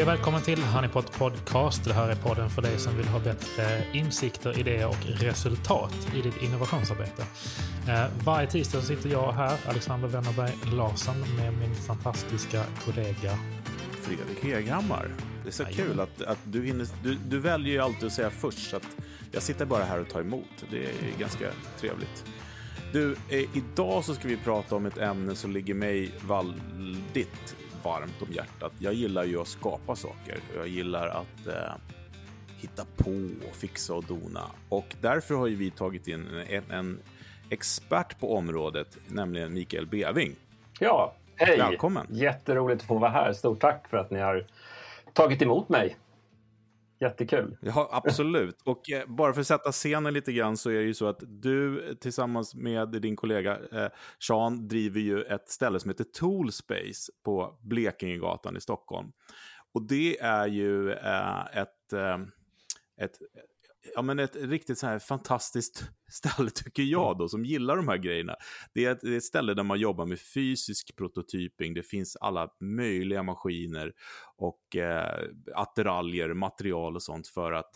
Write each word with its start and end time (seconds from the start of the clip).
Hej 0.00 0.04
och 0.06 0.12
välkommen 0.12 0.42
till 0.42 0.62
Honeypot 0.62 1.12
Podcast. 1.12 1.84
Det 1.84 1.92
här 1.92 2.08
är 2.08 2.14
podden 2.14 2.50
för 2.50 2.62
dig 2.62 2.78
som 2.78 2.96
vill 2.96 3.06
ha 3.06 3.18
bättre 3.18 3.84
insikter, 3.92 4.58
idéer 4.58 4.88
och 4.88 5.06
resultat 5.06 6.08
i 6.14 6.22
ditt 6.22 6.42
innovationsarbete. 6.42 7.22
Eh, 7.88 8.04
varje 8.24 8.50
tisdag 8.50 8.80
sitter 8.80 9.08
jag 9.08 9.32
här, 9.32 9.58
Alexander 9.66 10.08
Wennerberg 10.08 10.52
Larsson, 10.72 11.20
med 11.36 11.52
min 11.58 11.74
fantastiska 11.74 12.64
kollega 12.84 13.38
Fredrik 14.02 14.44
Heghammar. 14.44 15.10
Det 15.42 15.48
är 15.48 15.52
så 15.52 15.64
Aj, 15.64 15.72
kul 15.72 16.00
att, 16.00 16.22
att 16.22 16.38
du, 16.44 16.64
hinner, 16.64 16.86
du, 17.02 17.14
du 17.14 17.38
väljer 17.38 17.72
ju 17.72 17.80
alltid 17.80 18.06
att 18.06 18.12
säga 18.12 18.30
först, 18.30 18.70
så 18.70 18.76
att 18.76 18.96
jag 19.32 19.42
sitter 19.42 19.64
bara 19.64 19.84
här 19.84 20.00
och 20.00 20.08
tar 20.08 20.20
emot. 20.20 20.64
Det 20.70 20.84
är 20.84 21.18
ganska 21.18 21.46
trevligt. 21.80 22.24
Du, 22.92 23.16
eh, 23.28 23.56
idag 23.56 24.04
så 24.04 24.14
ska 24.14 24.28
vi 24.28 24.36
prata 24.36 24.76
om 24.76 24.86
ett 24.86 24.98
ämne 24.98 25.34
som 25.34 25.52
ligger 25.52 25.74
mig 25.74 26.10
väldigt 26.20 27.56
varmt 27.84 28.22
om 28.22 28.32
hjärtat. 28.32 28.72
Jag 28.78 28.94
gillar 28.94 29.24
ju 29.24 29.40
att 29.40 29.48
skapa 29.48 29.96
saker. 29.96 30.38
Jag 30.56 30.68
gillar 30.68 31.08
att 31.08 31.46
eh, 31.46 31.74
hitta 32.60 32.84
på 32.96 33.10
och 33.48 33.56
fixa 33.56 33.94
och 33.94 34.04
dona. 34.04 34.44
Och 34.68 34.96
därför 35.00 35.34
har 35.34 35.46
ju 35.46 35.56
vi 35.56 35.70
tagit 35.70 36.08
in 36.08 36.26
en, 36.48 36.70
en 36.70 37.00
expert 37.50 38.20
på 38.20 38.36
området, 38.36 38.98
nämligen 39.06 39.54
Mikael 39.54 39.86
Beving. 39.86 40.36
Ja, 40.78 41.14
hej! 41.36 41.58
Välkommen! 41.58 42.06
Jätteroligt 42.10 42.80
att 42.80 42.88
få 42.88 42.98
vara 42.98 43.10
här. 43.10 43.32
Stort 43.32 43.60
tack 43.60 43.88
för 43.88 43.96
att 43.96 44.10
ni 44.10 44.20
har 44.20 44.46
tagit 45.12 45.42
emot 45.42 45.68
mig. 45.68 45.96
Jättekul. 47.00 47.56
Ja, 47.60 47.88
absolut. 47.92 48.62
Och 48.64 48.90
eh, 48.90 49.06
bara 49.06 49.32
för 49.32 49.40
att 49.40 49.46
sätta 49.46 49.72
scenen 49.72 50.14
lite 50.14 50.32
grann 50.32 50.56
så 50.56 50.70
är 50.70 50.74
det 50.74 50.82
ju 50.82 50.94
så 50.94 51.06
att 51.06 51.22
du 51.26 51.94
tillsammans 52.00 52.54
med 52.54 52.88
din 52.88 53.16
kollega 53.16 53.58
eh, 53.72 53.88
Sean 54.18 54.68
driver 54.68 55.00
ju 55.00 55.22
ett 55.22 55.48
ställe 55.48 55.80
som 55.80 55.90
heter 55.90 56.04
Toolspace 56.04 57.12
på 57.24 57.58
Blekingegatan 57.62 58.56
i 58.56 58.60
Stockholm. 58.60 59.12
Och 59.74 59.82
det 59.82 60.20
är 60.20 60.46
ju 60.46 60.92
eh, 60.92 61.46
ett, 61.56 61.92
eh, 61.92 62.18
ett 63.00 63.18
ja, 63.94 64.02
men 64.02 64.18
ett 64.18 64.36
riktigt 64.36 64.78
så 64.78 64.86
här 64.86 64.98
fantastiskt 64.98 65.90
ställe 66.10 66.50
tycker 66.50 66.82
jag 66.82 67.18
då, 67.18 67.28
som 67.28 67.44
gillar 67.44 67.76
de 67.76 67.88
här 67.88 67.96
grejerna. 67.96 68.36
Det 68.74 68.84
är, 68.84 68.92
ett, 68.92 69.00
det 69.02 69.12
är 69.12 69.16
ett 69.16 69.24
ställe 69.24 69.54
där 69.54 69.62
man 69.62 69.80
jobbar 69.80 70.06
med 70.06 70.20
fysisk 70.20 70.96
prototyping, 70.96 71.74
det 71.74 71.82
finns 71.82 72.16
alla 72.16 72.48
möjliga 72.60 73.22
maskiner 73.22 73.92
och 74.36 74.76
eh, 74.76 75.28
attiraljer, 75.54 76.34
material 76.34 76.96
och 76.96 77.02
sånt 77.02 77.28
för 77.28 77.52
att 77.52 77.70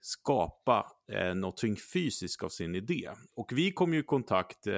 skapa 0.00 0.86
eh, 1.12 1.34
någonting 1.34 1.76
fysiskt 1.92 2.42
av 2.42 2.48
sin 2.48 2.74
idé. 2.74 3.10
Och 3.36 3.52
vi 3.52 3.72
kom 3.72 3.94
ju 3.94 4.00
i 4.00 4.02
kontakt, 4.02 4.66
eh, 4.66 4.74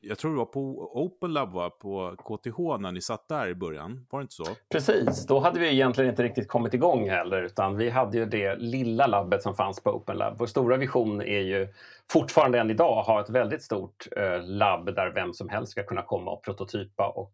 jag 0.00 0.18
tror 0.18 0.30
det 0.30 0.36
var 0.36 0.44
på 0.44 0.90
Open 1.04 1.32
Lab 1.32 1.52
va? 1.52 1.70
på 1.70 2.16
KTH 2.16 2.80
när 2.80 2.92
ni 2.92 3.00
satt 3.00 3.28
där 3.28 3.48
i 3.48 3.54
början, 3.54 4.06
var 4.10 4.18
det 4.18 4.22
inte 4.22 4.34
så? 4.34 4.46
Precis, 4.72 5.26
då 5.26 5.38
hade 5.38 5.60
vi 5.60 5.68
egentligen 5.68 6.10
inte 6.10 6.22
riktigt 6.22 6.48
kommit 6.48 6.74
igång 6.74 7.10
heller 7.10 7.42
utan 7.42 7.76
vi 7.76 7.90
hade 7.90 8.18
ju 8.18 8.26
det 8.26 8.56
lilla 8.56 9.06
labbet 9.06 9.42
som 9.42 9.54
fanns 9.54 9.82
på 9.82 9.90
Open 9.90 10.16
Lab. 10.16 10.38
Vår 10.38 10.46
stora 10.46 10.76
vision 10.76 11.20
är 11.20 11.40
ju 11.40 11.68
fortfarande 12.10 12.60
än 12.60 12.70
idag 12.70 13.02
ha 13.02 13.20
ett 13.20 13.30
väldigt 13.30 13.62
stort 13.62 14.08
eh, 14.16 14.42
labb 14.42 14.94
där 14.94 15.12
vem 15.14 15.32
som 15.32 15.48
helst 15.48 15.72
ska 15.72 15.82
kunna 15.82 16.02
komma 16.02 16.30
och 16.30 16.44
prototypa 16.44 17.08
och 17.08 17.32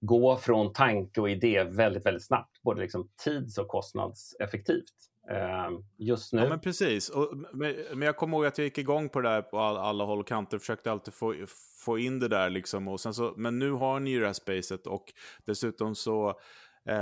gå 0.00 0.36
från 0.36 0.72
tanke 0.72 1.20
och 1.20 1.30
idé 1.30 1.64
väldigt, 1.64 2.06
väldigt 2.06 2.26
snabbt, 2.26 2.62
både 2.62 2.80
liksom 2.80 3.08
tids 3.24 3.58
och 3.58 3.68
kostnadseffektivt. 3.68 5.11
Ehm, 5.30 5.84
just 5.96 6.32
nu. 6.32 6.42
Ja, 6.42 6.48
men 6.48 6.60
precis. 6.60 7.08
Och, 7.08 7.36
men, 7.52 8.02
jag 8.02 8.16
kommer 8.16 8.36
ihåg 8.36 8.46
att 8.46 8.58
jag 8.58 8.64
gick 8.64 8.78
igång 8.78 9.08
på 9.08 9.20
det 9.20 9.28
där 9.28 9.42
på 9.42 9.58
all, 9.58 9.76
alla 9.76 10.04
håll 10.04 10.20
och 10.20 10.28
kanter. 10.28 10.58
Försökte 10.58 10.92
alltid 10.92 11.14
få, 11.14 11.34
få 11.78 11.98
in 11.98 12.18
det 12.18 12.28
där 12.28 12.50
liksom. 12.50 12.88
Och 12.88 13.00
sen 13.00 13.14
så, 13.14 13.34
men 13.36 13.58
nu 13.58 13.70
har 13.70 14.00
ni 14.00 14.10
ju 14.10 14.20
det 14.20 14.26
här 14.26 14.32
spacet 14.32 14.86
och 14.86 15.12
dessutom 15.44 15.94
så 15.94 16.28
eh, 16.88 16.96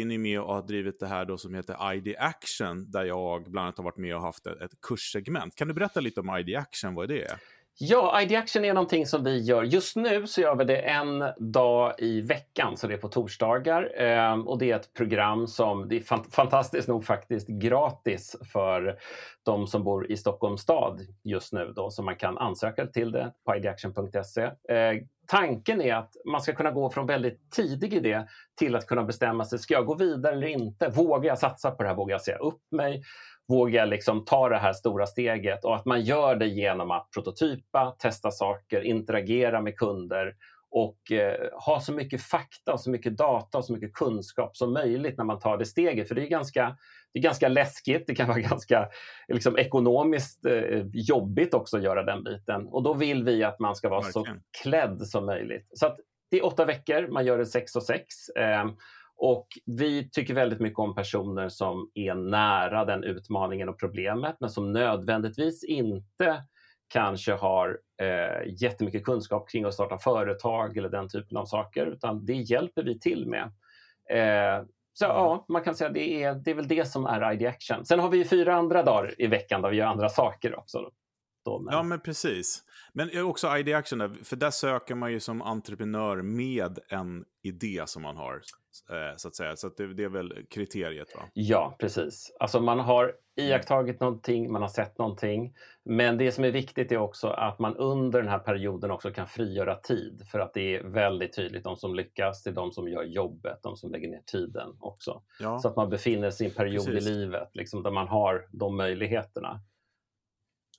är 0.00 0.04
ni 0.04 0.18
med 0.18 0.40
och 0.40 0.54
har 0.54 0.62
drivit 0.62 1.00
det 1.00 1.06
här 1.06 1.24
då 1.24 1.38
som 1.38 1.54
heter 1.54 1.92
ID 1.94 2.14
Action. 2.18 2.90
Där 2.90 3.04
jag 3.04 3.50
bland 3.50 3.64
annat 3.64 3.76
har 3.76 3.84
varit 3.84 3.96
med 3.96 4.16
och 4.16 4.22
haft 4.22 4.46
ett, 4.46 4.60
ett 4.60 4.80
kurssegment. 4.80 5.56
Kan 5.56 5.68
du 5.68 5.74
berätta 5.74 6.00
lite 6.00 6.20
om 6.20 6.36
ID 6.36 6.56
Action, 6.56 6.94
vad 6.94 7.10
är 7.10 7.14
det? 7.14 7.38
Ja, 7.78 8.22
ID 8.22 8.32
Action 8.36 8.64
är 8.64 8.74
någonting 8.74 9.06
som 9.06 9.24
vi 9.24 9.38
gör. 9.38 9.62
Just 9.62 9.96
nu 9.96 10.26
så 10.26 10.40
gör 10.40 10.56
vi 10.56 10.64
det 10.64 10.76
en 10.76 11.24
dag 11.38 11.94
i 11.98 12.20
veckan, 12.20 12.76
så 12.76 12.86
det 12.86 12.94
är 12.94 12.98
på 12.98 13.08
torsdagar. 13.08 13.92
Ehm, 13.96 14.48
och 14.48 14.58
det 14.58 14.70
är 14.70 14.76
ett 14.76 14.94
program 14.94 15.46
som 15.46 15.88
det 15.88 15.96
är 15.96 16.00
fant 16.00 16.34
fantastiskt 16.34 16.88
nog 16.88 17.04
faktiskt 17.04 17.48
gratis 17.48 18.36
för 18.52 18.98
de 19.42 19.66
som 19.66 19.84
bor 19.84 20.10
i 20.10 20.16
Stockholms 20.16 20.60
stad 20.60 21.00
just 21.22 21.52
nu. 21.52 21.72
Då, 21.76 21.90
så 21.90 22.02
man 22.02 22.16
kan 22.16 22.38
ansöka 22.38 22.86
till 22.86 23.12
det 23.12 23.32
på 23.44 23.56
idaction.se. 23.56 24.50
Ehm, 24.68 24.98
tanken 25.26 25.80
är 25.80 25.94
att 25.94 26.16
man 26.24 26.40
ska 26.40 26.52
kunna 26.52 26.70
gå 26.70 26.90
från 26.90 27.06
väldigt 27.06 27.50
tidig 27.50 27.94
idé 27.94 28.26
till 28.58 28.76
att 28.76 28.86
kunna 28.86 29.04
bestämma 29.04 29.44
sig. 29.44 29.58
Ska 29.58 29.74
jag 29.74 29.86
gå 29.86 29.94
vidare 29.94 30.34
eller 30.34 30.46
inte? 30.46 30.88
Vågar 30.88 31.28
jag 31.28 31.38
satsa 31.38 31.70
på 31.70 31.82
det 31.82 31.88
här? 31.88 31.96
Vågar 31.96 32.14
jag 32.14 32.22
säga 32.22 32.38
upp 32.38 32.62
mig? 32.70 33.02
Våga 33.50 33.84
liksom 33.84 34.24
ta 34.24 34.48
det 34.48 34.58
här 34.58 34.72
stora 34.72 35.06
steget 35.06 35.64
och 35.64 35.76
att 35.76 35.84
man 35.84 36.02
gör 36.02 36.36
det 36.36 36.46
genom 36.46 36.90
att 36.90 37.10
prototypa, 37.14 37.96
testa 37.98 38.30
saker, 38.30 38.80
interagera 38.80 39.60
med 39.60 39.76
kunder 39.76 40.34
och 40.70 41.12
eh, 41.12 41.48
ha 41.52 41.80
så 41.80 41.92
mycket 41.92 42.22
fakta, 42.22 42.78
så 42.78 42.90
mycket 42.90 43.16
data 43.16 43.58
och 43.58 43.64
så 43.64 43.72
mycket 43.72 43.92
kunskap 43.94 44.56
som 44.56 44.72
möjligt 44.72 45.18
när 45.18 45.24
man 45.24 45.38
tar 45.38 45.58
det 45.58 45.66
steget. 45.66 46.08
För 46.08 46.14
det 46.14 46.22
är 46.22 46.28
ganska, 46.28 46.76
det 47.12 47.18
är 47.18 47.22
ganska 47.22 47.48
läskigt, 47.48 48.06
det 48.06 48.14
kan 48.14 48.28
vara 48.28 48.40
ganska 48.50 48.88
liksom, 49.28 49.58
ekonomiskt 49.58 50.46
eh, 50.46 50.82
jobbigt 50.92 51.54
också 51.54 51.76
att 51.76 51.82
göra 51.82 52.02
den 52.02 52.24
biten. 52.24 52.66
Och 52.66 52.82
då 52.82 52.94
vill 52.94 53.24
vi 53.24 53.44
att 53.44 53.58
man 53.58 53.76
ska 53.76 53.88
vara 53.88 54.00
Verkligen. 54.00 54.36
så 54.36 54.42
klädd 54.62 55.06
som 55.06 55.26
möjligt. 55.26 55.70
Så 55.74 55.86
att 55.86 55.96
det 56.30 56.36
är 56.36 56.46
åtta 56.46 56.64
veckor, 56.64 57.08
man 57.08 57.26
gör 57.26 57.38
det 57.38 57.46
sex 57.46 57.76
och 57.76 57.82
sex. 57.82 58.28
Eh, 58.28 58.64
och 59.20 59.46
vi 59.66 60.10
tycker 60.10 60.34
väldigt 60.34 60.60
mycket 60.60 60.78
om 60.78 60.94
personer 60.94 61.48
som 61.48 61.90
är 61.94 62.14
nära 62.14 62.84
den 62.84 63.04
utmaningen 63.04 63.68
och 63.68 63.80
problemet 63.80 64.36
men 64.40 64.50
som 64.50 64.72
nödvändigtvis 64.72 65.64
inte 65.64 66.42
kanske 66.88 67.32
har 67.32 67.78
eh, 68.02 68.52
jättemycket 68.62 69.04
kunskap 69.04 69.50
kring 69.50 69.64
att 69.64 69.74
starta 69.74 69.98
företag 69.98 70.76
eller 70.76 70.88
den 70.88 71.08
typen 71.08 71.36
av 71.36 71.44
saker, 71.44 71.86
utan 71.86 72.26
det 72.26 72.32
hjälper 72.32 72.82
vi 72.82 72.98
till 72.98 73.26
med. 73.26 73.42
Eh, 74.10 74.64
så 74.92 75.04
ja, 75.04 75.44
man 75.48 75.62
kan 75.62 75.74
säga 75.74 75.90
det 75.90 76.22
är, 76.22 76.34
det 76.34 76.50
är 76.50 76.54
väl 76.54 76.68
det 76.68 76.88
som 76.88 77.06
är 77.06 77.32
ID 77.32 77.46
Action. 77.46 77.84
Sen 77.84 78.00
har 78.00 78.08
vi 78.08 78.24
fyra 78.24 78.54
andra 78.54 78.82
dagar 78.82 79.14
i 79.18 79.26
veckan 79.26 79.62
där 79.62 79.70
vi 79.70 79.76
gör 79.76 79.86
andra 79.86 80.08
saker 80.08 80.58
också. 80.58 80.90
Då, 81.44 81.58
men... 81.58 81.74
Ja, 81.74 81.82
men 81.82 82.00
precis. 82.00 82.62
Men 82.92 83.24
också 83.24 83.56
ID 83.56 83.74
Action, 83.74 84.14
för 84.24 84.36
där 84.36 84.50
söker 84.50 84.94
man 84.94 85.12
ju 85.12 85.20
som 85.20 85.42
entreprenör 85.42 86.22
med 86.22 86.78
en 86.88 87.24
idé 87.42 87.82
som 87.86 88.02
man 88.02 88.16
har. 88.16 88.42
Eh, 88.90 89.16
så 89.16 89.28
att 89.28 89.34
säga. 89.34 89.56
Så 89.56 89.66
att 89.66 89.76
det, 89.76 89.94
det, 89.94 90.04
är 90.04 90.08
väl 90.08 90.46
kriteriet? 90.50 91.08
va? 91.16 91.22
Ja, 91.32 91.76
precis. 91.78 92.36
Alltså 92.40 92.60
man 92.60 92.80
har 92.80 93.14
iakttagit 93.36 94.00
någonting, 94.00 94.52
man 94.52 94.62
har 94.62 94.68
sett 94.68 94.98
någonting. 94.98 95.54
Men 95.84 96.18
det 96.18 96.32
som 96.32 96.44
är 96.44 96.50
viktigt 96.50 96.92
är 96.92 96.96
också 96.96 97.28
att 97.28 97.58
man 97.58 97.76
under 97.76 98.20
den 98.22 98.30
här 98.30 98.38
perioden 98.38 98.90
också 98.90 99.10
kan 99.10 99.26
frigöra 99.26 99.76
tid. 99.76 100.22
För 100.30 100.38
att 100.38 100.54
det 100.54 100.76
är 100.76 100.84
väldigt 100.84 101.36
tydligt, 101.36 101.64
de 101.64 101.76
som 101.76 101.94
lyckas, 101.94 102.42
det 102.42 102.50
är 102.50 102.54
de 102.54 102.72
som 102.72 102.88
gör 102.88 103.02
jobbet, 103.02 103.58
de 103.62 103.76
som 103.76 103.90
lägger 103.90 104.08
ner 104.08 104.22
tiden 104.26 104.76
också. 104.80 105.22
Ja. 105.40 105.58
Så 105.58 105.68
att 105.68 105.76
man 105.76 105.90
befinner 105.90 106.30
sig 106.30 106.46
i 106.46 106.50
en 106.50 106.56
period 106.56 106.86
precis. 106.86 107.08
i 107.08 107.10
livet 107.10 107.48
liksom, 107.52 107.82
där 107.82 107.90
man 107.90 108.08
har 108.08 108.46
de 108.50 108.76
möjligheterna. 108.76 109.60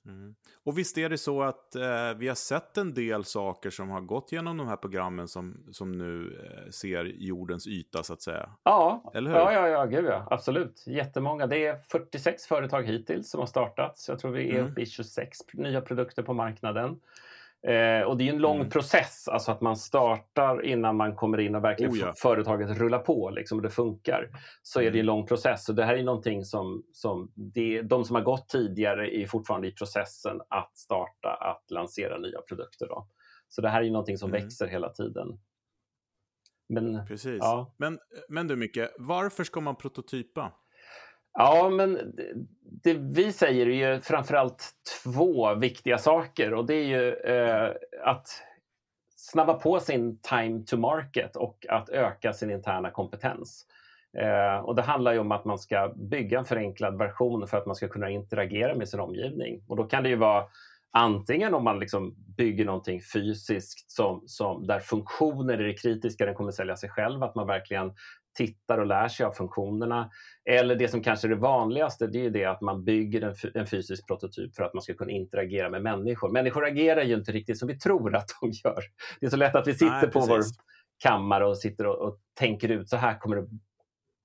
Mm. 0.06 0.34
Och 0.64 0.78
visst 0.78 0.98
är 0.98 1.08
det 1.08 1.18
så 1.18 1.42
att 1.42 1.74
eh, 1.74 2.14
vi 2.16 2.28
har 2.28 2.34
sett 2.34 2.78
en 2.78 2.94
del 2.94 3.24
saker 3.24 3.70
som 3.70 3.90
har 3.90 4.00
gått 4.00 4.32
genom 4.32 4.56
de 4.56 4.68
här 4.68 4.76
programmen 4.76 5.28
som, 5.28 5.64
som 5.70 5.92
nu 5.92 6.40
eh, 6.44 6.70
ser 6.70 7.04
jordens 7.04 7.66
yta 7.66 8.02
så 8.02 8.12
att 8.12 8.22
säga? 8.22 8.50
Ja, 8.62 9.12
Eller 9.14 9.30
hur? 9.30 9.38
ja, 9.38 9.52
ja, 9.52 9.68
ja, 9.68 9.84
gud 9.84 10.04
ja, 10.04 10.26
absolut. 10.30 10.84
Jättemånga. 10.86 11.46
Det 11.46 11.66
är 11.66 11.76
46 11.76 12.46
företag 12.46 12.82
hittills 12.82 13.30
som 13.30 13.40
har 13.40 13.46
startats. 13.46 14.08
Jag 14.08 14.18
tror 14.18 14.30
vi 14.30 14.50
är 14.50 14.58
mm. 14.58 14.72
uppe 14.72 14.80
i 14.80 14.86
26 14.86 15.38
nya 15.52 15.80
produkter 15.80 16.22
på 16.22 16.34
marknaden. 16.34 17.00
Eh, 17.66 18.02
och 18.02 18.16
det 18.16 18.28
är 18.28 18.32
en 18.32 18.38
lång 18.38 18.56
mm. 18.56 18.70
process, 18.70 19.28
alltså 19.28 19.52
att 19.52 19.60
man 19.60 19.76
startar 19.76 20.64
innan 20.64 20.96
man 20.96 21.16
kommer 21.16 21.40
in 21.40 21.54
och 21.54 21.64
verkligen 21.64 21.92
oh 21.92 21.98
ja. 21.98 22.12
företaget 22.16 22.78
rullar 22.78 22.98
på 22.98 23.30
liksom, 23.30 23.58
och 23.58 23.62
det 23.62 23.70
funkar. 23.70 24.28
Så 24.62 24.80
mm. 24.80 24.88
är 24.88 24.92
det 24.92 24.98
en 24.98 25.04
mm. 25.04 25.06
lång 25.06 25.26
process. 25.26 25.68
Och 25.68 25.74
det 25.74 25.84
här 25.84 25.96
är 25.96 26.02
någonting 26.02 26.44
som, 26.44 26.82
som 26.92 27.32
det, 27.34 27.82
de 27.82 28.04
som 28.04 28.16
har 28.16 28.22
gått 28.22 28.48
tidigare 28.48 29.16
är 29.16 29.26
fortfarande 29.26 29.68
i 29.68 29.72
processen 29.72 30.40
att 30.48 30.76
starta, 30.76 31.34
att 31.34 31.70
lansera 31.70 32.18
nya 32.18 32.40
produkter. 32.40 32.88
Då. 32.88 33.08
Så 33.48 33.62
det 33.62 33.68
här 33.68 33.82
är 33.82 33.90
någonting 33.90 34.18
som 34.18 34.30
mm. 34.30 34.42
växer 34.42 34.66
hela 34.66 34.88
tiden. 34.88 35.38
Men, 36.68 37.06
Precis. 37.06 37.38
Ja. 37.40 37.74
Men, 37.76 37.98
men 38.28 38.48
du 38.48 38.56
Micke, 38.56 38.80
varför 38.98 39.44
ska 39.44 39.60
man 39.60 39.76
prototypa? 39.76 40.52
Ja, 41.34 41.70
men 41.70 42.14
det 42.82 42.94
vi 42.94 43.32
säger 43.32 43.68
är 43.68 43.94
ju 43.94 44.00
framförallt 44.00 44.72
två 45.04 45.54
viktiga 45.54 45.98
saker 45.98 46.54
och 46.54 46.66
det 46.66 46.74
är 46.74 46.86
ju 46.86 47.12
eh, 47.12 47.70
att 48.04 48.28
snabba 49.16 49.54
på 49.54 49.80
sin 49.80 50.18
time 50.18 50.64
to 50.66 50.76
market 50.76 51.36
och 51.36 51.66
att 51.68 51.88
öka 51.88 52.32
sin 52.32 52.50
interna 52.50 52.90
kompetens. 52.90 53.66
Eh, 54.18 54.64
och 54.64 54.74
det 54.74 54.82
handlar 54.82 55.12
ju 55.12 55.18
om 55.18 55.32
att 55.32 55.44
man 55.44 55.58
ska 55.58 55.92
bygga 55.96 56.38
en 56.38 56.44
förenklad 56.44 56.98
version 56.98 57.48
för 57.48 57.58
att 57.58 57.66
man 57.66 57.76
ska 57.76 57.88
kunna 57.88 58.10
interagera 58.10 58.74
med 58.74 58.88
sin 58.88 59.00
omgivning. 59.00 59.64
Och 59.68 59.76
då 59.76 59.84
kan 59.84 60.02
det 60.02 60.08
ju 60.08 60.16
vara 60.16 60.44
antingen 60.92 61.54
om 61.54 61.64
man 61.64 61.78
liksom 61.78 62.14
bygger 62.36 62.64
någonting 62.64 63.00
fysiskt 63.12 63.90
som, 63.90 64.22
som, 64.26 64.66
där 64.66 64.80
funktioner 64.80 65.58
är 65.58 65.66
det 65.66 65.74
kritiska, 65.74 66.26
den 66.26 66.34
kommer 66.34 66.52
sälja 66.52 66.76
sig 66.76 66.90
själv, 66.90 67.22
att 67.22 67.34
man 67.34 67.46
verkligen 67.46 67.92
tittar 68.34 68.78
och 68.78 68.86
lär 68.86 69.08
sig 69.08 69.26
av 69.26 69.32
funktionerna. 69.32 70.10
Eller 70.44 70.76
det 70.76 70.88
som 70.88 71.02
kanske 71.02 71.26
är 71.26 71.28
det 71.28 71.36
vanligaste, 71.36 72.06
det 72.06 72.26
är 72.26 72.30
det 72.30 72.44
att 72.44 72.60
man 72.60 72.84
bygger 72.84 73.22
en, 73.22 73.34
en, 73.54 73.66
fysisk 73.66 74.06
prototyp 74.06 74.56
för 74.56 74.64
att 74.64 74.74
man 74.74 74.82
ska 74.82 74.94
kunna 74.94 75.10
interagera 75.10 75.70
med 75.70 75.82
människor. 75.82 76.30
Människor 76.30 76.66
agerar 76.66 77.02
ju 77.02 77.14
inte 77.14 77.32
riktigt 77.32 77.58
som 77.58 77.68
vi 77.68 77.78
tror 77.78 78.16
att 78.16 78.28
de 78.40 78.50
gör. 78.50 78.82
Det 79.20 79.26
är 79.26 79.30
så 79.30 79.36
lätt 79.36 79.54
att 79.54 79.66
vi 79.66 79.72
sitter 79.72 80.02
Nej, 80.02 80.10
på 80.10 80.20
vår 80.20 80.42
kammare 81.02 81.46
och 81.46 81.58
sitter 81.58 81.86
och, 81.86 82.08
och, 82.08 82.18
tänker 82.34 82.68
ut 82.68 82.88
så 82.88 82.96
här 82.96 83.18
kommer 83.18 83.36
det, 83.36 83.48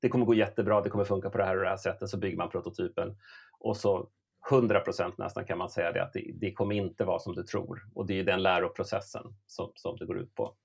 det 0.02 0.10
kommer 0.10 0.26
gå 0.26 0.34
jättebra, 0.34 0.82
det 0.82 0.90
kommer 0.90 1.06
funka 1.06 1.30
på 1.30 1.38
det 1.38 1.46
här 1.46 1.58
och 1.58 1.64
det 1.64 1.70
här 1.70 1.78
sättet, 1.78 2.10
så 2.10 2.18
bygger 2.18 2.38
man 2.38 2.50
prototypen 2.50 3.18
och 3.60 3.78
så 3.78 4.10
100 4.52 4.80
procent 4.80 5.18
nästan 5.18 5.46
kan 5.46 5.58
man 5.58 5.70
säga 5.70 5.92
det 5.92 6.04
att 6.04 6.14
det, 6.14 6.32
det, 6.34 6.54
kommer 6.54 6.76
inte 6.76 7.06
vara 7.06 7.20
som 7.20 7.36
du 7.36 7.44
tror 7.44 7.88
och 7.94 8.06
det 8.06 8.20
är 8.20 8.24
den 8.24 8.44
läroprocessen 8.44 9.24
som, 9.46 9.72
som 9.76 9.98
det 9.98 10.06
går 10.06 10.20
ut 10.20 10.36
på. 10.36 10.56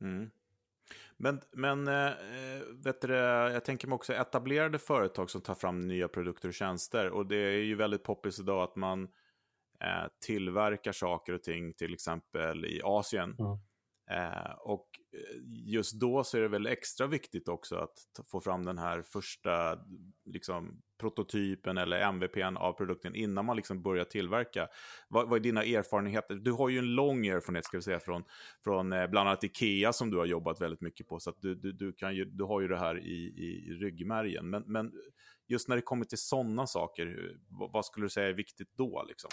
Mm. 0.00 0.30
Men, 1.16 1.40
men 1.52 1.88
äh, 1.88 2.10
vet 2.84 3.00
du, 3.00 3.14
jag 3.14 3.64
tänker 3.64 3.88
mig 3.88 3.94
också 3.94 4.12
etablerade 4.12 4.78
företag 4.78 5.30
som 5.30 5.40
tar 5.40 5.54
fram 5.54 5.80
nya 5.80 6.08
produkter 6.08 6.48
och 6.48 6.54
tjänster. 6.54 7.10
Och 7.10 7.26
det 7.26 7.36
är 7.36 7.62
ju 7.62 7.74
väldigt 7.74 8.04
poppis 8.04 8.40
idag 8.40 8.62
att 8.62 8.76
man 8.76 9.02
äh, 9.80 10.08
tillverkar 10.26 10.92
saker 10.92 11.32
och 11.32 11.42
ting 11.42 11.72
till 11.72 11.94
exempel 11.94 12.64
i 12.64 12.80
Asien. 12.84 13.36
Mm. 13.38 13.58
Eh, 14.10 14.52
och 14.58 14.88
eh, 15.12 15.40
just 15.66 16.00
då 16.00 16.24
så 16.24 16.36
är 16.36 16.40
det 16.40 16.48
väl 16.48 16.66
extra 16.66 17.06
viktigt 17.06 17.48
också 17.48 17.76
att 17.76 18.26
få 18.30 18.40
fram 18.40 18.64
den 18.64 18.78
här 18.78 19.02
första 19.02 19.78
liksom, 20.24 20.82
prototypen 21.00 21.78
eller 21.78 22.00
MVPn 22.00 22.56
av 22.56 22.72
produkten 22.72 23.14
innan 23.14 23.44
man 23.44 23.56
liksom 23.56 23.82
börjar 23.82 24.04
tillverka. 24.04 24.68
Vad, 25.08 25.28
vad, 25.28 25.36
är 25.38 25.42
dina 25.42 25.64
erfarenheter? 25.64 26.34
Du 26.34 26.52
har 26.52 26.68
ju 26.68 26.78
en 26.78 26.94
lång 26.94 27.26
erfarenhet 27.26 27.64
ska 27.64 27.76
vi 27.76 27.82
säga 27.82 28.00
från, 28.00 28.24
från 28.64 28.92
eh, 28.92 29.06
bland 29.06 29.28
annat 29.28 29.44
Ikea 29.44 29.92
som 29.92 30.10
du 30.10 30.16
har 30.16 30.26
jobbat 30.26 30.60
väldigt 30.60 30.80
mycket 30.80 31.08
på. 31.08 31.20
Så 31.20 31.32
du, 31.40 31.54
du, 31.54 31.72
du, 31.72 31.92
kan 31.92 32.14
ju, 32.14 32.24
du 32.24 32.44
har 32.44 32.60
ju 32.60 32.68
det 32.68 32.78
här 32.78 32.98
i, 32.98 33.34
i 33.36 33.74
ryggmärgen. 33.74 34.50
Men, 34.50 34.62
men 34.66 34.92
just 35.48 35.68
när 35.68 35.76
det 35.76 35.82
kommer 35.82 36.04
till 36.04 36.18
sådana 36.18 36.66
saker, 36.66 37.36
vad 37.72 37.84
skulle 37.84 38.06
du 38.06 38.10
säga 38.10 38.28
är 38.28 38.32
viktigt 38.32 38.72
då? 38.76 39.04
Liksom? 39.08 39.30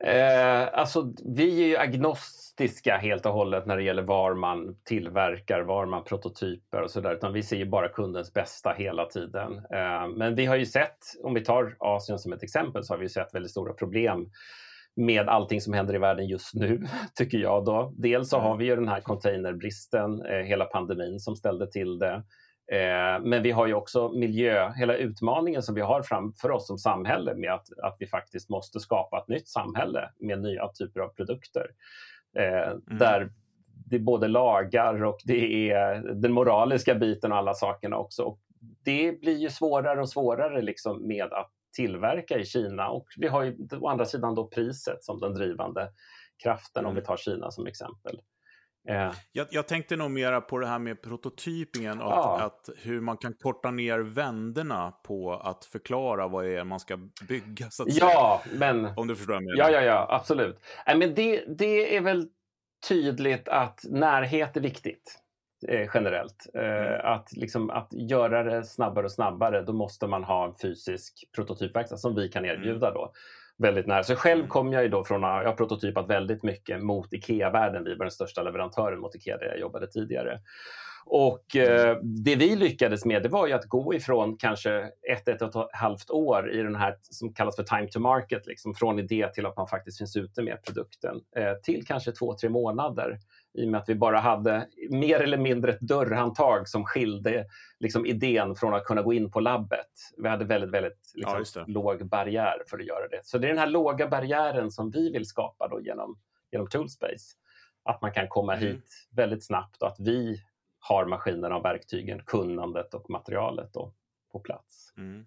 Eh, 0.00 0.68
alltså, 0.72 1.12
vi 1.24 1.62
är 1.62 1.66
ju 1.66 1.76
agnostiska 1.76 2.96
helt 2.96 3.26
och 3.26 3.32
hållet 3.32 3.66
när 3.66 3.76
det 3.76 3.82
gäller 3.82 4.02
var 4.02 4.34
man 4.34 4.76
tillverkar, 4.84 5.60
var 5.60 5.86
man 5.86 6.04
prototyper 6.04 6.82
och 6.82 6.90
sådär, 6.90 7.14
utan 7.14 7.32
vi 7.32 7.42
ser 7.42 7.56
ju 7.56 7.66
bara 7.66 7.88
kundens 7.88 8.32
bästa 8.32 8.72
hela 8.72 9.06
tiden. 9.06 9.52
Eh, 9.52 10.08
men 10.16 10.34
vi 10.34 10.46
har 10.46 10.56
ju 10.56 10.66
sett, 10.66 10.98
om 11.22 11.34
vi 11.34 11.44
tar 11.44 11.76
Asien 11.78 12.18
som 12.18 12.32
ett 12.32 12.42
exempel, 12.42 12.84
så 12.84 12.92
har 12.92 12.98
vi 12.98 13.08
sett 13.08 13.34
väldigt 13.34 13.50
stora 13.50 13.72
problem 13.72 14.30
med 14.96 15.28
allting 15.28 15.60
som 15.60 15.72
händer 15.72 15.94
i 15.94 15.98
världen 15.98 16.26
just 16.26 16.54
nu, 16.54 16.86
tycker 17.14 17.38
jag. 17.38 17.64
Då. 17.64 17.92
Dels 17.96 18.28
så 18.28 18.38
har 18.38 18.46
mm. 18.46 18.58
vi 18.58 18.64
ju 18.64 18.76
den 18.76 18.88
här 18.88 19.00
containerbristen, 19.00 20.26
eh, 20.26 20.38
hela 20.38 20.64
pandemin 20.64 21.20
som 21.20 21.36
ställde 21.36 21.70
till 21.70 21.98
det. 21.98 22.22
Eh, 22.72 23.22
men 23.22 23.42
vi 23.42 23.50
har 23.50 23.66
ju 23.66 23.74
också 23.74 24.08
miljö, 24.08 24.72
hela 24.72 24.96
utmaningen 24.96 25.62
som 25.62 25.74
vi 25.74 25.80
har 25.80 26.02
framför 26.02 26.50
oss 26.50 26.66
som 26.66 26.78
samhälle 26.78 27.34
med 27.34 27.52
att, 27.52 27.78
att 27.82 27.96
vi 27.98 28.06
faktiskt 28.06 28.50
måste 28.50 28.80
skapa 28.80 29.18
ett 29.18 29.28
nytt 29.28 29.48
samhälle 29.48 30.10
med 30.18 30.42
nya 30.42 30.68
typer 30.68 31.00
av 31.00 31.08
produkter. 31.08 31.66
Eh, 32.38 32.70
mm. 32.70 32.98
Där 32.98 33.30
det 33.86 33.96
är 33.96 34.00
både 34.00 34.28
lagar 34.28 35.04
och 35.04 35.18
det 35.24 35.70
är 35.70 35.94
den 36.14 36.32
moraliska 36.32 36.94
biten 36.94 37.32
och 37.32 37.38
alla 37.38 37.54
sakerna 37.54 37.96
också. 37.96 38.22
Och 38.22 38.38
det 38.84 39.20
blir 39.20 39.36
ju 39.36 39.50
svårare 39.50 40.00
och 40.00 40.08
svårare 40.08 40.62
liksom 40.62 41.06
med 41.06 41.32
att 41.32 41.50
tillverka 41.76 42.38
i 42.38 42.44
Kina 42.44 42.88
och 42.88 43.06
vi 43.16 43.28
har 43.28 43.42
ju 43.42 43.56
å 43.80 43.88
andra 43.88 44.04
sidan 44.04 44.34
då 44.34 44.46
priset 44.46 45.04
som 45.04 45.20
den 45.20 45.34
drivande 45.34 45.88
kraften 46.42 46.80
mm. 46.80 46.88
om 46.88 46.94
vi 46.94 47.02
tar 47.02 47.16
Kina 47.16 47.50
som 47.50 47.66
exempel. 47.66 48.20
Jag, 49.32 49.46
jag, 49.50 49.68
tänkte 49.68 49.96
nog 49.96 50.10
mera 50.10 50.40
på 50.40 50.58
det 50.58 50.66
här 50.66 50.78
med 50.78 51.02
prototypingen 51.02 52.00
och 52.00 52.12
ja. 52.12 52.36
att, 52.36 52.68
att, 52.68 52.76
hur 52.78 53.00
man 53.00 53.16
kan 53.16 53.34
korta 53.34 53.70
ner 53.70 53.98
vänderna 53.98 54.90
på 54.90 55.34
att 55.34 55.64
förklara 55.64 56.28
vad 56.28 56.44
det 56.44 56.56
är 56.56 56.64
man 56.64 56.80
ska 56.80 56.98
bygga. 57.28 57.70
Så 57.70 57.82
att 57.82 57.88
ja, 57.92 58.42
säga. 58.44 58.58
men... 58.58 58.92
Om 58.96 59.06
du 59.08 59.16
förstår 59.16 59.34
vad 59.34 59.42
jag 59.42 59.56
menar. 59.56 59.70
Ja, 59.70 59.80
ja, 59.80 59.86
ja, 59.86 60.06
absolut. 60.10 60.58
Äh, 60.86 60.98
men 60.98 61.14
det, 61.14 61.44
det 61.58 61.96
är 61.96 62.00
väl 62.00 62.28
tydligt 62.88 63.48
att 63.48 63.80
närhet 63.90 64.56
är 64.56 64.60
viktigt 64.60 65.20
eh, 65.68 65.88
generellt. 65.94 66.46
Eh, 66.54 66.62
mm. 66.64 67.00
att, 67.04 67.32
liksom, 67.32 67.70
att 67.70 67.88
göra 67.92 68.42
det 68.42 68.64
snabbare 68.64 69.04
och 69.04 69.12
snabbare, 69.12 69.62
då 69.62 69.72
måste 69.72 70.06
man 70.06 70.24
ha 70.24 70.46
en 70.46 70.54
fysisk 70.54 71.24
prototypverkstad 71.34 71.96
som 71.96 72.14
vi 72.14 72.28
kan 72.28 72.44
erbjuda. 72.44 72.86
Mm. 72.86 72.94
Då 72.94 73.12
väldigt 73.58 73.86
nära. 73.86 74.04
Så 74.04 74.14
själv 74.14 74.46
kom 74.46 74.72
jag 74.72 74.82
ju 74.82 74.88
då 74.88 75.04
från 75.04 75.24
att 75.24 75.42
jag 75.42 75.50
har 75.50 75.56
prototypat 75.56 76.10
väldigt 76.10 76.42
mycket 76.42 76.82
mot 76.82 77.12
IKEA-världen. 77.12 77.84
Vi 77.84 77.94
var 77.94 78.04
den 78.04 78.10
största 78.10 78.42
leverantören 78.42 79.00
mot 79.00 79.14
IKEA 79.14 79.36
där 79.36 79.46
jag 79.46 79.58
jobbade 79.58 79.86
tidigare. 79.86 80.40
Och 81.06 81.56
eh, 81.56 81.96
det 82.02 82.36
vi 82.36 82.56
lyckades 82.56 83.04
med 83.04 83.22
det 83.22 83.28
var 83.28 83.46
ju 83.46 83.52
att 83.52 83.64
gå 83.64 83.94
ifrån 83.94 84.36
kanske 84.36 84.90
ett, 85.12 85.28
ett 85.28 85.42
och 85.42 85.48
ett 85.48 85.70
halvt 85.72 86.10
år 86.10 86.52
i 86.52 86.62
den 86.62 86.76
här 86.76 86.96
som 87.02 87.34
kallas 87.34 87.56
för 87.56 87.62
time 87.62 87.88
to 87.88 88.00
market, 88.00 88.46
liksom, 88.46 88.74
från 88.74 88.98
idé 88.98 89.28
till 89.34 89.46
att 89.46 89.56
man 89.56 89.68
faktiskt 89.68 89.98
finns 89.98 90.16
ute 90.16 90.42
med 90.42 90.58
produkten, 90.66 91.20
eh, 91.36 91.54
till 91.62 91.86
kanske 91.86 92.12
två, 92.12 92.36
tre 92.36 92.48
månader 92.48 93.18
i 93.54 93.64
och 93.64 93.68
med 93.68 93.80
att 93.80 93.88
vi 93.88 93.94
bara 93.94 94.20
hade 94.20 94.68
mer 94.90 95.20
eller 95.20 95.38
mindre 95.38 95.72
ett 95.72 95.80
dörrhandtag 95.80 96.68
som 96.68 96.84
skilde 96.84 97.46
liksom, 97.80 98.06
idén 98.06 98.54
från 98.54 98.74
att 98.74 98.84
kunna 98.84 99.02
gå 99.02 99.12
in 99.12 99.30
på 99.30 99.40
labbet. 99.40 99.90
Vi 100.16 100.28
hade 100.28 100.44
väldigt, 100.44 100.70
väldigt 100.70 101.12
liksom, 101.14 101.44
ja, 101.54 101.64
låg 101.66 102.08
barriär 102.08 102.62
för 102.66 102.78
att 102.78 102.86
göra 102.86 103.08
det. 103.08 103.20
Så 103.22 103.38
det 103.38 103.46
är 103.46 103.48
den 103.48 103.58
här 103.58 103.66
låga 103.66 104.08
barriären 104.08 104.70
som 104.70 104.90
vi 104.90 105.12
vill 105.12 105.26
skapa 105.26 105.68
då 105.68 105.80
genom, 105.80 106.18
genom 106.50 106.68
Toolspace. 106.68 107.36
Att 107.82 108.02
man 108.02 108.12
kan 108.12 108.28
komma 108.28 108.56
mm. 108.56 108.68
hit 108.68 109.08
väldigt 109.10 109.44
snabbt 109.44 109.82
och 109.82 109.88
att 109.88 110.00
vi 110.00 110.40
har 110.78 111.06
maskinerna 111.06 111.56
och 111.56 111.64
verktygen, 111.64 112.22
kunnandet 112.24 112.94
och 112.94 113.10
materialet 113.10 113.72
då, 113.72 113.92
på 114.32 114.40
plats. 114.40 114.92
Mm. 114.96 115.26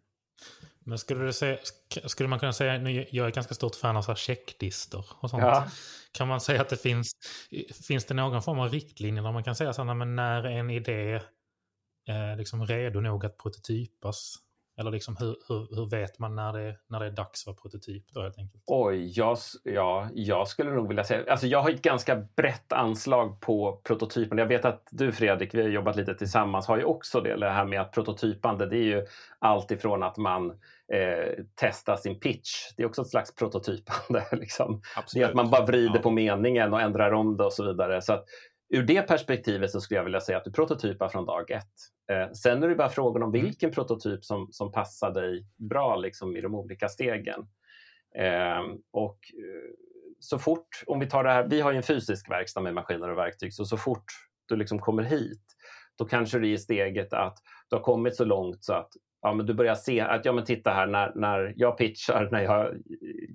Men 0.87 0.97
skulle, 0.97 1.25
du 1.25 1.33
säga, 1.33 1.57
skulle 2.05 2.29
man 2.29 2.39
kunna 2.39 2.53
säga, 2.53 2.77
nu 2.77 3.07
jag 3.11 3.27
är 3.27 3.31
ganska 3.31 3.53
stort 3.53 3.75
fan 3.75 3.97
av 3.97 4.01
så 4.01 4.11
här 4.11 4.15
checklistor 4.15 5.05
och 5.19 5.29
sånt. 5.29 5.43
Ja. 5.43 5.67
Kan 6.11 6.27
man 6.27 6.41
säga 6.41 6.61
att 6.61 6.69
det 6.69 6.77
finns, 6.77 7.11
finns 7.87 8.05
det 8.05 8.13
någon 8.13 8.41
form 8.41 8.59
av 8.59 8.71
riktlinjer 8.71 9.23
där 9.23 9.31
man 9.31 9.43
kan 9.43 9.55
säga 9.55 9.73
så 9.73 9.83
här, 9.83 9.93
men 9.93 10.15
när 10.15 10.43
en 10.43 10.69
idé 10.69 11.21
är 12.07 12.35
liksom 12.35 12.67
redo 12.67 12.99
nog 12.99 13.25
att 13.25 13.37
prototypas? 13.37 14.35
Eller 14.79 14.91
liksom 14.91 15.15
hur, 15.19 15.35
hur, 15.47 15.75
hur, 15.75 15.89
vet 15.89 16.19
man 16.19 16.35
när 16.35 16.53
det, 16.53 16.75
när 16.87 16.99
det 16.99 17.05
är 17.05 17.11
dags 17.11 17.43
för 17.43 17.53
prototyp 17.53 18.03
då 18.13 18.21
helt 18.21 18.37
enkelt? 18.37 18.63
Oj, 18.67 19.11
jag, 19.15 19.37
ja, 19.63 20.09
jag 20.13 20.47
skulle 20.47 20.71
nog 20.71 20.87
vilja 20.87 21.03
säga, 21.03 21.31
alltså 21.31 21.47
jag 21.47 21.61
har 21.61 21.69
ett 21.69 21.81
ganska 21.81 22.15
brett 22.15 22.73
anslag 22.73 23.41
på 23.41 23.81
prototypen. 23.83 24.37
Jag 24.37 24.45
vet 24.45 24.65
att 24.65 24.87
du 24.91 25.11
Fredrik, 25.11 25.53
vi 25.53 25.61
har 25.61 25.69
jobbat 25.69 25.95
lite 25.95 26.13
tillsammans, 26.13 26.67
har 26.67 26.77
ju 26.77 26.83
också 26.83 27.21
det, 27.21 27.35
det 27.35 27.49
här 27.49 27.65
med 27.65 27.81
att 27.81 27.91
prototypande, 27.91 28.65
det 28.65 28.77
är 28.77 28.83
ju 28.83 29.05
allt 29.39 29.71
ifrån 29.71 30.03
att 30.03 30.17
man 30.17 30.49
eh, 30.93 31.43
testar 31.55 31.95
sin 31.95 32.19
pitch, 32.19 32.51
det 32.77 32.83
är 32.83 32.87
också 32.87 33.01
ett 33.01 33.09
slags 33.09 33.35
prototypande. 33.35 34.25
Liksom. 34.31 34.81
Det 35.13 35.21
är 35.21 35.27
att 35.27 35.33
man 35.33 35.49
bara 35.49 35.65
vrider 35.65 35.95
ja. 35.95 36.01
på 36.01 36.11
meningen 36.11 36.73
och 36.73 36.81
ändrar 36.81 37.11
om 37.11 37.37
det 37.37 37.43
och 37.43 37.53
så 37.53 37.65
vidare. 37.65 38.01
Så 38.01 38.13
att, 38.13 38.25
ur 38.69 38.83
det 38.83 39.01
perspektivet 39.01 39.71
så 39.71 39.81
skulle 39.81 39.97
jag 39.97 40.03
vilja 40.03 40.21
säga 40.21 40.37
att 40.37 40.43
du 40.43 40.51
prototypar 40.51 41.09
från 41.09 41.25
dag 41.25 41.51
ett. 41.51 41.63
Eh, 42.11 42.31
sen 42.31 42.63
är 42.63 42.69
det 42.69 42.75
bara 42.75 42.89
frågan 42.89 43.23
om 43.23 43.29
mm. 43.29 43.45
vilken 43.45 43.71
prototyp 43.71 44.25
som, 44.25 44.47
som 44.51 44.71
passar 44.71 45.11
dig 45.11 45.45
bra 45.57 45.95
liksom, 45.95 46.37
i 46.37 46.41
de 46.41 46.55
olika 46.55 46.89
stegen. 46.89 47.47
Eh, 48.17 48.61
och 48.91 49.19
eh, 49.33 49.71
så 50.19 50.39
fort, 50.39 50.83
om 50.87 50.99
vi 50.99 51.09
tar 51.09 51.23
det 51.23 51.31
här, 51.31 51.47
vi 51.47 51.61
har 51.61 51.71
ju 51.71 51.77
en 51.77 51.83
fysisk 51.83 52.31
verkstad 52.31 52.61
med 52.61 52.73
maskiner 52.73 53.09
och 53.09 53.17
verktyg, 53.17 53.53
så 53.53 53.65
så 53.65 53.77
fort 53.77 54.05
du 54.45 54.55
liksom 54.55 54.79
kommer 54.79 55.03
hit, 55.03 55.43
då 55.97 56.05
kanske 56.05 56.39
det 56.39 56.47
är 56.47 56.57
steget 56.57 57.13
att 57.13 57.37
du 57.69 57.75
har 57.75 57.83
kommit 57.83 58.15
så 58.15 58.25
långt 58.25 58.63
så 58.63 58.73
att 58.73 58.89
ja, 59.27 59.33
men 59.33 59.45
du 59.45 59.53
börjar 59.53 59.75
se 59.75 59.99
att 60.01 60.25
ja, 60.25 60.31
men 60.31 60.43
titta 60.43 60.71
här 60.71 60.87
när, 60.87 61.11
när 61.15 61.53
jag 61.57 61.77
pitchar, 61.77 62.29
när 62.31 62.41
jag 62.41 62.75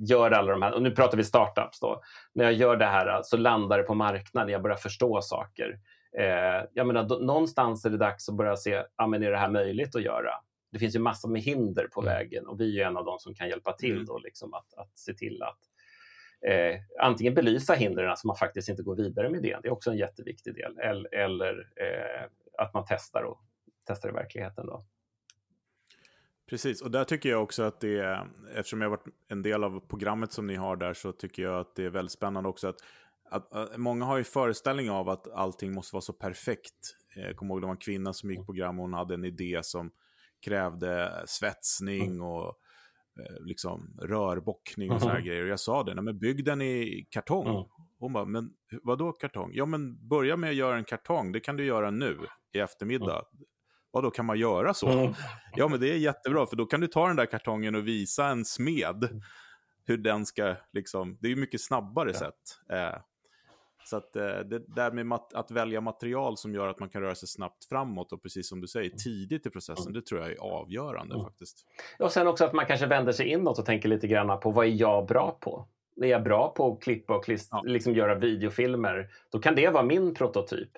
gör 0.08 0.30
alla 0.30 0.52
de 0.52 0.62
här, 0.62 0.74
och 0.74 0.82
nu 0.82 0.90
pratar 0.90 1.16
vi 1.16 1.24
startups 1.24 1.80
då, 1.80 2.02
när 2.32 2.44
jag 2.44 2.52
gör 2.52 2.76
det 2.76 2.84
här 2.84 3.20
så 3.22 3.36
landar 3.36 3.78
det 3.78 3.84
på 3.84 3.94
marknaden, 3.94 4.52
jag 4.52 4.62
börjar 4.62 4.76
förstå 4.76 5.22
saker. 5.22 5.78
Eh, 6.18 6.64
jag 6.72 6.86
menar, 6.86 7.02
då, 7.02 7.14
någonstans 7.14 7.84
är 7.84 7.90
det 7.90 7.96
dags 7.96 8.28
att 8.28 8.36
börja 8.36 8.56
se, 8.56 8.82
ja, 8.96 9.06
men 9.06 9.22
är 9.22 9.30
det 9.30 9.38
här 9.38 9.50
möjligt 9.50 9.96
att 9.96 10.02
göra? 10.02 10.30
Det 10.72 10.78
finns 10.78 10.94
ju 10.94 10.98
massor 10.98 11.28
med 11.28 11.42
hinder 11.42 11.88
på 11.94 12.00
mm. 12.00 12.14
vägen 12.14 12.46
och 12.46 12.60
vi 12.60 12.80
är 12.80 12.86
en 12.86 12.96
av 12.96 13.04
dem 13.04 13.18
som 13.18 13.34
kan 13.34 13.48
hjälpa 13.48 13.72
till 13.72 13.92
mm. 13.92 14.04
då, 14.04 14.18
liksom 14.18 14.54
att, 14.54 14.74
att 14.76 14.98
se 14.98 15.14
till 15.14 15.42
att 15.42 15.58
eh, 16.50 16.80
antingen 17.00 17.34
belysa 17.34 17.74
hindren 17.74 18.16
så 18.16 18.26
man 18.26 18.36
faktiskt 18.36 18.68
inte 18.68 18.82
går 18.82 18.96
vidare 18.96 19.30
med 19.30 19.42
det. 19.42 19.58
Det 19.62 19.68
är 19.68 19.72
också 19.72 19.90
en 19.90 19.96
jätteviktig 19.96 20.54
del. 20.54 20.78
Eller, 20.78 21.14
eller 21.14 21.58
eh, 21.76 22.24
att 22.58 22.74
man 22.74 22.84
testar 22.88 23.22
och 23.22 23.40
testar 23.86 24.08
i 24.08 24.12
verkligheten. 24.12 24.66
Då. 24.66 24.84
Precis, 26.46 26.82
och 26.82 26.90
där 26.90 27.04
tycker 27.04 27.28
jag 27.28 27.42
också 27.42 27.62
att 27.62 27.80
det 27.80 27.98
är, 27.98 28.28
eftersom 28.54 28.80
jag 28.80 28.90
har 28.90 28.96
varit 28.96 29.14
en 29.28 29.42
del 29.42 29.64
av 29.64 29.80
programmet 29.80 30.32
som 30.32 30.46
ni 30.46 30.54
har 30.54 30.76
där, 30.76 30.94
så 30.94 31.12
tycker 31.12 31.42
jag 31.42 31.60
att 31.60 31.74
det 31.74 31.84
är 31.84 31.90
väldigt 31.90 32.12
spännande 32.12 32.48
också 32.48 32.68
att, 32.68 32.76
att, 33.30 33.52
att 33.52 33.76
många 33.76 34.04
har 34.04 34.18
ju 34.18 34.24
föreställning 34.24 34.90
av 34.90 35.08
att 35.08 35.32
allting 35.32 35.74
måste 35.74 35.94
vara 35.94 36.02
så 36.02 36.12
perfekt. 36.12 36.96
Jag 37.14 37.36
kommer 37.36 37.54
ihåg 37.54 37.62
det 37.62 37.66
var 37.66 37.72
en 37.72 37.78
kvinna 37.78 38.12
som 38.12 38.30
gick 38.30 38.46
program 38.46 38.78
och 38.78 38.82
hon 38.82 38.92
hade 38.92 39.14
en 39.14 39.24
idé 39.24 39.60
som 39.62 39.90
krävde 40.44 41.22
svetsning 41.26 42.06
mm. 42.06 42.22
och 42.22 42.46
eh, 43.18 43.44
liksom 43.44 43.98
rörbockning 44.02 44.90
och 44.90 44.96
mm. 44.96 45.02
sådana 45.02 45.20
grejer. 45.20 45.42
Och 45.42 45.48
jag 45.48 45.60
sa 45.60 45.82
det, 45.82 45.94
nej 45.94 46.04
men 46.04 46.18
bygg 46.18 46.44
den 46.44 46.62
i 46.62 47.06
kartong. 47.10 47.48
Mm. 47.48 47.64
Hon 47.98 48.12
bara, 48.12 48.24
men 48.24 48.52
vad 48.82 48.98
då 48.98 49.12
kartong? 49.12 49.50
Ja 49.52 49.66
men 49.66 50.08
börja 50.08 50.36
med 50.36 50.50
att 50.50 50.56
göra 50.56 50.76
en 50.76 50.84
kartong, 50.84 51.32
det 51.32 51.40
kan 51.40 51.56
du 51.56 51.64
göra 51.64 51.90
nu. 51.90 52.18
i 52.52 52.58
eftermiddag. 52.58 53.26
Mm. 53.34 53.46
Och 53.92 54.02
då 54.02 54.10
kan 54.10 54.26
man 54.26 54.38
göra 54.38 54.74
så? 54.74 54.88
Mm. 54.88 55.14
Ja, 55.56 55.68
men 55.68 55.80
det 55.80 55.90
är 55.90 55.96
jättebra, 55.96 56.46
för 56.46 56.56
då 56.56 56.66
kan 56.66 56.80
du 56.80 56.86
ta 56.86 57.06
den 57.06 57.16
där 57.16 57.26
kartongen 57.26 57.74
och 57.74 57.88
visa 57.88 58.26
en 58.26 58.44
smed 58.44 59.04
mm. 59.04 59.22
hur 59.84 59.98
den 59.98 60.26
ska, 60.26 60.56
liksom, 60.72 61.18
det 61.20 61.26
är 61.26 61.30
ju 61.30 61.36
mycket 61.36 61.60
snabbare 61.60 62.10
ja. 62.12 62.18
sätt. 62.18 62.58
Eh, 62.72 62.98
så 63.84 63.96
att 63.96 64.16
eh, 64.16 64.22
det 64.22 64.74
där 64.76 64.92
med 64.92 65.18
att 65.34 65.50
välja 65.50 65.80
material 65.80 66.36
som 66.36 66.54
gör 66.54 66.68
att 66.68 66.80
man 66.80 66.88
kan 66.88 67.02
röra 67.02 67.14
sig 67.14 67.28
snabbt 67.28 67.64
framåt 67.64 68.12
och 68.12 68.22
precis 68.22 68.48
som 68.48 68.60
du 68.60 68.68
säger, 68.68 68.90
tidigt 68.90 69.46
i 69.46 69.50
processen, 69.50 69.82
mm. 69.82 69.92
det 69.92 70.06
tror 70.06 70.20
jag 70.20 70.30
är 70.30 70.36
avgörande 70.36 71.14
mm. 71.14 71.24
faktiskt. 71.24 71.66
Och 71.98 72.12
sen 72.12 72.26
också 72.26 72.44
att 72.44 72.52
man 72.52 72.66
kanske 72.66 72.86
vänder 72.86 73.12
sig 73.12 73.26
inåt 73.28 73.58
och 73.58 73.66
tänker 73.66 73.88
lite 73.88 74.06
grann 74.06 74.40
på 74.40 74.50
vad 74.50 74.66
är 74.66 74.70
jag 74.70 75.06
bra 75.06 75.38
på? 75.40 75.68
Är 76.02 76.06
jag 76.06 76.22
bra 76.22 76.48
på 76.56 76.72
att 76.72 76.82
klippa 76.82 77.16
och 77.16 77.24
klistra, 77.24 77.60
ja. 77.64 77.70
liksom 77.70 77.94
göra 77.94 78.14
videofilmer, 78.14 79.08
då 79.30 79.38
kan 79.38 79.54
det 79.54 79.68
vara 79.68 79.82
min 79.82 80.14
prototyp. 80.14 80.70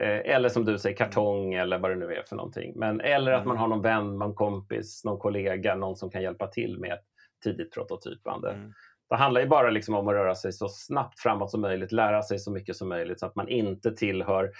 Eh, 0.00 0.34
eller 0.34 0.48
som 0.48 0.64
du 0.64 0.78
säger, 0.78 0.96
kartong 0.96 1.54
eller 1.54 1.78
vad 1.78 1.90
det 1.90 1.96
nu 1.96 2.14
är 2.14 2.22
för 2.28 2.36
någonting. 2.36 2.72
Men, 2.76 3.00
eller 3.00 3.32
att 3.32 3.46
man 3.46 3.56
mm. 3.56 3.60
har 3.60 3.68
någon 3.68 3.82
vän, 3.82 4.18
någon 4.18 4.34
kompis, 4.34 5.04
någon 5.04 5.18
kollega, 5.18 5.74
någon 5.74 5.96
som 5.96 6.10
kan 6.10 6.22
hjälpa 6.22 6.46
till 6.46 6.78
med 6.78 6.92
ett 6.92 7.04
tidigt 7.44 7.72
prototypande. 7.72 8.50
Mm. 8.50 8.72
Det 9.10 9.16
handlar 9.16 9.40
ju 9.40 9.46
bara 9.46 9.70
liksom 9.70 9.94
om 9.94 10.08
att 10.08 10.14
röra 10.14 10.34
sig 10.34 10.52
så 10.52 10.68
snabbt 10.68 11.20
framåt 11.20 11.50
som 11.50 11.60
möjligt, 11.60 11.92
lära 11.92 12.22
sig 12.22 12.38
så 12.38 12.50
mycket 12.50 12.76
som 12.76 12.88
möjligt 12.88 13.20
så 13.20 13.26
att 13.26 13.36
man 13.36 13.48
inte 13.48 13.96
tillhör 13.96 14.50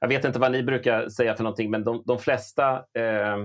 jag 0.00 0.08
vet 0.08 0.24
inte 0.24 0.38
vad 0.38 0.52
ni 0.52 0.62
brukar 0.62 1.08
säga 1.08 1.34
för 1.34 1.44
någonting, 1.44 1.70
men 1.70 1.84
de, 1.84 2.02
de 2.06 2.18
flesta 2.18 2.74
eh, 2.76 3.36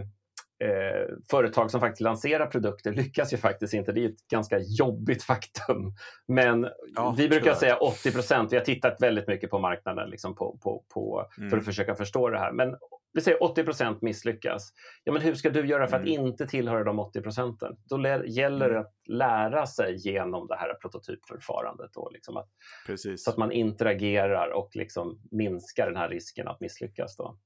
eh, 0.63 1.15
företag 1.31 1.71
som 1.71 1.79
faktiskt 1.79 2.01
lanserar 2.01 2.45
produkter 2.45 2.93
lyckas 2.93 3.33
ju 3.33 3.37
faktiskt 3.37 3.73
inte. 3.73 3.91
Det 3.91 4.05
är 4.05 4.09
ett 4.09 4.27
ganska 4.31 4.59
jobbigt 4.59 5.23
faktum. 5.31 5.93
Men 6.27 6.67
ja, 6.95 7.15
vi 7.17 7.29
brukar 7.29 7.53
säga 7.53 7.77
80 7.77 8.11
procent. 8.11 8.51
Vi 8.51 8.57
har 8.57 8.65
tittat 8.65 9.01
väldigt 9.01 9.27
mycket 9.27 9.49
på 9.49 9.59
marknaden 9.59 10.09
liksom 10.09 10.35
på, 10.35 10.57
på, 10.63 10.85
på 10.93 11.25
mm. 11.37 11.49
för 11.49 11.57
att 11.57 11.65
försöka 11.65 11.95
förstå 11.95 12.29
det 12.29 12.39
här. 12.39 12.51
Men 12.51 12.75
vi 13.15 13.21
säger 13.21 13.43
80 13.43 13.63
procent 13.63 14.01
misslyckas. 14.01 14.73
Ja, 15.03 15.13
men 15.13 15.21
hur 15.21 15.35
ska 15.35 15.49
du 15.49 15.67
göra 15.67 15.87
för 15.87 15.95
att 15.95 16.07
mm. 16.07 16.25
inte 16.25 16.47
tillhöra 16.47 16.83
de 16.83 16.99
80 16.99 17.21
procenten? 17.21 17.77
Då 17.89 18.01
gäller 18.25 18.69
det 18.69 18.75
mm. 18.75 18.81
att 18.81 18.93
lära 19.07 19.65
sig 19.65 19.95
genom 19.95 20.47
det 20.47 20.55
här 20.55 20.73
prototypförfarandet. 20.73 21.93
Då, 21.93 22.09
liksom 22.13 22.37
att, 22.37 22.49
så 23.17 23.29
att 23.29 23.37
man 23.37 23.51
interagerar 23.51 24.49
och 24.49 24.69
liksom 24.73 25.19
minskar 25.31 25.85
den 25.85 25.95
här 25.95 26.09
risken 26.09 26.47
att 26.47 26.59
misslyckas. 26.59 27.17
Då. 27.17 27.37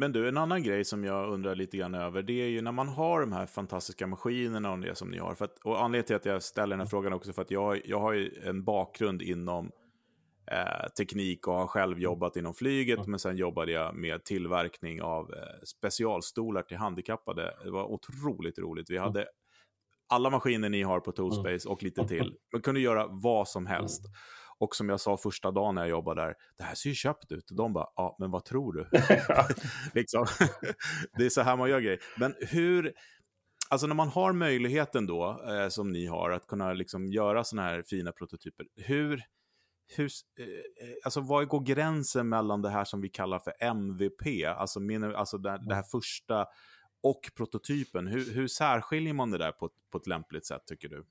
Men 0.00 0.12
du, 0.12 0.28
en 0.28 0.36
annan 0.36 0.62
grej 0.62 0.84
som 0.84 1.04
jag 1.04 1.32
undrar 1.32 1.54
lite 1.54 1.76
grann 1.76 1.94
över, 1.94 2.22
det 2.22 2.42
är 2.42 2.48
ju 2.48 2.62
när 2.62 2.72
man 2.72 2.88
har 2.88 3.20
de 3.20 3.32
här 3.32 3.46
fantastiska 3.46 4.06
maskinerna 4.06 4.72
och 4.72 4.78
det 4.78 4.94
som 4.94 5.10
ni 5.10 5.18
har. 5.18 5.34
För 5.34 5.44
att, 5.44 5.58
och 5.58 5.82
anledningen 5.82 6.06
till 6.06 6.16
att 6.16 6.24
jag 6.24 6.42
ställer 6.42 6.70
den 6.70 6.80
här 6.80 6.86
frågan 6.86 7.12
också 7.12 7.32
för 7.32 7.42
att 7.42 7.50
jag, 7.50 7.80
jag 7.84 8.00
har 8.00 8.12
ju 8.12 8.42
en 8.44 8.64
bakgrund 8.64 9.22
inom 9.22 9.70
eh, 10.50 10.88
teknik 10.98 11.48
och 11.48 11.54
har 11.54 11.66
själv 11.66 12.00
jobbat 12.00 12.36
inom 12.36 12.54
flyget, 12.54 13.06
men 13.06 13.18
sen 13.18 13.36
jobbade 13.36 13.72
jag 13.72 13.94
med 13.94 14.24
tillverkning 14.24 15.02
av 15.02 15.34
eh, 15.34 15.38
specialstolar 15.64 16.62
till 16.62 16.76
handikappade. 16.76 17.54
Det 17.64 17.70
var 17.70 17.84
otroligt 17.84 18.58
roligt. 18.58 18.90
Vi 18.90 18.98
hade 18.98 19.26
alla 20.08 20.30
maskiner 20.30 20.68
ni 20.68 20.82
har 20.82 21.00
på 21.00 21.12
Toolspace 21.12 21.68
och 21.68 21.82
lite 21.82 22.08
till. 22.08 22.34
Man 22.52 22.62
kunde 22.62 22.80
göra 22.80 23.06
vad 23.06 23.48
som 23.48 23.66
helst. 23.66 24.02
Och 24.58 24.76
som 24.76 24.88
jag 24.88 25.00
sa 25.00 25.16
första 25.16 25.50
dagen 25.50 25.74
när 25.74 25.82
jag 25.82 25.90
jobbade 25.90 26.22
där, 26.22 26.34
det 26.56 26.62
här 26.62 26.74
ser 26.74 26.88
ju 26.88 26.94
köpt 26.94 27.32
ut. 27.32 27.48
De 27.50 27.72
bara, 27.72 27.86
ja, 27.96 28.16
men 28.18 28.30
vad 28.30 28.44
tror 28.44 28.72
du? 28.72 28.88
liksom. 29.94 30.26
det 31.18 31.26
är 31.26 31.30
så 31.30 31.40
här 31.40 31.56
man 31.56 31.70
gör 31.70 31.80
grejer. 31.80 32.00
Men 32.16 32.34
hur, 32.40 32.92
alltså 33.68 33.86
när 33.86 33.94
man 33.94 34.08
har 34.08 34.32
möjligheten 34.32 35.06
då, 35.06 35.42
eh, 35.48 35.68
som 35.68 35.92
ni 35.92 36.06
har, 36.06 36.30
att 36.30 36.46
kunna 36.46 36.72
liksom 36.72 37.12
göra 37.12 37.44
sådana 37.44 37.68
här 37.68 37.82
fina 37.82 38.12
prototyper, 38.12 38.66
hur, 38.76 39.22
hur, 39.96 40.10
eh, 40.38 40.46
alltså 41.04 41.20
vad 41.20 41.48
går 41.48 41.60
gränsen 41.60 42.28
mellan 42.28 42.62
det 42.62 42.70
här 42.70 42.84
som 42.84 43.00
vi 43.00 43.08
kallar 43.08 43.38
för 43.38 43.52
MVP, 43.60 44.44
alltså, 44.56 44.80
min, 44.80 45.04
alltså 45.04 45.38
det, 45.38 45.58
det 45.68 45.74
här 45.74 45.82
första, 45.82 46.46
och 47.02 47.20
prototypen? 47.36 48.06
Hur, 48.06 48.34
hur 48.34 48.48
särskiljer 48.48 49.12
man 49.12 49.30
det 49.30 49.38
där 49.38 49.52
på, 49.52 49.70
på 49.90 49.98
ett 49.98 50.06
lämpligt 50.06 50.46
sätt, 50.46 50.62
tycker 50.66 50.88
du? 50.88 51.04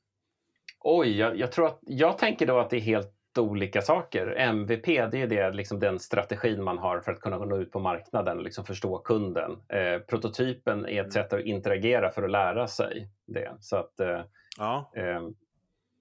Oj, 0.80 1.18
jag, 1.18 1.40
jag, 1.40 1.52
tror 1.52 1.68
att, 1.68 1.80
jag 1.82 2.18
tänker 2.18 2.46
då 2.46 2.60
att 2.60 2.70
det 2.70 2.78
är 2.78 2.82
helt 2.82 3.17
olika 3.42 3.82
saker. 3.82 4.36
MVP 4.38 4.86
det 4.86 5.22
är 5.22 5.28
det, 5.28 5.52
liksom 5.52 5.80
den 5.80 6.00
strategin 6.00 6.64
man 6.64 6.78
har 6.78 7.00
för 7.00 7.12
att 7.12 7.22
kunna 7.22 7.38
nå 7.38 7.58
ut 7.58 7.72
på 7.72 7.80
marknaden 7.80 8.38
och 8.38 8.44
liksom 8.44 8.66
förstå 8.66 8.98
kunden. 8.98 9.52
Eh, 9.70 10.00
prototypen 10.00 10.86
är 10.86 10.90
ett 10.90 11.00
mm. 11.00 11.12
sätt 11.12 11.34
att 11.34 11.42
interagera 11.42 12.12
för 12.12 12.24
att 12.24 12.32
lära 12.32 12.68
sig 12.68 13.10
det. 13.28 13.52
Så 13.60 13.76
att, 13.76 14.00
eh, 14.00 14.22
ja. 14.58 14.92
eh, 14.96 15.22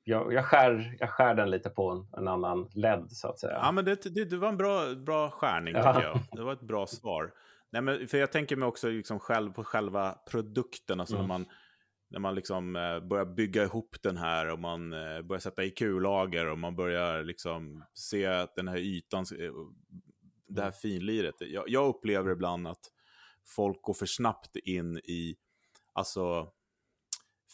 jag, 0.05 0.33
jag, 0.33 0.45
skär, 0.45 0.97
jag 1.01 1.11
skär 1.11 1.35
den 1.35 1.51
lite 1.51 1.71
på 1.71 1.91
en, 1.91 2.21
en 2.21 2.29
annan 2.29 2.69
led 2.75 3.05
så 3.09 3.29
att 3.29 3.39
säga. 3.39 3.59
Ja, 3.63 3.73
men 3.73 3.85
det, 3.85 4.15
det, 4.15 4.25
det 4.25 4.37
var 4.37 4.49
en 4.49 4.57
bra, 4.57 4.95
bra 4.95 5.31
skärning 5.31 5.75
ja. 5.75 5.95
tycker 5.95 6.07
jag. 6.07 6.19
Det 6.33 6.43
var 6.43 6.53
ett 6.53 6.61
bra 6.61 6.87
svar. 6.87 7.33
Nej, 7.71 7.83
men 7.83 8.09
för 8.09 8.19
jag 8.19 8.33
tänker 8.33 8.57
mig 8.57 8.69
också 8.69 8.89
liksom 8.89 9.19
själv 9.19 9.53
på 9.53 9.65
själva 9.65 10.19
produkten, 10.31 11.01
alltså 11.01 11.17
mm. 11.17 11.29
när 11.29 11.39
man 11.39 11.47
när 12.09 12.19
man 12.19 12.35
liksom 12.35 12.77
eh, 12.77 13.01
börjar 13.01 13.25
bygga 13.25 13.63
ihop 13.63 13.97
den 14.03 14.17
här 14.17 14.51
och 14.51 14.59
man 14.59 14.93
eh, 14.93 15.23
börjar 15.23 15.41
sätta 15.41 15.65
i 15.65 15.71
kullager 15.71 16.47
och 16.47 16.59
man 16.59 16.77
börjar 16.77 17.23
liksom 17.23 17.85
se 17.95 18.27
att 18.27 18.55
den 18.55 18.69
här 18.69 18.79
ytan, 18.79 19.25
eh, 19.39 19.53
det 20.49 20.63
här 20.63 20.71
finliret. 20.71 21.35
Jag, 21.39 21.65
jag 21.67 21.89
upplever 21.89 22.31
ibland 22.31 22.69
att 22.69 22.93
folk 23.45 23.83
går 23.83 23.95
för 23.95 24.07
snabbt 24.07 24.57
in 24.57 24.99
i 24.99 25.37
alltså 25.93 26.53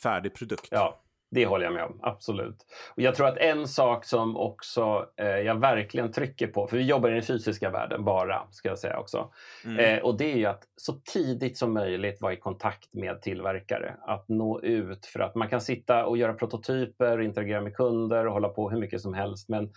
färdig 0.03 0.35
produkt. 0.35 0.69
Ja. 0.71 1.05
Det 1.35 1.47
håller 1.47 1.65
jag 1.65 1.75
med 1.75 1.85
om, 1.85 1.99
absolut. 2.03 2.57
Och 2.97 3.03
jag 3.03 3.15
tror 3.15 3.29
att 3.29 3.37
en 3.37 3.69
sak 3.69 4.05
som 4.05 4.37
också 4.37 5.07
eh, 5.17 5.27
jag 5.27 5.61
verkligen 5.61 6.13
trycker 6.13 6.47
på, 6.47 6.67
för 6.67 6.77
vi 6.77 6.83
jobbar 6.83 7.11
i 7.11 7.13
den 7.13 7.23
fysiska 7.23 7.71
världen 7.71 8.05
bara, 8.05 8.43
ska 8.51 8.69
jag 8.69 8.79
säga 8.79 8.99
också. 8.99 9.31
Mm. 9.65 9.79
Eh, 9.79 10.05
och 10.05 10.19
det 10.19 10.33
är 10.33 10.37
ju 10.37 10.47
att 10.47 10.63
så 10.77 10.93
tidigt 10.93 11.59
som 11.59 11.75
möjligt 11.75 12.21
vara 12.21 12.33
i 12.33 12.37
kontakt 12.37 12.95
med 12.95 13.23
tillverkare. 13.23 13.97
Att 14.07 14.29
nå 14.29 14.61
ut, 14.61 15.07
för 15.07 15.21
att 15.21 15.35
man 15.35 15.49
kan 15.49 15.61
sitta 15.61 16.07
och 16.07 16.17
göra 16.17 16.33
prototyper, 16.33 17.21
interagera 17.21 17.61
med 17.61 17.77
kunder 17.77 18.27
och 18.27 18.33
hålla 18.33 18.49
på 18.49 18.71
hur 18.71 18.79
mycket 18.79 19.01
som 19.01 19.15
helst. 19.15 19.49
Men 19.49 19.73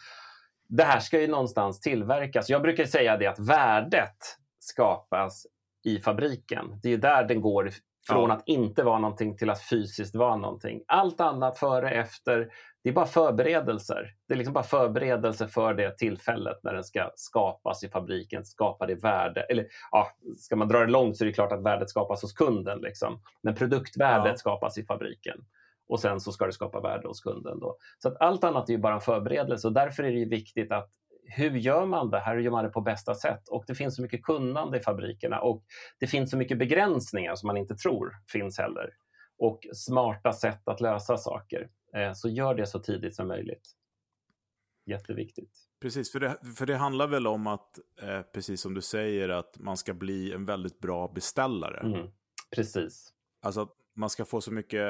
det 0.70 0.84
här 0.84 1.00
ska 1.00 1.22
ju 1.22 1.28
någonstans 1.28 1.82
tillverkas. 1.82 2.50
Jag 2.50 2.62
brukar 2.62 2.86
säga 2.86 3.18
det 3.18 3.28
att 3.28 3.40
värdet 3.40 4.18
skapas 4.60 5.48
i 5.84 6.00
fabriken. 6.00 6.80
Det 6.84 6.94
är 6.94 6.98
där 6.98 7.24
den 7.24 7.42
går 7.42 7.70
från 8.08 8.30
ja. 8.30 8.36
att 8.36 8.44
inte 8.46 8.84
vara 8.84 9.00
någonting 9.00 9.38
till 9.38 9.50
att 9.50 9.62
fysiskt 9.62 10.16
vara 10.16 10.36
någonting. 10.36 10.82
Allt 10.88 11.22
annat 11.22 11.58
före, 11.60 11.90
efter, 11.90 12.50
det 12.84 12.90
är 12.90 12.94
bara 12.94 13.06
förberedelser. 13.06 14.14
Det 14.28 14.34
är 14.34 14.38
liksom 14.38 14.54
bara 14.54 14.64
förberedelser 14.64 15.48
för 15.48 15.74
det 15.74 15.98
tillfället 15.98 16.60
när 16.64 16.74
den 16.74 16.84
ska 16.84 17.12
skapas 17.16 17.84
i 17.84 17.90
fabriken, 17.90 18.46
skapa 18.46 18.86
det 18.86 18.96
värde. 18.96 19.42
Eller 19.42 19.68
ja, 19.92 20.08
ska 20.38 20.56
man 20.56 20.68
dra 20.68 20.80
det 20.80 20.92
långt 20.92 21.18
så 21.18 21.24
är 21.24 21.26
det 21.26 21.34
klart 21.34 21.52
att 21.52 21.64
värdet 21.64 21.90
skapas 21.90 22.22
hos 22.22 22.34
kunden. 22.34 22.80
Liksom. 22.82 23.22
Men 23.44 23.56
produktvärdet 23.56 24.32
ja. 24.32 24.38
skapas 24.38 24.78
i 24.78 24.86
fabriken. 24.86 25.38
Och 25.88 26.00
sen 26.00 26.20
så 26.20 26.32
ska 26.32 26.46
det 26.46 26.54
skapa 26.54 26.80
värde 26.80 27.08
hos 27.08 27.22
kunden. 27.22 27.60
Då. 27.60 27.78
Så 28.00 28.08
att 28.08 28.22
allt 28.22 28.44
annat 28.44 28.70
är 28.70 28.74
ju 28.74 28.80
bara 28.80 28.96
en 28.96 29.02
förberedelse 29.02 29.68
och 29.68 29.74
därför 29.74 30.04
är 30.04 30.12
det 30.12 30.26
viktigt 30.26 30.72
att 30.72 30.90
hur 31.27 31.51
gör 31.51 31.86
man 31.86 32.10
det 32.10 32.20
här? 32.20 32.36
Hur 32.36 32.41
gör 32.41 32.51
man 32.51 32.63
det 32.63 32.70
på 32.70 32.82
bästa 32.82 33.15
sätt? 33.15 33.48
Och 33.50 33.63
det 33.67 33.75
finns 33.75 33.96
så 33.96 34.01
mycket 34.01 34.24
kunnande 34.24 34.77
i 34.77 34.82
fabrikerna 34.82 35.39
och 35.41 35.63
det 36.00 36.08
finns 36.08 36.32
så 36.32 36.38
mycket 36.38 36.58
begränsningar 36.58 37.36
som 37.36 37.48
man 37.48 37.58
inte 37.58 37.75
tror 37.75 38.15
finns 38.27 38.58
heller. 38.58 38.89
Och 39.38 39.60
smarta 39.74 40.34
sätt 40.34 40.67
att 40.67 40.82
lösa 40.82 41.17
saker. 41.17 41.70
Eh, 41.96 42.13
så 42.13 42.29
gör 42.29 42.55
det 42.55 42.65
så 42.65 42.79
tidigt 42.79 43.15
som 43.15 43.27
möjligt. 43.27 43.72
Jätteviktigt. 44.86 45.51
Precis, 45.82 46.12
för 46.12 46.20
det, 46.20 46.38
för 46.55 46.65
det 46.65 46.75
handlar 46.75 47.08
väl 47.08 47.27
om 47.27 47.48
att, 47.48 47.79
eh, 48.01 48.22
precis 48.22 48.62
som 48.62 48.74
du 48.74 48.82
säger, 48.82 49.29
att 49.29 49.60
man 49.60 49.77
ska 49.77 49.94
bli 49.94 50.34
en 50.34 50.46
väldigt 50.46 50.79
bra 50.79 51.08
beställare. 51.08 51.79
Mm, 51.79 52.08
precis. 52.55 53.13
Alltså 53.41 53.70
man 53.96 54.10
ska 54.10 54.25
få 54.25 54.42
så 54.42 54.52
mycket, 54.54 54.82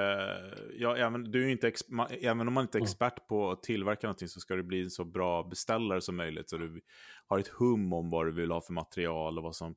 ja, 0.73 0.97
även, 0.97 1.31
du 1.31 1.45
är 1.45 1.49
inte 1.49 1.71
man, 1.89 2.07
även 2.21 2.47
om 2.47 2.53
man 2.53 2.61
inte 2.61 2.77
är 2.77 2.79
mm. 2.79 2.85
expert 2.85 3.27
på 3.27 3.51
att 3.51 3.63
tillverka 3.63 4.07
någonting 4.07 4.27
så 4.27 4.39
ska 4.39 4.55
du 4.55 4.63
bli 4.63 4.83
en 4.83 4.89
så 4.89 5.05
bra 5.05 5.43
beställare 5.43 6.01
som 6.01 6.15
möjligt. 6.15 6.49
Så 6.49 6.57
du 6.57 6.81
har 7.27 7.39
ett 7.39 7.47
hum 7.47 7.93
om 7.93 8.09
vad 8.09 8.25
du 8.25 8.31
vill 8.31 8.51
ha 8.51 8.61
för 8.61 8.73
material 8.73 9.37
och 9.37 9.43
vad, 9.43 9.55
som, 9.55 9.75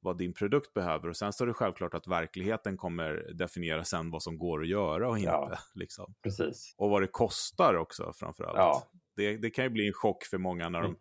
vad 0.00 0.18
din 0.18 0.34
produkt 0.34 0.74
behöver. 0.74 1.08
Och 1.08 1.16
sen 1.16 1.32
så 1.32 1.44
är 1.44 1.48
det 1.48 1.54
självklart 1.54 1.94
att 1.94 2.06
verkligheten 2.06 2.76
kommer 2.76 3.32
definiera 3.34 3.84
sen 3.84 4.10
vad 4.10 4.22
som 4.22 4.38
går 4.38 4.62
att 4.62 4.68
göra 4.68 5.08
och 5.08 5.18
inte. 5.18 5.30
Ja, 5.30 5.58
liksom. 5.74 6.14
precis. 6.22 6.74
Och 6.76 6.90
vad 6.90 7.02
det 7.02 7.08
kostar 7.08 7.74
också 7.74 8.12
framförallt. 8.12 8.58
Ja. 8.58 8.82
Det, 9.16 9.36
det 9.36 9.50
kan 9.50 9.64
ju 9.64 9.70
bli 9.70 9.86
en 9.86 9.92
chock 9.92 10.24
för 10.24 10.38
många 10.38 10.68
när 10.68 10.80
mm. 10.80 10.96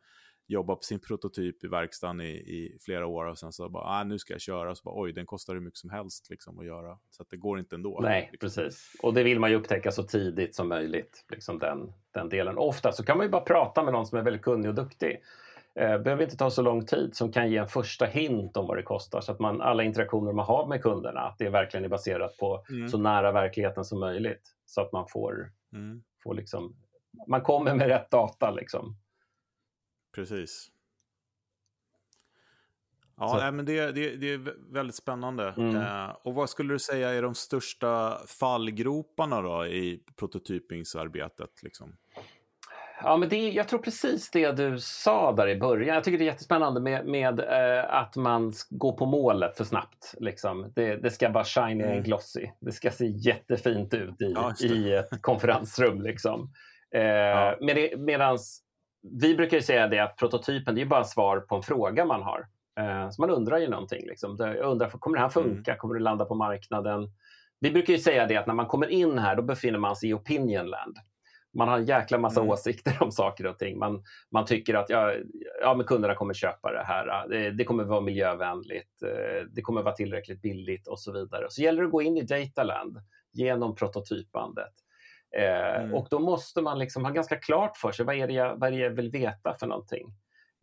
Jobba 0.47 0.75
på 0.75 0.83
sin 0.83 0.99
prototyp 0.99 1.63
i 1.63 1.67
verkstaden 1.67 2.21
i, 2.21 2.31
i 2.31 2.77
flera 2.81 3.07
år 3.07 3.25
och 3.25 3.37
sen 3.37 3.53
så 3.53 3.69
bara, 3.69 3.83
ah, 3.83 4.03
nu 4.03 4.19
ska 4.19 4.33
jag 4.33 4.41
köra, 4.41 4.75
så 4.75 4.81
bara, 4.83 5.01
oj, 5.01 5.13
den 5.13 5.25
kostar 5.25 5.53
hur 5.53 5.61
mycket 5.61 5.77
som 5.77 5.89
helst 5.89 6.29
liksom, 6.29 6.59
att 6.59 6.65
göra. 6.65 6.97
Så 7.09 7.23
att 7.23 7.29
det 7.29 7.37
går 7.37 7.59
inte 7.59 7.75
ändå. 7.75 7.99
Nej, 8.01 8.29
liksom. 8.31 8.47
precis. 8.47 8.95
Och 9.01 9.13
det 9.13 9.23
vill 9.23 9.39
man 9.39 9.49
ju 9.49 9.55
upptäcka 9.55 9.91
så 9.91 10.03
tidigt 10.03 10.55
som 10.55 10.69
möjligt, 10.69 11.25
liksom 11.29 11.59
den, 11.59 11.93
den 12.11 12.29
delen. 12.29 12.57
Ofta 12.57 12.91
så 12.91 13.03
kan 13.03 13.17
man 13.17 13.25
ju 13.25 13.31
bara 13.31 13.41
prata 13.41 13.83
med 13.83 13.93
någon 13.93 14.05
som 14.05 14.17
är 14.17 14.23
väldigt 14.23 14.41
kunnig 14.41 14.69
och 14.69 14.75
duktig. 14.75 15.21
Eh, 15.79 15.97
behöver 15.97 16.23
inte 16.23 16.37
ta 16.37 16.49
så 16.49 16.61
lång 16.61 16.85
tid 16.85 17.15
som 17.15 17.31
kan 17.31 17.51
ge 17.51 17.57
en 17.57 17.67
första 17.67 18.05
hint 18.05 18.57
om 18.57 18.67
vad 18.67 18.77
det 18.77 18.83
kostar 18.83 19.21
så 19.21 19.31
att 19.31 19.39
man, 19.39 19.61
alla 19.61 19.83
interaktioner 19.83 20.33
man 20.33 20.45
har 20.45 20.67
med 20.67 20.81
kunderna, 20.81 21.19
att 21.19 21.37
det 21.37 21.49
verkligen 21.49 21.85
är 21.85 21.89
baserat 21.89 22.37
på 22.37 22.65
mm. 22.69 22.89
så 22.89 22.97
nära 22.97 23.31
verkligheten 23.31 23.85
som 23.85 23.99
möjligt 23.99 24.41
så 24.65 24.81
att 24.81 24.91
man 24.91 25.07
får, 25.07 25.51
mm. 25.73 26.03
får 26.23 26.33
liksom, 26.33 26.75
man 27.27 27.41
kommer 27.41 27.75
med 27.75 27.87
rätt 27.87 28.11
data 28.11 28.51
liksom. 28.51 28.97
Precis. 30.15 30.71
Ja, 33.17 33.37
nej, 33.41 33.51
men 33.51 33.65
det, 33.65 33.91
det, 33.91 34.15
det 34.15 34.33
är 34.33 34.53
väldigt 34.73 34.95
spännande. 34.95 35.53
Mm. 35.57 35.75
Eh, 35.75 36.09
och 36.23 36.33
vad 36.33 36.49
skulle 36.49 36.73
du 36.73 36.79
säga 36.79 37.09
är 37.09 37.21
de 37.21 37.35
största 37.35 38.17
fallgroparna 38.27 39.41
då 39.41 39.65
i 39.65 40.03
prototypingsarbetet? 40.15 41.63
Liksom? 41.63 41.95
Ja, 43.03 43.17
men 43.17 43.29
det, 43.29 43.49
jag 43.49 43.67
tror 43.67 43.79
precis 43.79 44.31
det 44.31 44.51
du 44.51 44.79
sa 44.79 45.31
där 45.31 45.47
i 45.47 45.55
början. 45.55 45.95
Jag 45.95 46.03
tycker 46.03 46.17
det 46.17 46.23
är 46.23 46.31
jättespännande 46.31 46.81
med, 46.81 47.05
med 47.07 47.39
eh, 47.39 47.93
att 47.93 48.15
man 48.15 48.53
går 48.69 48.97
på 48.97 49.05
målet 49.05 49.57
för 49.57 49.63
snabbt. 49.63 50.13
Liksom. 50.19 50.71
Det, 50.75 50.95
det 50.95 51.11
ska 51.11 51.29
bara 51.29 51.43
shiny 51.43 51.83
Mm. 51.83 51.95
and 51.97 52.05
glossy. 52.05 52.47
Det 52.59 52.71
ska 52.71 52.91
se 52.91 53.05
jättefint 53.05 53.93
ut 53.93 54.21
i, 54.21 54.31
Ja, 54.35 54.53
i 54.61 54.93
ett 54.93 55.21
konferensrum. 55.21 56.01
Liksom. 56.01 56.49
Eh, 56.91 57.01
Ja. 57.03 57.57
med 57.61 57.75
det, 57.75 57.97
medans 57.97 58.61
vi 59.11 59.35
brukar 59.35 59.57
ju 59.57 59.63
säga 59.63 59.87
det 59.87 59.99
att 59.99 60.17
prototypen 60.17 60.75
det 60.75 60.81
är 60.81 60.85
bara 60.85 61.03
svar 61.03 61.39
på 61.39 61.55
en 61.55 61.61
fråga 61.61 62.05
man 62.05 62.23
har. 62.23 62.47
Eh, 62.79 63.09
så 63.09 63.21
man 63.21 63.29
undrar 63.29 63.57
ju 63.57 63.67
någonting. 63.69 64.05
Liksom. 64.07 64.35
Jag 64.39 64.57
undrar, 64.57 64.89
kommer 64.89 65.17
det 65.17 65.21
här 65.21 65.29
funka? 65.29 65.75
Kommer 65.75 65.95
det 65.95 66.01
landa 66.01 66.25
på 66.25 66.35
marknaden? 66.35 67.09
Vi 67.59 67.71
brukar 67.71 67.93
ju 67.93 67.99
säga 67.99 68.27
det 68.27 68.37
att 68.37 68.47
när 68.47 68.53
man 68.53 68.65
kommer 68.67 68.87
in 68.87 69.17
här, 69.17 69.35
då 69.35 69.41
befinner 69.41 69.79
man 69.79 69.95
sig 69.95 70.09
i 70.09 70.13
opinion 70.13 70.65
land. 70.67 70.97
Man 71.57 71.67
har 71.67 71.77
en 71.77 71.85
jäkla 71.85 72.17
massa 72.17 72.39
Mm. 72.39 72.51
åsikter 72.51 72.97
om 73.03 73.11
saker 73.11 73.45
och 73.45 73.57
ting. 73.59 73.77
Man, 73.79 74.03
man 74.31 74.45
tycker 74.45 74.73
att 74.73 74.89
ja, 74.89 75.13
ja, 75.61 75.73
men 75.73 75.85
kunderna 75.85 76.15
kommer 76.15 76.33
köpa 76.33 76.71
det 76.71 76.83
här. 76.83 77.27
Det, 77.29 77.51
det 77.51 77.63
kommer 77.63 77.83
vara 77.83 78.01
miljövänligt. 78.01 79.01
eh, 79.03 79.47
Det 79.51 79.61
kommer 79.61 79.81
vara 79.81 79.95
tillräckligt 79.95 80.41
billigt 80.41 80.87
och 80.87 80.99
så 80.99 81.11
vidare. 81.11 81.45
Så 81.49 81.61
gäller 81.61 81.81
det 81.81 81.85
att 81.85 81.91
gå 81.91 82.01
in 82.01 82.17
i 82.17 82.21
dataland 82.21 82.97
genom 83.33 83.75
prototypandet. 83.75 84.73
Eh, 85.31 85.81
Mm. 85.81 85.93
Och 85.93 86.07
då 86.09 86.19
måste 86.19 86.61
man 86.61 86.79
liksom 86.79 87.05
ha 87.05 87.11
ganska 87.11 87.35
klart 87.35 87.77
för 87.77 87.91
sig 87.91 88.05
vad 88.05 88.15
är 88.15 88.27
det 88.27 88.33
jag, 88.33 88.55
vad 88.59 88.73
är 88.73 88.77
jag 88.77 88.89
vill 88.89 89.11
veta 89.11 89.55
för 89.59 89.67
någonting. 89.67 90.13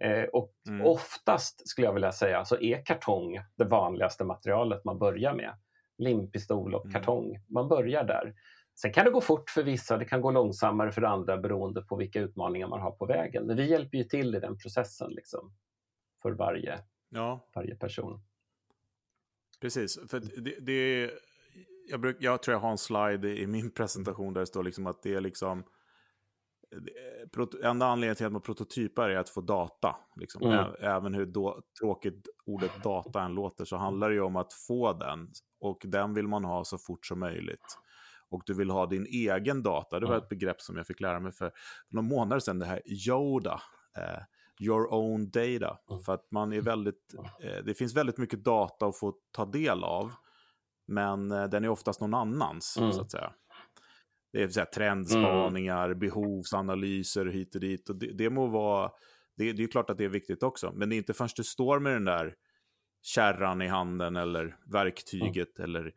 Eh, 0.02 0.25
och 0.25 0.52
Mm. 0.69 0.87
oftast 0.87 1.69
skulle 1.69 1.87
jag 1.87 1.92
vilja 1.95 2.12
säga 2.12 2.45
så 2.45 2.57
är 2.61 2.85
kartong 2.85 3.40
det 3.57 3.64
vanligaste 3.64 4.25
materialet 4.25 4.85
man 4.85 4.99
börjar 4.99 5.35
med. 5.35 5.54
Limpistol 5.99 6.75
och 6.75 6.85
Mm. 6.87 6.92
kartong. 6.92 7.38
Man 7.49 7.69
börjar 7.69 8.04
där. 8.04 8.35
Sen 8.75 8.92
kan 8.92 9.04
det 9.04 9.11
gå 9.11 9.21
fort 9.21 9.50
för 9.50 9.62
vissa, 9.62 9.97
det 9.97 10.04
kan 10.04 10.21
gå 10.21 10.31
långsammare 10.31 10.92
för 10.92 11.02
andra 11.02 11.37
beroende 11.37 11.83
på 11.83 11.97
vilka 11.97 12.21
utmaningar 12.21 12.69
man 12.69 12.81
har 12.81 12.90
på 12.90 13.07
vägen. 13.07 13.47
Men 13.47 13.57
vi 13.57 13.71
hjälper 13.71 13.99
ju 13.99 14.04
till 14.04 14.35
i 14.35 14.40
den 14.40 14.59
processen 14.59 15.11
liksom, 15.11 15.52
för 16.23 16.31
varje, 16.33 16.78
Ja, 17.09 17.47
varje 17.54 17.76
person. 17.76 18.21
precis. 19.61 19.99
För 20.11 20.21
det, 20.21 20.61
det, 20.61 21.11
jag, 21.92 22.00
bruk, 22.00 22.16
jag 22.20 22.42
tror 22.42 22.52
jag 22.54 22.61
har 22.61 22.70
en 22.70 22.78
slide 22.78 23.28
i 23.40 23.46
min 23.46 23.70
presentation 23.75 24.34
där 24.34 24.40
det 24.40 24.46
står 24.46 24.62
liksom 24.62 24.87
att 24.87 25.02
det 25.02 25.14
är 25.14 25.20
liksom... 25.20 25.64
proto- 27.37 27.64
Enda 27.64 27.87
anledningen 27.87 28.16
till 28.16 28.26
att 28.26 28.32
man 28.32 28.40
prototypar 28.42 29.08
är 29.11 29.16
att 29.16 29.28
få 29.28 29.40
data. 29.40 29.96
Liksom. 30.16 30.42
Mm. 30.42 30.66
Även 30.80 31.14
hur 31.14 31.26
då, 31.26 31.61
tråkigt 31.80 32.28
ordet 32.46 32.82
data 32.82 33.22
än 33.22 33.34
låter 33.34 33.64
så 33.64 33.76
handlar 33.76 34.08
det 34.08 34.14
ju 34.14 34.20
om 34.22 34.37
att 34.37 34.52
få 34.52 34.92
den. 34.92 35.28
Och 35.61 35.82
den 35.84 36.14
vill 36.14 36.28
man 36.28 36.44
ha 36.44 36.64
så 36.64 36.78
fort 36.78 37.06
som 37.06 37.18
möjligt. 37.20 37.78
Och 38.30 38.42
du 38.46 38.54
vill 38.54 38.70
ha 38.70 38.87
din 38.87 39.06
egen 39.06 39.62
data. 39.62 40.00
Det 40.00 40.06
var 40.06 40.14
Mm. 40.14 40.22
ett 40.22 40.28
begrepp 40.28 40.61
som 40.61 40.76
jag 40.76 40.87
fick 40.87 41.00
lära 41.00 41.20
mig 41.20 41.32
för 41.32 41.52
några 41.90 42.08
månader 42.08 42.40
sedan. 42.40 42.58
Det 42.58 42.66
här 42.66 42.82
Yoda. 43.08 43.62
Eh, 43.97 44.23
your 44.60 44.95
own 44.95 45.30
data. 45.30 45.78
Mm. 45.90 46.02
För 46.02 46.14
att 46.14 46.30
man 46.30 46.52
är 46.52 46.60
väldigt, 46.60 47.14
eh, 47.43 47.64
det 47.64 47.75
finns 47.75 47.95
väldigt 47.97 48.19
mycket 48.19 48.45
data 48.45 48.86
att 48.86 48.99
få 48.99 49.14
ta 49.32 49.45
del 49.45 49.84
av. 49.84 50.12
Men 50.86 51.30
eh, 51.30 51.45
den 51.45 51.64
är 51.64 51.68
oftast 51.68 52.00
någon 52.00 52.14
annans, 52.14 52.76
Mm. 52.78 52.92
så 52.92 53.00
att 53.00 53.10
säga. 53.10 53.32
Det 54.32 54.42
är 54.42 54.49
så 54.49 54.60
här, 54.60 54.66
trendspaningar, 54.66 55.95
behovsanalyser 55.95 57.26
hit 57.26 57.54
och 57.54 57.60
dit. 57.60 57.88
Och 57.88 57.97
det, 57.97 58.12
det 58.12 58.30
må 58.30 58.47
vara, 58.47 58.90
det, 59.36 59.52
det 59.52 59.62
är 59.62 59.68
klart 59.68 59.90
att 59.90 59.99
det 59.99 60.04
är 60.04 60.08
viktigt 60.08 60.42
också. 60.42 60.73
Men 60.75 60.88
det 60.88 60.95
är 60.95 60.99
inte 60.99 61.14
först 61.14 61.36
du 61.36 61.45
står 61.45 61.80
med 61.80 61.92
den 61.92 62.04
där 62.04 62.34
kärran 63.02 63.62
i 63.62 63.66
handen 63.66 64.16
eller 64.16 64.56
verktyget 64.73 65.58
eller 65.58 65.92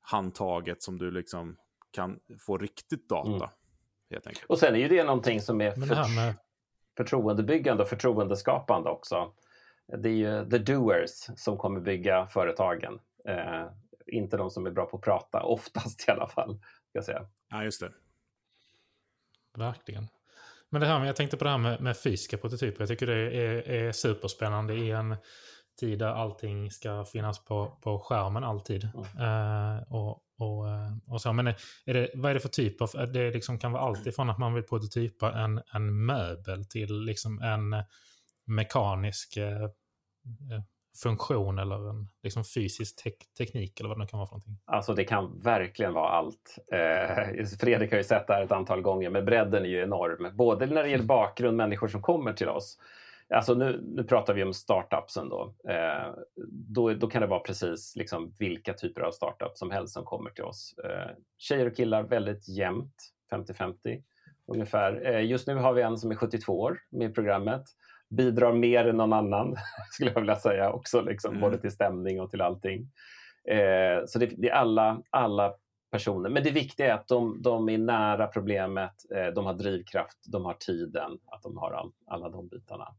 handtaget 0.00 0.82
som 0.82 0.98
du 0.98 1.10
liksom 1.10 1.56
kan 1.90 2.18
få 2.40 2.58
riktigt 2.58 3.08
data. 3.08 3.28
Mm. 3.30 3.48
Helt 4.10 4.26
enkelt. 4.26 4.44
Och 4.48 4.58
sen 4.58 4.74
är 4.74 4.78
ju 4.78 4.88
det 4.88 5.04
någonting 5.04 5.40
som 5.40 5.60
är 5.60 5.70
för, 5.70 6.16
med... 6.16 6.34
förtroendebyggande 6.96 7.82
och 7.82 7.88
förtroendeskapande 7.88 8.90
också. 8.90 9.32
Det 9.98 10.08
är 10.08 10.12
ju 10.12 10.50
the 10.50 10.58
doers 10.58 11.30
som 11.36 11.58
kommer 11.58 11.80
bygga 11.80 12.26
företagen. 12.26 13.00
Eh, 13.28 13.66
inte 14.06 14.36
de 14.36 14.50
som 14.50 14.66
är 14.66 14.70
bra 14.70 14.86
på 14.86 14.96
att 14.96 15.02
prata, 15.02 15.42
oftast 15.44 16.08
i 16.08 16.10
alla 16.10 16.28
fall. 16.28 16.58
Ska 16.58 16.98
jag 16.98 17.04
säga. 17.04 17.26
Ja, 17.50 17.64
just 17.64 17.80
det. 17.80 17.92
Verkligen. 19.58 20.08
Men 20.70 20.80
det 20.80 20.86
här 20.86 20.98
med, 20.98 21.08
jag 21.08 21.16
tänkte 21.16 21.36
på 21.36 21.44
det 21.44 21.50
här 21.50 21.58
med, 21.58 21.80
med 21.80 21.96
fysiska 21.96 22.36
prototyper. 22.36 22.80
Jag 22.80 22.88
tycker 22.88 23.06
det 23.06 23.14
är, 23.14 23.68
är 23.68 23.92
superspännande 23.92 24.74
i 24.74 24.90
en 24.90 25.16
tid 25.80 25.98
där 25.98 26.06
allting 26.08 26.70
ska 26.70 27.04
finnas 27.04 27.44
på, 27.44 27.78
på 27.82 27.98
skärmen 27.98 28.44
alltid. 28.44 28.84
Eh, 28.84 29.92
och, 29.92 30.22
och, 30.38 30.68
eh, 30.68 30.92
och 31.08 31.20
så. 31.20 31.32
Men 31.32 31.46
är 31.46 31.94
det, 31.94 32.10
vad 32.14 32.30
är 32.30 32.34
det 32.34 32.40
för 32.40 32.48
typ 32.48 32.82
av... 32.82 33.12
Det 33.12 33.30
liksom 33.30 33.58
kan 33.58 33.72
vara 33.72 33.82
allt 33.82 34.06
ifrån 34.06 34.30
att 34.30 34.38
man 34.38 34.54
vill 34.54 34.62
prototypa 34.62 35.32
en, 35.32 35.62
en 35.72 36.06
möbel 36.06 36.64
till 36.64 37.00
liksom 37.00 37.42
en 37.42 37.84
mekanisk 38.44 39.36
eh, 39.36 39.62
eh, 39.62 40.62
funktion 41.02 41.58
eller 41.58 41.90
en 41.90 42.08
liksom 42.22 42.44
fysisk 42.44 43.02
te 43.02 43.10
teknik 43.38 43.80
eller 43.80 43.88
vad 43.88 43.98
det 43.98 44.02
nu 44.02 44.06
kan 44.06 44.18
vara 44.18 44.26
för 44.26 44.32
någonting. 44.32 44.58
Alltså 44.64 44.94
det 44.94 45.04
kan 45.04 45.40
verkligen 45.40 45.92
vara 45.92 46.08
allt. 46.08 46.58
Eh, 46.72 47.46
Fredrik 47.60 47.90
har 47.90 47.98
ju 47.98 48.04
sett 48.04 48.26
det 48.26 48.34
här 48.34 48.42
ett 48.42 48.52
antal 48.52 48.80
gånger, 48.80 49.10
men 49.10 49.24
bredden 49.24 49.64
är 49.64 49.68
ju 49.68 49.82
enorm. 49.82 50.36
Både 50.36 50.66
när 50.66 50.82
det 50.82 50.88
gäller 50.88 51.04
bakgrund, 51.04 51.56
människor 51.56 51.88
som 51.88 52.02
kommer 52.02 52.32
till 52.32 52.48
oss. 52.48 52.78
Alltså 53.34 53.54
nu, 53.54 53.80
nu 53.84 54.04
pratar 54.04 54.34
vi 54.34 54.42
om 54.42 54.54
startupsen 54.54 55.28
då. 55.28 55.54
Eh, 55.68 56.14
då. 56.48 56.94
Då 56.94 57.06
kan 57.06 57.20
det 57.20 57.26
vara 57.26 57.40
precis 57.40 57.96
liksom 57.96 58.34
vilka 58.38 58.72
typer 58.72 59.00
av 59.00 59.12
startups 59.12 59.58
som 59.58 59.70
helst 59.70 59.94
som 59.94 60.04
kommer 60.04 60.30
till 60.30 60.44
oss. 60.44 60.74
Eh, 60.84 61.10
tjejer 61.38 61.66
och 61.66 61.76
killar 61.76 62.02
väldigt 62.02 62.48
jämnt, 62.48 62.94
50-50 63.30 64.02
ungefär. 64.46 65.06
Eh, 65.06 65.26
just 65.26 65.46
nu 65.46 65.54
har 65.54 65.72
vi 65.72 65.82
en 65.82 65.98
som 65.98 66.10
är 66.10 66.14
72 66.14 66.60
år 66.60 66.78
med 66.90 67.10
i 67.10 67.14
programmet. 67.14 67.62
Bidrar 68.16 68.52
mer 68.52 68.88
än 68.88 68.96
någon 68.96 69.12
annan, 69.12 69.56
skulle 69.90 70.10
jag 70.10 70.20
vilja 70.20 70.36
säga 70.36 70.72
också, 70.72 71.00
liksom, 71.00 71.30
Mm. 71.30 71.40
både 71.40 71.58
till 71.58 71.70
stämning 71.70 72.20
och 72.20 72.30
till 72.30 72.40
allting. 72.40 72.90
Eh, 73.48 74.06
så 74.06 74.18
det, 74.18 74.26
det 74.26 74.48
är 74.48 74.54
alla, 74.54 75.02
alla 75.10 75.54
personer. 75.90 76.30
Men 76.30 76.44
det 76.44 76.50
viktiga 76.50 76.86
är 76.86 76.94
att 76.94 77.08
de, 77.08 77.42
de 77.42 77.68
är 77.68 77.78
nära 77.78 78.26
problemet, 78.26 78.94
eh, 79.14 79.26
de 79.26 79.46
har 79.46 79.54
drivkraft, 79.54 80.18
de 80.26 80.44
har 80.44 80.54
tiden, 80.54 81.18
att 81.26 81.42
de 81.42 81.56
har 81.56 81.72
all, 81.72 81.92
alla 82.06 82.28
de 82.28 82.48
bitarna. 82.48 82.94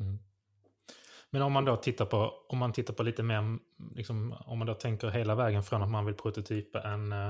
Mm. 0.00 0.18
Men 1.30 1.42
om 1.42 1.52
man 1.52 1.64
då 1.64 1.76
tittar 1.76 2.04
på, 2.04 2.32
om 2.48 2.58
man 2.58 2.72
tittar 2.72 2.94
på 2.94 3.02
lite 3.02 3.22
mer, 3.22 3.58
liksom, 3.94 4.32
om 4.46 4.58
man 4.58 4.66
då 4.66 4.74
tänker 4.74 5.08
hela 5.08 5.34
vägen 5.34 5.62
från 5.62 5.82
att 5.82 5.90
man 5.90 6.06
vill 6.06 6.14
prototypa 6.14 6.82
en, 6.82 7.12
eh, 7.12 7.28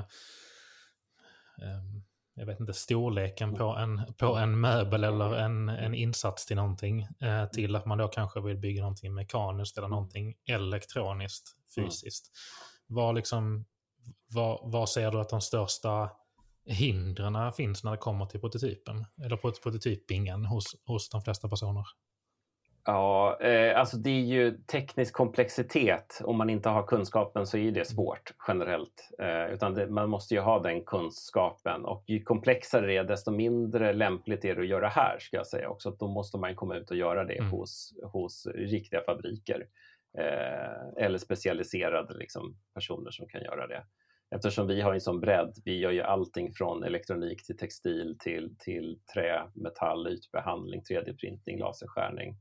em, 1.63 2.03
jag 2.41 2.47
vet 2.47 2.61
inte, 2.61 2.73
storleken 2.73 3.55
på 3.55 3.65
en, 3.65 4.15
på 4.19 4.37
en 4.37 4.61
möbel 4.61 5.05
eller 5.05 5.35
en, 5.35 5.69
en 5.69 5.95
insats 5.95 6.47
till 6.47 6.57
någonting, 6.57 7.03
eh, 7.03 7.45
till 7.45 7.77
att 7.77 7.87
man 7.87 7.99
då 7.99 8.09
kanske 8.09 8.41
vill 8.41 8.57
bygga 8.57 8.81
någonting 8.83 9.15
mekaniskt 9.15 9.79
eller 9.79 9.89
någonting 9.89 10.35
elektroniskt, 10.47 11.57
fysiskt. 11.75 12.31
Vad 12.87 13.15
liksom, 13.15 13.65
vad, 14.35 14.73
vad 14.73 14.89
ser 14.89 15.11
du 15.11 15.21
att 15.21 15.29
de 15.29 15.41
största 15.41 16.11
hindren 16.67 17.53
finns 17.53 17.85
när 17.85 17.91
det 17.91 17.97
kommer 17.97 18.27
till 18.27 18.41
prototypen? 18.41 19.07
Eller 19.25 19.37
prot- 19.37 19.63
prototypingen 19.63 20.45
hos, 20.45 20.65
hos 20.87 21.09
de 21.09 21.23
flesta 21.23 21.49
personer? 21.49 21.85
Ja, 22.85 23.39
eh, 23.41 23.81
alltså 23.81 23.97
det 23.97 24.11
är 24.11 24.25
ju 24.25 24.51
teknisk 24.51 25.15
komplexitet. 25.15 26.21
Om 26.25 26.39
man 26.39 26.51
inte 26.51 26.69
har 26.69 26.83
kunskapen 26.87 27.47
så 27.47 27.57
är 27.59 27.71
det 27.73 27.85
svårt 27.85 28.35
generellt. 28.49 29.11
Eh, 29.19 29.55
utan 29.55 29.75
det, 29.75 29.87
man 29.87 30.11
måste 30.11 30.35
ju 30.35 30.41
ha 30.41 30.59
den 30.59 30.85
kunskapen 30.85 31.85
och 31.85 32.05
ju 32.07 32.23
komplexare 32.23 32.87
det 32.87 32.97
är 32.97 33.05
desto 33.05 33.31
mindre 33.31 33.93
lämpligt 33.93 34.45
är 34.45 34.55
det 34.55 34.61
att 34.61 34.69
göra 34.69 34.89
här 34.89 35.19
ska 35.21 35.37
jag 35.37 35.47
säga 35.47 35.69
också. 35.69 35.91
Då 35.91 36.09
måste 36.09 36.39
man 36.39 36.55
komma 36.55 36.77
ut 36.77 36.91
och 36.91 36.97
göra 36.97 37.25
det 37.25 37.39
Mm. 37.39 37.51
hos, 37.51 37.95
hos 38.13 38.47
riktiga 38.55 39.01
fabriker. 39.01 39.67
Eh, 40.19 41.05
eller 41.05 41.19
specialiserade 41.19 42.15
liksom, 42.15 42.57
personer 42.75 43.11
som 43.11 43.29
kan 43.29 43.43
göra 43.43 43.67
det. 43.67 43.85
Eftersom 44.35 44.67
vi 44.67 44.81
har 44.81 44.95
en 44.95 45.01
sån 45.01 45.21
bredd, 45.21 45.55
vi 45.65 45.79
gör 45.79 45.91
ju 45.91 46.03
allting 46.03 46.53
från 46.53 46.85
elektronik 46.85 47.47
till 47.47 47.57
textil 47.57 48.17
till, 48.19 48.57
till 48.59 48.99
trä, 49.15 49.43
metall, 49.55 50.09
ytbehandling, 50.09 50.83
3D-printing, 50.91 51.59
laserskärning 51.59 52.37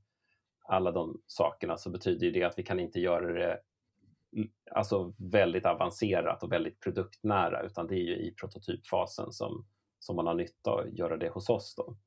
alla 0.69 0.91
de 0.91 1.21
sakerna 1.27 1.77
så 1.77 1.89
betyder 1.89 2.31
det 2.31 2.43
att 2.43 2.57
vi 2.57 2.63
kan 2.63 2.79
inte 2.79 2.99
göra 2.99 3.33
det 3.33 3.59
mm, 4.35 4.49
alltså 4.71 5.13
väldigt 5.31 5.65
avancerat 5.65 6.43
och 6.43 6.51
väldigt 6.51 6.79
produktnära 6.79 7.61
utan 7.61 7.87
det 7.87 7.95
är 7.95 8.03
ju 8.03 8.15
i 8.15 8.33
prototypfasen 8.33 9.31
som, 9.31 9.65
som 9.99 10.15
man 10.15 10.27
har 10.27 10.33
nytta 10.33 10.71
av 10.71 10.79
att 10.79 10.93
göra 10.93 11.17
det 11.17 11.29
hos 11.29 11.49
oss. 11.49 11.75
Då. 11.75 11.97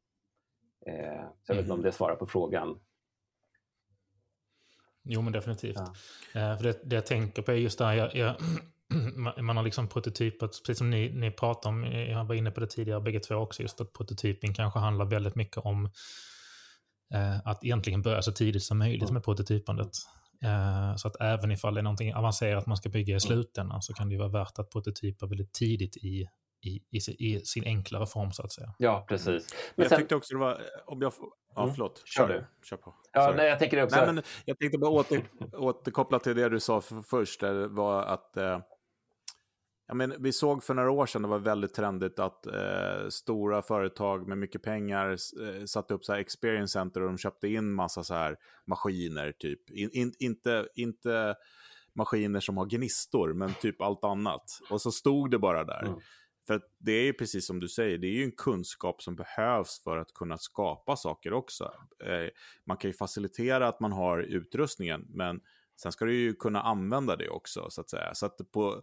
Eh, 0.86 1.24
så 1.42 1.52
jag 1.52 1.54
vet 1.54 1.62
inte 1.62 1.72
om 1.72 1.82
det 1.82 1.92
svarar 1.92 2.16
på 2.16 2.26
frågan. 2.26 2.80
Jo, 5.04 5.22
men 5.22 5.32
definitivt. 5.32 5.76
Ja. 6.34 6.40
Eh, 6.40 6.56
för 6.56 6.64
det, 6.64 6.80
det 6.84 6.94
jag 6.94 7.06
tänker 7.06 7.42
på 7.42 7.52
är 7.52 7.56
just 7.56 7.78
det 7.78 7.84
här, 7.84 7.94
jag, 7.94 8.14
jag, 8.14 8.36
man 9.44 9.56
har 9.56 9.64
liksom 9.64 9.88
prototypat, 9.88 10.50
precis 10.50 10.78
som 10.78 10.90
ni, 10.90 11.12
ni 11.12 11.30
pratar 11.30 11.70
om, 11.70 11.84
jag 11.84 12.24
var 12.24 12.34
inne 12.34 12.50
på 12.50 12.60
det 12.60 12.66
tidigare 12.66 13.00
bägge 13.00 13.20
två 13.20 13.34
också, 13.34 13.62
just 13.62 13.80
att 13.80 13.92
prototyping 13.92 14.54
kanske 14.54 14.78
handlar 14.78 15.04
väldigt 15.04 15.34
mycket 15.34 15.56
om 15.56 15.84
eh, 15.84 15.90
att 17.44 17.64
egentligen 17.64 18.02
börja 18.02 18.22
så 18.22 18.32
tidigt 18.32 18.62
som 18.62 18.78
möjligt 18.78 19.10
med 19.10 19.24
prototypandet. 19.24 19.90
Eh, 20.44 20.96
så 20.96 21.08
att 21.08 21.20
även 21.20 21.52
ifall 21.52 21.74
det 21.74 21.80
är 21.80 21.82
någonting 21.82 22.14
avancerat 22.14 22.66
man 22.66 22.76
ska 22.76 22.88
bygga 22.88 23.16
i 23.16 23.20
slutändan 23.20 23.82
så 23.82 23.94
kan 23.94 24.08
det 24.08 24.18
vara 24.18 24.28
värt 24.28 24.58
att 24.58 24.70
prototypa 24.70 25.26
väldigt 25.26 25.52
tidigt 25.52 25.96
i, 25.96 26.28
i, 26.62 26.80
i, 26.90 26.98
i 27.18 27.40
sin 27.44 27.64
enklare 27.64 28.06
form 28.06 28.32
så 28.32 28.42
att 28.42 28.52
säga. 28.52 28.74
Ja, 28.78 29.04
precis. 29.08 29.54
Men 29.74 29.82
jag 29.82 29.88
sen... 29.88 29.98
tyckte 29.98 30.14
också 30.14 30.34
det 30.34 30.40
var, 30.40 30.60
om 30.86 31.02
jag 31.02 31.14
får, 31.14 31.28
ja 31.54 31.62
mm. 31.62 31.74
förlåt, 31.74 32.02
kör, 32.04 32.28
du. 32.28 32.44
Kör 32.64 32.76
på. 32.76 32.94
Ja, 33.12 33.34
nej, 33.36 33.48
jag 33.48 33.58
tänker 33.58 33.84
också... 33.84 33.96
Nej, 33.96 34.14
men 34.14 34.22
jag 34.44 34.58
tänkte 34.58 34.78
bara 34.78 34.90
åter, 34.90 35.22
återkoppla 35.52 36.18
till 36.18 36.36
det 36.36 36.48
du 36.48 36.60
sa 36.60 36.80
för, 36.80 37.02
först, 37.02 37.40
det 37.40 37.68
var 37.68 38.02
att 38.02 38.36
eh, 38.36 38.58
Ja, 39.92 39.96
men 39.96 40.22
vi 40.22 40.32
såg 40.32 40.64
för 40.64 40.74
några 40.74 40.90
år 40.90 41.06
sedan, 41.06 41.22
det 41.22 41.28
var 41.28 41.38
väldigt 41.38 41.74
trendigt 41.74 42.18
att 42.18 42.46
eh, 42.46 43.08
stora 43.08 43.62
företag 43.62 44.28
med 44.28 44.38
mycket 44.38 44.62
pengar 44.62 45.10
eh, 45.10 45.64
satte 45.64 45.94
upp 45.94 46.04
så 46.04 46.12
här 46.12 46.20
experience 46.20 46.72
center 46.72 47.00
och 47.00 47.06
de 47.06 47.18
köpte 47.18 47.48
in 47.48 47.72
massa 47.72 48.04
så 48.04 48.14
här 48.14 48.36
maskiner, 48.66 49.32
typ. 49.32 49.70
In, 49.70 49.90
in, 49.92 50.12
inte, 50.18 50.68
inte 50.74 51.36
maskiner 51.94 52.40
som 52.40 52.56
har 52.56 52.66
gnistor, 52.66 53.32
men 53.32 53.54
typ 53.60 53.80
allt 53.80 54.04
annat. 54.04 54.44
Och 54.70 54.80
så 54.80 54.92
stod 54.92 55.30
det 55.30 55.38
bara 55.38 55.64
där. 55.64 55.82
Mm. 55.82 56.00
För 56.46 56.60
det 56.78 56.92
är 56.92 57.04
ju 57.04 57.12
precis 57.12 57.46
som 57.46 57.60
du 57.60 57.68
säger, 57.68 57.98
det 57.98 58.06
är 58.06 58.14
ju 58.14 58.24
en 58.24 58.32
kunskap 58.36 59.02
som 59.02 59.16
behövs 59.16 59.82
för 59.84 59.96
att 59.96 60.14
kunna 60.14 60.38
skapa 60.38 60.96
saker 60.96 61.32
också. 61.32 61.72
Eh, 62.04 62.28
man 62.66 62.76
kan 62.76 62.90
ju 62.90 62.96
facilitera 62.96 63.68
att 63.68 63.80
man 63.80 63.92
har 63.92 64.18
utrustningen, 64.18 65.06
men 65.08 65.40
sen 65.82 65.92
ska 65.92 66.04
du 66.04 66.14
ju 66.14 66.34
kunna 66.34 66.62
använda 66.62 67.16
det 67.16 67.28
också, 67.28 67.70
så 67.70 67.80
att 67.80 67.90
säga. 67.90 68.14
Så 68.14 68.26
att 68.26 68.52
på, 68.52 68.82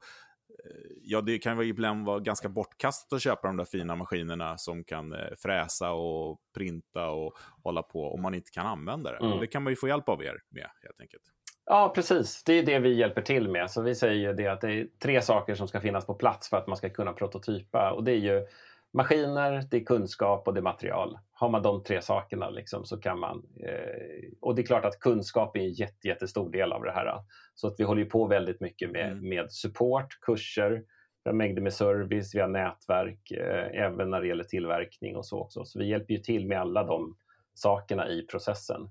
ja, 1.01 1.21
det 1.21 1.37
kan 1.37 1.61
ibland 1.61 2.05
vara 2.05 2.19
ganska 2.19 2.49
bortkastat 2.49 3.13
att 3.13 3.21
köpa 3.21 3.47
de 3.47 3.57
där 3.57 3.65
fina 3.65 3.95
maskinerna 3.95 4.57
som 4.57 4.83
kan 4.83 5.13
eh, 5.13 5.19
fräsa 5.37 5.91
och 5.91 6.39
printa 6.55 7.09
och 7.09 7.37
hålla 7.63 7.81
på 7.81 8.13
om 8.13 8.21
man 8.21 8.33
inte 8.33 8.51
kan 8.51 8.67
använda 8.67 9.11
det. 9.11 9.17
Mm. 9.17 9.39
Det 9.39 9.47
kan 9.47 9.63
man 9.63 9.71
ju 9.71 9.75
få 9.75 9.87
hjälp 9.87 10.09
av 10.09 10.23
er 10.23 10.41
med 10.49 10.69
helt 10.83 11.01
enkelt. 11.01 11.23
Ja, 11.65 11.91
precis. 11.95 12.43
Det 12.43 12.53
är 12.53 12.63
det 12.63 12.79
vi 12.79 12.93
hjälper 12.93 13.21
till 13.21 13.49
med. 13.49 13.71
Så 13.71 13.81
vi 13.81 13.95
säger 13.95 14.33
det 14.33 14.47
att 14.47 14.61
det 14.61 14.71
är 14.71 14.87
tre 15.03 15.21
saker 15.21 15.55
som 15.55 15.67
ska 15.67 15.79
finnas 15.79 16.05
på 16.05 16.13
plats 16.13 16.49
för 16.49 16.57
att 16.57 16.67
man 16.67 16.77
ska 16.77 16.89
kunna 16.89 17.13
prototypa. 17.13 17.91
Och 17.91 18.03
det 18.03 18.11
är 18.11 18.17
ju 18.17 18.45
maskiner, 18.93 19.63
det 19.71 19.77
är 19.77 19.85
kunskap 19.85 20.47
och 20.47 20.53
det 20.53 20.59
är 20.59 20.61
material. 20.61 21.19
Har 21.31 21.49
man 21.49 21.63
de 21.63 21.83
tre 21.83 22.01
sakerna 22.01 22.49
liksom, 22.49 22.85
så 22.85 22.97
kan 22.97 23.19
man... 23.19 23.43
Eh, 23.63 24.29
och 24.41 24.55
det 24.55 24.61
är 24.61 24.65
klart 24.65 24.85
att 24.85 24.99
kunskap 24.99 25.55
är 25.55 25.59
en 25.59 25.73
jätte, 25.73 26.07
jättestor 26.07 26.49
del 26.49 26.73
av 26.73 26.83
det 26.83 26.91
här. 26.91 27.23
Så 27.55 27.67
att 27.67 27.75
vi 27.77 27.83
håller 27.83 28.05
på 28.05 28.27
väldigt 28.27 28.61
mycket 28.61 28.91
med, 28.91 29.11
mm. 29.11 29.29
med 29.29 29.51
support, 29.51 30.19
kurser, 30.21 30.83
vi 31.23 31.29
har 31.29 31.33
mängder 31.33 31.61
med 31.61 31.73
service, 31.73 32.35
vi 32.35 32.39
har 32.39 32.47
nätverk, 32.47 33.31
eh, 33.31 33.81
även 33.83 34.09
när 34.09 34.21
det 34.21 34.27
gäller 34.27 34.43
tillverkning 34.43 35.15
och 35.15 35.25
så 35.25 35.39
också. 35.39 35.65
Så 35.65 35.79
vi 35.79 35.89
hjälper 35.89 36.13
ju 36.13 36.19
till 36.19 36.47
med 36.47 36.59
alla 36.59 36.83
de 36.83 37.17
sakerna 37.53 38.09
i 38.09 38.25
processen. 38.25 38.81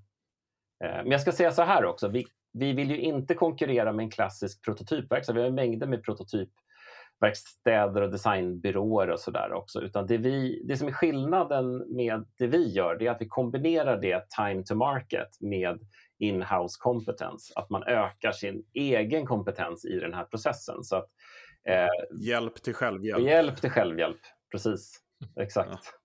Eh, 0.83 0.97
men 1.03 1.11
jag 1.11 1.21
ska 1.21 1.31
säga 1.31 1.51
så 1.51 1.61
här 1.61 1.85
också, 1.85 2.07
vi, 2.07 2.25
vi 2.53 2.73
vill 2.73 2.89
ju 2.89 2.97
inte 2.97 3.33
konkurrera 3.33 3.93
med 3.93 4.03
en 4.03 4.11
klassisk 4.11 4.65
prototypverksamhet. 4.65 5.41
Vi 5.41 5.47
har 5.47 5.55
mängder 5.55 5.87
med 5.87 6.03
prototyp 6.03 6.49
verkstäder 7.19 8.01
och 8.01 8.11
designbyråer 8.11 9.09
och 9.09 9.19
sådär 9.19 9.53
också. 9.53 9.81
Utan 9.81 10.07
det, 10.07 10.17
vi, 10.17 10.63
det 10.67 10.77
som 10.77 10.87
är 10.87 10.91
skillnaden 10.91 11.95
med 11.95 12.25
det 12.37 12.47
vi 12.47 12.69
gör, 12.69 12.95
det 12.95 13.07
är 13.07 13.11
att 13.11 13.21
vi 13.21 13.27
kombinerar 13.27 14.01
det 14.01 14.25
time 14.37 14.63
to 14.63 14.75
market 14.75 15.29
med 15.39 15.79
in-house 16.19 16.77
kompetens. 16.79 17.51
Att 17.55 17.69
man 17.69 17.83
ökar 17.83 18.31
sin 18.31 18.65
egen 18.73 19.25
kompetens 19.25 19.85
i 19.85 19.99
den 19.99 20.13
här 20.13 20.23
processen. 20.23 20.83
Så 20.83 20.95
att, 20.95 21.09
eh, 21.69 22.19
hjälp 22.21 22.55
till 22.55 22.73
självhjälp. 22.73 23.23
Hjälp 23.23 23.61
till 23.61 23.71
självhjälp, 23.71 24.19
precis. 24.51 24.99
Exakt. 25.39 25.69
Ja. 25.71 25.98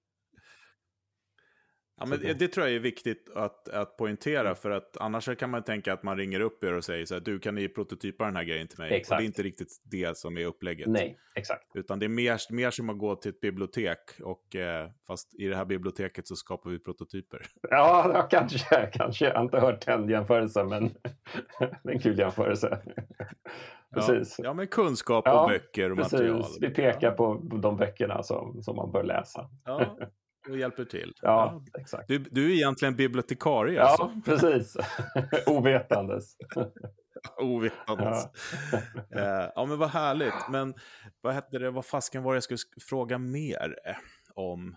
Ja, 1.96 2.07
men 2.07 2.20
det, 2.20 2.35
det, 2.35 2.48
tror 2.48 2.66
jag 2.66 2.76
är 2.76 2.80
viktigt 2.80 3.30
att, 3.35 3.68
att 3.68 3.96
poängtera, 3.96 4.40
mm. 4.40 4.57
för 4.57 4.70
att 4.70 4.96
annars 4.96 5.37
kan 5.38 5.50
man 5.50 5.62
tänka 5.62 5.92
att 5.92 6.02
man 6.02 6.16
ringer 6.16 6.40
upp 6.40 6.64
er 6.64 6.72
och 6.72 6.85
säger 6.85 7.07
så 7.07 7.14
här, 7.14 7.20
du 7.20 7.38
kan 7.38 7.54
ni 7.54 7.68
prototypa 7.68 8.24
den 8.24 8.37
här 8.37 8.44
grejen 8.44 8.68
till 8.68 8.78
mig? 8.78 8.94
Exakt. 8.94 9.11
Och 9.11 9.16
det 9.16 9.24
är 9.24 9.26
inte 9.26 9.42
riktigt 9.42 9.68
det 9.85 10.16
som 10.16 10.38
är 10.38 10.46
upplägget. 10.46 10.87
Nej, 10.88 11.18
exakt. 11.35 11.64
Utan 11.74 11.98
det 11.98 12.07
är 12.07 12.09
mer, 12.09 12.52
mer 12.52 12.70
som 12.70 12.90
att 12.90 12.98
gå 12.98 13.16
till 13.16 13.30
ett 13.30 13.40
bibliotek, 13.40 13.98
och, 14.22 14.57
eh, 14.57 14.90
fast 15.07 15.35
i 15.35 15.46
det 15.46 15.57
här 15.57 15.64
biblioteket 15.64 16.26
så 16.26 16.37
skapar 16.37 16.70
vi 16.70 16.78
prototyper. 16.78 17.46
Ja, 17.70 18.11
ja 18.14 18.22
kanske, 18.22 18.90
kanske. 18.92 19.24
Jag 19.24 19.35
har 19.35 19.42
inte 19.42 19.61
hört 19.61 19.87
den 19.87 20.09
jämförelsen, 20.09 20.68
men 20.68 20.85
det 21.59 21.90
är 21.90 21.92
en 21.92 21.98
kul 21.98 22.18
jämförelse. 22.18 22.78
precis. 23.94 24.35
Ja, 24.38 24.44
ja, 24.44 24.54
men 24.54 24.66
kunskap 24.66 25.26
och 25.26 25.33
ja, 25.33 25.48
böcker 25.48 25.90
och 25.90 25.96
precis. 25.96 26.12
material. 26.12 26.44
Vi 26.61 26.70
pekar 26.70 27.11
på 27.11 27.40
de 27.62 27.76
böckerna 27.76 28.22
som, 28.22 28.62
som 28.62 28.76
man 28.76 28.92
bör 28.92 29.02
läsa. 29.02 29.50
Ja 29.64 29.96
och 30.48 30.59
hjälper 30.59 30.85
till. 30.85 31.12
Ja, 31.22 31.62
ja. 31.72 31.80
exakt. 31.80 32.09
Du, 32.09 32.18
du 32.18 32.50
är 32.50 32.54
egentligen 32.54 32.96
bibliotekarie 32.96 33.74
Ja, 33.74 33.83
alltså. 33.83 34.20
precis. 34.24 34.76
Ovetandes. 35.46 36.37
Ovetandes. 37.37 38.24
Ja. 38.72 38.80
Eh, 39.20 39.50
ja, 39.54 39.66
men 39.66 39.78
vad 39.78 39.90
härligt. 39.90 40.48
Men 40.50 40.74
vad 41.20 41.35
hette 41.35 41.59
det, 41.59 41.70
vad 41.70 41.85
fasken 41.87 42.22
var 42.22 42.33
det 42.33 42.37
jag 42.37 42.42
skulle 42.42 42.59
fråga 42.80 43.18
mer 43.18 43.78
eh, 43.87 43.96
om? 44.35 44.76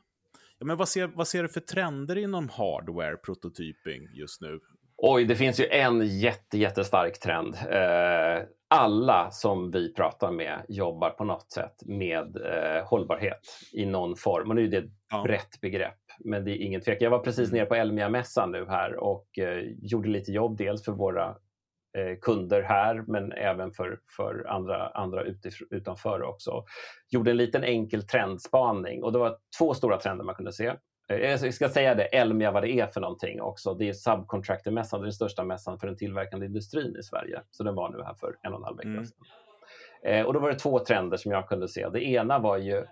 Ja, 0.59 0.65
men 0.65 0.77
vad, 0.77 0.89
ser, 0.89 1.07
vad 1.07 1.27
ser 1.27 1.43
du 1.43 1.49
för 1.49 1.59
trender 1.59 2.17
inom 2.17 2.49
hardware 2.49 3.17
prototyping 3.17 4.09
just 4.13 4.41
nu? 4.41 4.59
Oj, 4.99 5.25
det 5.25 5.35
finns 5.35 5.59
ju 5.59 5.67
en 5.67 6.19
jätte, 6.19 6.57
jättestark 6.57 7.19
trend. 7.19 7.55
Eh, 7.69 8.43
alla 8.69 9.31
som 9.31 9.71
vi 9.71 9.93
pratar 9.93 10.31
med 10.31 10.65
jobbar 10.67 11.09
på 11.09 11.23
något 11.23 11.51
sätt 11.51 11.75
med 11.85 12.37
eh, 12.37 12.87
hållbarhet 12.87 13.39
i 13.73 13.85
någon 13.85 14.15
form. 14.15 14.49
Och 14.49 14.55
nu 14.55 14.63
är 14.63 14.67
det 14.67 14.77
ett 14.77 14.91
ja. 15.11 15.23
brett 15.23 15.61
begrepp, 15.61 15.99
men 16.19 16.45
det 16.45 16.51
är 16.51 16.65
ingen 16.65 16.81
tvekan. 16.81 17.03
Jag 17.03 17.11
var 17.11 17.19
precis 17.19 17.49
mm. 17.49 17.57
nere 17.57 17.65
på 17.65 17.75
Elmia-mässan 17.75 18.51
nu 18.51 18.65
här 18.65 18.95
och 18.95 19.39
eh, 19.39 19.63
gjorde 19.81 20.09
lite 20.09 20.31
jobb, 20.31 20.57
dels 20.57 20.85
för 20.85 20.91
våra 20.91 21.35
kunder 22.21 22.61
här, 22.61 23.03
men 23.07 23.31
även 23.31 23.71
för, 23.71 23.99
för 24.17 24.45
andra, 24.49 24.87
andra 24.89 25.23
utanför 25.69 26.23
också. 26.23 26.63
Gjorde 27.09 27.31
en 27.31 27.37
liten 27.37 27.63
enkel 27.63 28.07
trendspaning 28.07 29.03
och 29.03 29.11
det 29.11 29.19
var 29.19 29.37
två 29.59 29.73
stora 29.73 29.97
trender 29.97 30.25
man 30.25 30.35
kunde 30.35 30.53
se. 30.53 30.73
Eh, 31.09 31.17
jag 31.17 31.53
ska 31.53 31.69
säga 31.69 31.95
det, 31.95 32.03
Elmia, 32.03 32.51
vad 32.51 32.63
det 32.63 32.71
är 32.71 32.87
för 32.87 33.01
någonting 33.01 33.41
också. 33.41 33.73
Det 33.73 33.89
är 33.89 33.93
Subcontractor-mässan, 33.93 35.01
den 35.01 35.13
största 35.13 35.43
mässan 35.43 35.79
för 35.79 35.87
den 35.87 35.97
tillverkande 35.97 36.45
industrin 36.45 36.95
i 36.99 37.03
Sverige. 37.03 37.41
Så 37.51 37.63
den 37.63 37.75
var 37.75 37.89
nu 37.89 38.03
här 38.03 38.13
för 38.13 38.35
en 38.41 38.53
och 38.53 38.59
en 38.59 38.63
halv 38.63 38.77
vecka 38.77 38.89
mm. 38.89 39.05
sedan. 39.05 39.17
Eh, 40.03 40.25
och 40.25 40.33
då 40.33 40.39
var 40.39 40.49
det 40.49 40.59
två 40.59 40.79
trender 40.79 41.17
som 41.17 41.31
jag 41.31 41.47
kunde 41.47 41.67
se. 41.67 41.89
Det 41.89 42.05
ena 42.05 42.39
var 42.39 42.57
ju 42.57 42.85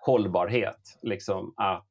hållbarhet, 0.00 0.98
liksom 1.02 1.54
att 1.56 1.86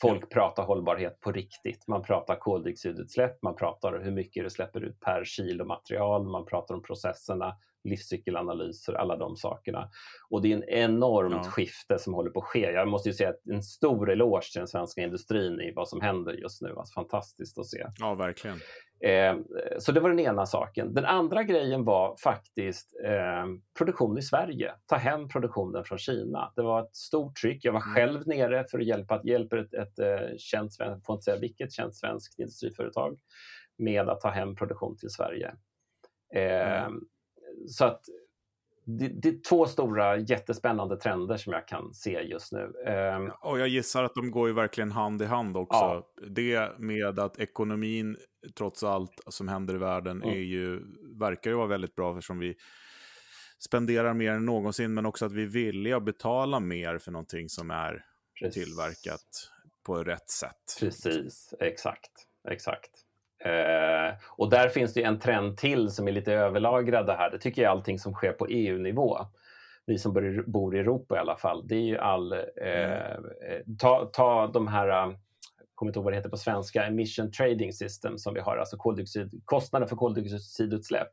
folk 0.00 0.30
pratar 0.30 0.62
hållbarhet 0.62 1.20
på 1.20 1.32
riktigt. 1.32 1.86
Man 1.86 2.02
pratar 2.02 2.36
koldioxidutsläpp, 2.36 3.42
man 3.42 3.56
pratar 3.56 4.00
hur 4.04 4.10
mycket 4.10 4.44
det 4.44 4.50
släpper 4.50 4.80
ut 4.80 5.00
per 5.00 5.24
kilo 5.24 5.64
material, 5.64 6.24
man 6.26 6.46
pratar 6.46 6.74
om 6.74 6.82
processerna, 6.82 7.56
livscykelanalyser, 7.88 8.92
alla 8.92 9.16
de 9.16 9.36
sakerna. 9.36 9.90
Och 10.30 10.42
det 10.42 10.52
är 10.52 10.56
en 10.56 10.68
enormt 10.68 11.44
ja. 11.44 11.50
skifte 11.50 11.98
som 11.98 12.14
håller 12.14 12.30
på 12.30 12.40
att 12.40 12.46
ske. 12.46 12.70
Jag 12.70 12.88
måste 12.88 13.08
ju 13.08 13.12
säga 13.12 13.32
en 13.50 13.62
stor 13.62 14.10
eloge 14.10 14.52
till 14.52 14.58
den 14.58 14.68
svenska 14.68 15.02
industrin 15.02 15.60
i 15.60 15.72
vad 15.72 15.88
som 15.88 16.00
händer 16.00 16.32
just 16.32 16.62
nu. 16.62 16.74
Alltså, 16.76 16.94
fantastiskt 16.94 17.58
att 17.58 17.66
se. 17.66 17.86
Ja, 17.98 18.14
verkligen. 18.14 18.60
Eh, 19.00 19.36
så 19.78 19.92
det 19.92 20.00
var 20.00 20.08
den 20.08 20.18
ena 20.18 20.46
saken. 20.46 20.94
Den 20.94 21.04
andra 21.04 21.42
grejen 21.42 21.84
var 21.84 22.16
faktiskt 22.16 22.96
eh, 23.04 23.46
produktion 23.78 24.18
i 24.18 24.22
Sverige. 24.22 24.74
Ta 24.86 24.96
hem 24.96 25.28
produktionen 25.28 25.84
från 25.84 25.98
Kina. 25.98 26.52
Det 26.56 26.62
var 26.62 26.82
ett 26.82 26.96
stort 26.96 27.36
tryck. 27.36 27.64
Jag 27.64 27.72
var 27.72 27.82
mm. 27.82 27.94
själv 27.94 28.28
nere 28.28 28.64
för 28.70 28.78
att 28.78 28.86
hjälpa, 28.86 29.20
hjälpa 29.24 29.58
ett, 29.58 29.74
ett, 29.74 29.98
ett 29.98 29.98
eh, 29.98 30.36
känt, 30.38 30.72
jag 30.78 31.04
får 31.04 31.14
inte 31.14 31.24
säga 31.24 31.40
vilket, 31.40 31.72
känt 31.72 31.94
svenskt 31.94 32.38
industriföretag 32.38 33.18
med 33.78 34.08
att 34.08 34.20
ta 34.20 34.28
hem 34.28 34.56
produktion 34.56 34.96
till 34.96 35.10
Sverige. 35.10 35.54
Eh, 36.34 36.84
mm 36.84 37.00
så 37.68 37.84
att 37.84 38.00
det, 38.86 39.08
det, 39.08 39.28
är 39.28 39.40
två 39.48 39.66
stora 39.66 40.16
jättespännande 40.16 40.96
trender 40.96 41.36
som 41.36 41.52
jag 41.52 41.68
kan 41.68 41.94
se 41.94 42.20
just 42.22 42.52
nu. 42.52 42.72
Um, 43.16 43.32
och 43.40 43.60
jag 43.60 43.68
gissar 43.68 44.04
att 44.04 44.14
de 44.14 44.30
går 44.30 44.48
ju 44.48 44.54
verkligen 44.54 44.92
hand 44.92 45.22
i 45.22 45.24
hand 45.24 45.56
också. 45.56 45.78
Ja. 45.78 46.10
Det 46.28 46.78
med 46.78 47.18
att 47.18 47.38
ekonomin, 47.38 48.16
trots 48.58 48.82
allt 48.82 49.20
som 49.26 49.48
händer 49.48 49.74
i 49.74 49.78
världen, 49.78 50.22
mm. 50.22 50.34
är 50.34 50.42
ju, 50.42 50.82
verkar 51.18 51.50
ju 51.50 51.56
vara 51.56 51.66
väldigt 51.66 51.94
bra 51.94 52.10
eftersom 52.10 52.38
vi 52.38 52.56
spenderar 53.58 54.14
mer 54.14 54.32
än 54.32 54.46
någonsin, 54.46 54.94
men 54.94 55.06
också 55.06 55.26
att 55.26 55.32
vi 55.32 55.42
är 55.42 55.46
villiga 55.46 55.96
att 55.96 56.04
betala 56.04 56.60
mer 56.60 56.98
för 56.98 57.12
någonting 57.12 57.48
som 57.48 57.70
är 57.70 58.04
Precis. 58.40 58.64
tillverkat 58.64 59.50
på 59.82 60.04
rätt 60.04 60.30
sätt. 60.30 60.76
Precis, 60.80 61.54
exakt. 61.60 62.10
exakt. 62.48 63.05
Eh, 63.46 64.14
och 64.26 64.50
där 64.50 64.68
finns 64.68 64.94
det 64.94 65.02
en 65.02 65.18
trend 65.18 65.56
till 65.56 65.90
som 65.90 66.08
är 66.08 66.12
lite 66.12 66.32
överlagrad 66.32 67.10
här. 67.10 67.30
Det 67.30 67.38
tycker 67.38 67.62
jag 67.62 67.68
är 67.68 67.72
allting 67.72 67.98
som 67.98 68.14
sker 68.14 68.32
på 68.32 68.46
EU-nivå. 68.46 69.18
Vi 69.86 69.98
som 69.98 70.42
bor 70.46 70.76
i 70.76 70.78
Europa 70.78 71.16
i 71.16 71.18
alla 71.18 71.36
fall. 71.36 71.68
Det 71.68 71.74
är 71.74 71.80
ju 71.80 71.98
all... 71.98 72.32
Eh, 72.32 72.40
mm. 72.62 73.76
ta, 73.78 74.10
ta 74.12 74.46
de 74.46 74.68
här 74.68 75.16
jag 75.76 75.78
kommer 75.78 75.90
inte 75.90 75.98
ihåg 75.98 76.04
vad 76.04 76.12
det 76.12 76.16
heter 76.16 76.30
på 76.30 76.36
svenska, 76.36 76.84
emission 76.84 77.30
trading 77.32 77.72
system 77.72 78.18
som 78.18 78.34
vi 78.34 78.40
har, 78.40 78.56
alltså 78.56 78.76
koldioxid, 78.76 79.42
kostnader 79.44 79.86
för 79.86 79.96
koldioxidutsläpp. 79.96 81.08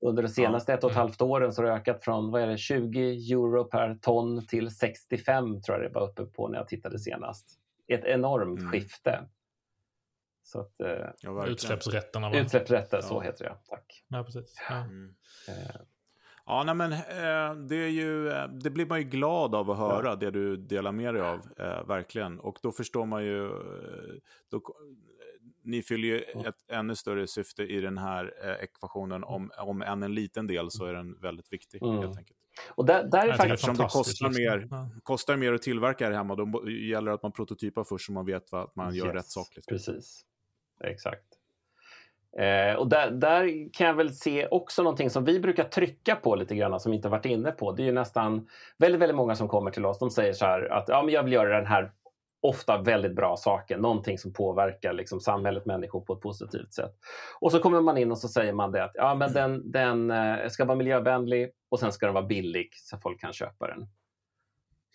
Under 0.00 0.22
de 0.22 0.28
senaste 0.28 0.72
ja. 0.72 0.78
ett 0.78 0.84
och 0.84 0.90
ett 0.90 0.96
mm. 0.96 1.06
halvt 1.06 1.22
åren 1.22 1.52
så 1.52 1.62
har 1.62 1.66
det 1.66 1.74
ökat 1.74 2.04
från 2.04 2.30
vad 2.30 2.42
är 2.42 2.46
det, 2.46 2.58
20 2.58 3.32
euro 3.32 3.64
per 3.64 3.94
ton 3.94 4.46
till 4.46 4.70
65 4.70 5.62
tror 5.62 5.78
jag 5.78 5.90
det 5.90 5.94
var 5.94 6.08
uppe 6.08 6.24
på 6.24 6.48
när 6.48 6.58
jag 6.58 6.68
tittade 6.68 6.98
senast. 6.98 7.48
Ett 7.88 8.04
enormt 8.04 8.58
mm. 8.58 8.72
skifte. 8.72 9.20
Så 10.46 10.60
att, 10.60 10.80
eh, 10.80 10.88
Ja, 11.20 11.46
Utsläppsrätterna. 11.46 12.30
va? 12.30 12.36
utsläppsrätter, 12.38 13.00
så 13.00 13.14
Ja. 13.14 13.20
heter 13.20 13.44
det. 13.44 13.56
Tack. 13.68 14.04
Ja, 14.08 14.24
precis. 14.24 14.54
Ja. 14.68 14.74
Mm. 14.76 15.14
Eh, 15.48 15.76
Ja, 16.46 16.62
nej, 16.64 16.74
men 16.74 16.92
eh, 16.92 17.54
det, 17.68 17.76
är 17.76 17.88
ju, 17.88 18.24
det 18.62 18.70
blir 18.70 18.86
man 18.86 18.98
ju 18.98 19.04
glad 19.04 19.54
av 19.54 19.70
att 19.70 19.78
höra, 19.78 20.16
det 20.16 20.30
du 20.30 20.56
delar 20.56 20.92
med 20.92 21.14
dig 21.14 21.22
av, 21.22 21.40
eh, 21.58 21.86
verkligen. 21.86 22.40
Och 22.40 22.58
då 22.62 22.72
förstår 22.72 23.06
man 23.06 23.24
ju, 23.24 23.48
då, 24.50 24.62
ni 25.62 25.82
fyller 25.82 26.08
ju 26.08 26.20
ett 26.20 26.70
ännu 26.72 26.94
större 26.94 27.26
syfte 27.26 27.62
i 27.62 27.80
den 27.80 27.98
här 27.98 28.34
eh, 28.42 28.64
ekvationen. 28.64 29.24
Om, 29.24 29.50
om 29.58 29.82
än 29.82 30.02
en 30.02 30.14
liten 30.14 30.46
del 30.46 30.70
så 30.70 30.84
är 30.84 30.94
den 30.94 31.20
väldigt 31.20 31.52
viktig, 31.52 31.82
Mm. 31.82 31.98
helt 31.98 32.18
enkelt. 32.18 32.38
och 32.74 32.84
där, 32.84 33.04
där 33.04 33.18
är 33.22 33.26
Jag 33.26 33.36
faktiskt... 33.36 33.54
Eftersom 33.54 33.76
det 33.76 33.82
kostar 33.92 34.28
liksom. 34.28 34.42
mer. 34.42 34.68
Ja. 34.70 34.90
Kostar 35.02 35.36
mer 35.36 35.52
att 35.52 35.62
tillverka 35.62 36.08
det 36.08 36.16
hemma, 36.16 36.34
då 36.34 36.70
gäller 36.70 37.10
det 37.10 37.14
att 37.14 37.22
man 37.22 37.32
prototypar 37.32 37.84
först 37.84 38.06
så 38.06 38.12
man 38.12 38.26
vet 38.26 38.52
vad, 38.52 38.62
att 38.64 38.76
man 38.76 38.94
gör 38.94 39.06
Yes, 39.06 39.14
rätt 39.14 39.26
sak. 39.26 39.48
Liksom. 39.56 39.70
Precis, 39.74 40.24
exakt. 40.86 41.24
Eh, 42.38 42.74
och 42.74 42.88
där, 42.88 43.10
där 43.10 43.72
kan 43.72 43.86
jag 43.86 43.94
väl 43.94 44.14
se 44.14 44.46
också 44.46 44.82
någonting 44.82 45.10
som 45.10 45.24
vi 45.24 45.40
brukar 45.40 45.64
trycka 45.64 46.16
på 46.16 46.34
lite 46.34 46.54
grann, 46.54 46.80
som 46.80 46.90
vi 46.90 46.96
inte 46.96 47.08
varit 47.08 47.26
inne 47.26 47.50
på. 47.50 47.72
Det 47.72 47.82
är 47.82 47.86
ju 47.86 47.92
nästan 47.92 48.48
väldigt, 48.78 49.00
väldigt 49.00 49.16
många 49.16 49.34
som 49.34 49.48
kommer 49.48 49.70
till 49.70 49.86
oss. 49.86 49.98
De 49.98 50.10
säger 50.10 50.32
så 50.32 50.44
här 50.44 50.72
att 50.72 50.88
ja, 50.88 51.02
men 51.02 51.14
jag 51.14 51.22
vill 51.22 51.32
göra 51.32 51.56
den 51.56 51.66
här 51.66 51.92
ofta 52.42 52.78
väldigt 52.78 53.16
bra 53.16 53.36
saken, 53.36 53.80
någonting 53.80 54.18
som 54.18 54.32
påverkar 54.32 54.92
liksom, 54.92 55.20
samhället, 55.20 55.66
människor 55.66 56.00
på 56.00 56.12
ett 56.12 56.20
positivt 56.20 56.72
sätt. 56.72 56.94
Och 57.40 57.52
så 57.52 57.58
kommer 57.58 57.80
man 57.80 57.98
in 57.98 58.10
och 58.10 58.18
så 58.18 58.28
säger 58.28 58.52
man 58.52 58.72
det 58.72 58.84
att 58.84 58.92
ja, 58.94 59.14
men 59.14 59.32
den, 59.32 59.70
den 59.70 60.10
eh, 60.10 60.48
ska 60.48 60.64
vara 60.64 60.76
miljövänlig 60.76 61.50
och 61.68 61.80
sen 61.80 61.92
ska 61.92 62.06
den 62.06 62.14
vara 62.14 62.26
billig 62.26 62.70
så 62.72 62.98
folk 62.98 63.20
kan 63.20 63.32
köpa 63.32 63.66
den. 63.66 63.86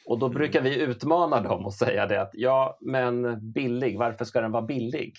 Och 0.05 0.19
då 0.19 0.29
brukar 0.29 0.61
vi 0.61 0.81
utmana 0.81 1.41
dem 1.41 1.65
och 1.65 1.73
säga 1.73 2.05
det 2.05 2.21
att 2.21 2.31
ja, 2.33 2.77
men 2.81 3.39
billig, 3.51 3.99
varför 3.99 4.25
ska 4.25 4.41
den 4.41 4.51
vara 4.51 4.63
billig? 4.63 5.13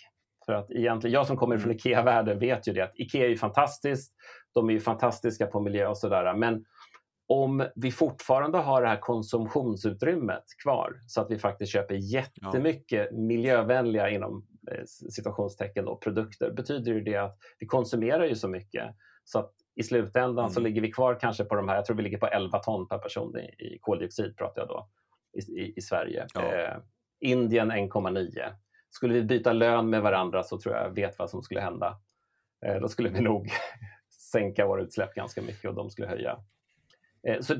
För 0.47 0.53
att 0.53 0.71
egentligen, 0.71 1.15
jag 1.15 1.27
som 1.27 1.37
kommer 1.37 1.59
från 1.59 1.73
IKEA-världen 1.73 2.39
vet 2.39 2.69
ju 2.69 2.73
det 2.73 2.81
att 2.81 2.93
IKEA 2.95 3.29
är 3.31 3.37
fantastiskt. 3.37 4.15
De 4.55 4.69
är 4.69 4.73
ju 4.73 4.81
fantastiska 4.81 5.47
på 5.47 5.61
miljö 5.61 5.87
och 5.87 5.99
sådär. 5.99 6.35
Men 6.35 6.65
om 7.27 7.67
vi 7.75 7.93
fortfarande 7.93 8.59
har 8.59 8.83
det 8.83 8.89
här 8.89 9.01
konsumtionsutrymmet 9.01 10.45
kvar 10.63 11.01
så 11.07 11.21
att 11.21 11.31
vi 11.31 11.39
faktiskt 11.39 11.73
köper 11.73 11.95
jättemycket 11.95 13.13
miljövänliga 13.13 14.11
inom 14.11 14.47
eh, 14.71 14.85
situationstecken 15.11 15.85
då, 15.85 15.97
produkter 15.97 16.51
betyder 16.53 16.93
ju 16.93 17.01
det 17.01 17.17
att 17.17 17.39
vi 17.59 17.67
konsumerar 17.67 18.25
ju 18.25 18.35
så 18.37 18.49
mycket 18.49 18.85
så 19.25 19.39
att 19.39 19.53
i 19.75 19.83
slutändan 19.83 20.45
Mm. 20.45 20.51
så 20.51 20.61
ligger 20.61 20.81
vi 20.83 20.93
kvar 20.93 21.19
kanske 21.21 21.45
på 21.45 21.55
de 21.55 21.69
här, 21.69 21.77
jag 21.77 21.85
tror 21.85 21.97
vi 21.97 22.03
ligger 22.03 22.19
på 22.19 22.27
11 22.27 22.59
ton 22.59 22.89
per 22.89 22.99
person 22.99 23.39
i, 23.39 23.41
i 23.41 23.79
koldioxid 23.81 24.37
pratar 24.37 24.63
jag 24.63 24.69
då 24.69 24.89
i, 25.39 25.61
i, 25.61 25.73
i 25.77 25.81
Sverige. 25.81 26.27
Ja. 26.35 26.55
Eh, 26.55 26.77
Indien 27.21 27.73
1,9. 27.73 28.53
Skulle 28.91 29.15
vi 29.15 29.23
byta 29.23 29.53
lön 29.53 29.91
med 29.91 30.03
varandra 30.03 30.43
så 30.43 30.59
tror 30.61 30.75
jag 30.77 30.91
vet 30.91 31.19
vad 31.19 31.31
som 31.31 31.43
skulle 31.43 31.61
hända. 31.61 32.01
Eh, 32.67 32.81
då 32.81 32.89
skulle 32.89 33.09
vi 33.09 33.21
nog 33.31 33.49
sänka 34.33 34.67
våra 34.67 34.83
utsläpp 34.83 35.15
ganska 35.15 35.43
mycket 35.43 35.65
och 35.71 35.75
de 35.77 35.91
skulle 35.91 36.09
höja. 36.09 36.39
Eh, 37.23 37.41
Så 37.41 37.55